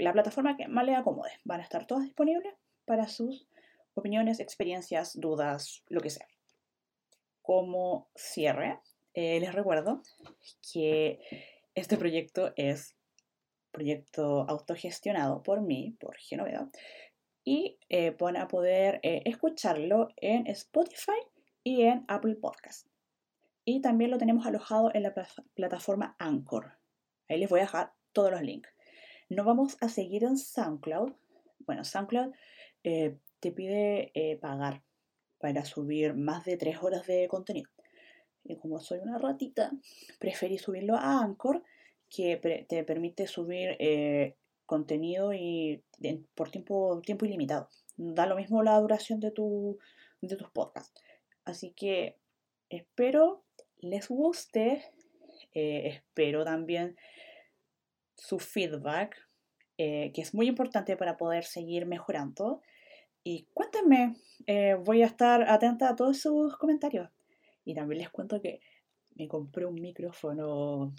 la 0.00 0.12
plataforma 0.12 0.56
que 0.56 0.68
más 0.68 0.84
le 0.84 0.94
acomode. 0.94 1.30
Van 1.44 1.60
a 1.60 1.64
estar 1.64 1.86
todas 1.86 2.04
disponibles 2.04 2.54
para 2.84 3.08
sus 3.08 3.46
opiniones, 3.94 4.40
experiencias, 4.40 5.18
dudas, 5.18 5.84
lo 5.88 6.00
que 6.00 6.10
sea. 6.10 6.26
Como 7.50 8.08
cierre, 8.14 8.78
eh, 9.12 9.40
les 9.40 9.52
recuerdo 9.52 10.04
que 10.72 11.18
este 11.74 11.96
proyecto 11.96 12.52
es 12.54 12.94
proyecto 13.72 14.48
autogestionado 14.48 15.42
por 15.42 15.60
mí, 15.60 15.96
por 15.98 16.16
Genoveda, 16.16 16.70
y 17.42 17.80
eh, 17.88 18.14
van 18.16 18.36
a 18.36 18.46
poder 18.46 19.00
eh, 19.02 19.22
escucharlo 19.24 20.10
en 20.18 20.46
Spotify 20.46 21.18
y 21.64 21.82
en 21.82 22.04
Apple 22.06 22.36
Podcast. 22.36 22.86
Y 23.64 23.80
también 23.80 24.12
lo 24.12 24.18
tenemos 24.18 24.46
alojado 24.46 24.92
en 24.94 25.02
la 25.02 25.12
plataforma 25.54 26.14
Anchor. 26.20 26.78
Ahí 27.28 27.40
les 27.40 27.50
voy 27.50 27.58
a 27.58 27.64
dejar 27.64 27.94
todos 28.12 28.30
los 28.30 28.42
links. 28.42 28.70
No 29.28 29.42
vamos 29.42 29.76
a 29.80 29.88
seguir 29.88 30.22
en 30.22 30.38
SoundCloud. 30.38 31.14
Bueno, 31.66 31.82
SoundCloud 31.82 32.32
te 32.84 33.52
pide 33.52 34.38
pagar 34.40 34.84
para 35.40 35.64
subir 35.64 36.14
más 36.14 36.44
de 36.44 36.56
tres 36.56 36.82
horas 36.82 37.06
de 37.06 37.26
contenido. 37.28 37.70
Y 38.44 38.56
como 38.56 38.80
soy 38.80 38.98
una 39.00 39.18
ratita, 39.18 39.70
preferí 40.18 40.58
subirlo 40.58 40.96
a 40.96 41.20
Anchor, 41.20 41.62
que 42.08 42.36
te 42.68 42.84
permite 42.84 43.26
subir 43.26 43.76
eh, 43.78 44.36
contenido 44.66 45.32
y 45.32 45.82
por 46.34 46.50
tiempo, 46.50 47.00
tiempo 47.04 47.26
ilimitado. 47.26 47.68
Da 47.96 48.26
lo 48.26 48.36
mismo 48.36 48.62
la 48.62 48.78
duración 48.78 49.20
de, 49.20 49.30
tu, 49.30 49.78
de 50.20 50.36
tus 50.36 50.50
podcasts. 50.50 51.02
Así 51.44 51.72
que 51.72 52.16
espero 52.68 53.44
les 53.78 54.08
guste. 54.08 54.84
espero 55.52 56.44
también 56.44 56.96
su 58.14 58.38
feedback, 58.38 59.16
eh, 59.78 60.12
que 60.14 60.20
es 60.20 60.34
muy 60.34 60.46
importante 60.46 60.96
para 60.96 61.16
poder 61.16 61.44
seguir 61.44 61.86
mejorando. 61.86 62.60
Y 63.22 63.46
cuéntenme, 63.52 64.16
eh, 64.46 64.74
voy 64.74 65.02
a 65.02 65.06
estar 65.06 65.42
atenta 65.42 65.90
a 65.90 65.96
todos 65.96 66.18
sus 66.18 66.56
comentarios. 66.56 67.10
Y 67.64 67.74
también 67.74 68.00
les 68.00 68.10
cuento 68.10 68.40
que 68.40 68.60
me 69.14 69.28
compré 69.28 69.66
un 69.66 69.80
micrófono, 69.80 70.94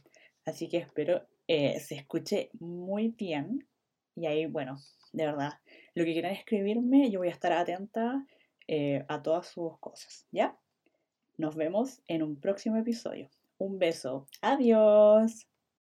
así 0.45 0.69
que 0.69 0.77
espero 0.77 1.25
eh, 1.47 1.79
se 1.79 1.95
escuche 1.95 2.49
muy 2.59 3.09
bien. 3.09 3.67
Y 4.15 4.25
ahí, 4.27 4.45
bueno, 4.45 4.77
de 5.13 5.25
verdad, 5.25 5.53
lo 5.95 6.05
que 6.05 6.13
quieran 6.13 6.33
escribirme, 6.33 7.09
yo 7.09 7.19
voy 7.19 7.29
a 7.29 7.31
estar 7.31 7.51
atenta 7.53 8.25
a 9.09 9.21
todas 9.21 9.47
sus 9.47 9.77
cosas, 9.79 10.25
¿ya? 10.31 10.57
Nos 11.37 11.57
vemos 11.57 12.01
en 12.07 12.23
un 12.23 12.39
próximo 12.39 12.77
episodio. 12.77 13.29
Un 13.57 13.79
beso. 13.79 14.27
Adiós. 14.41 15.50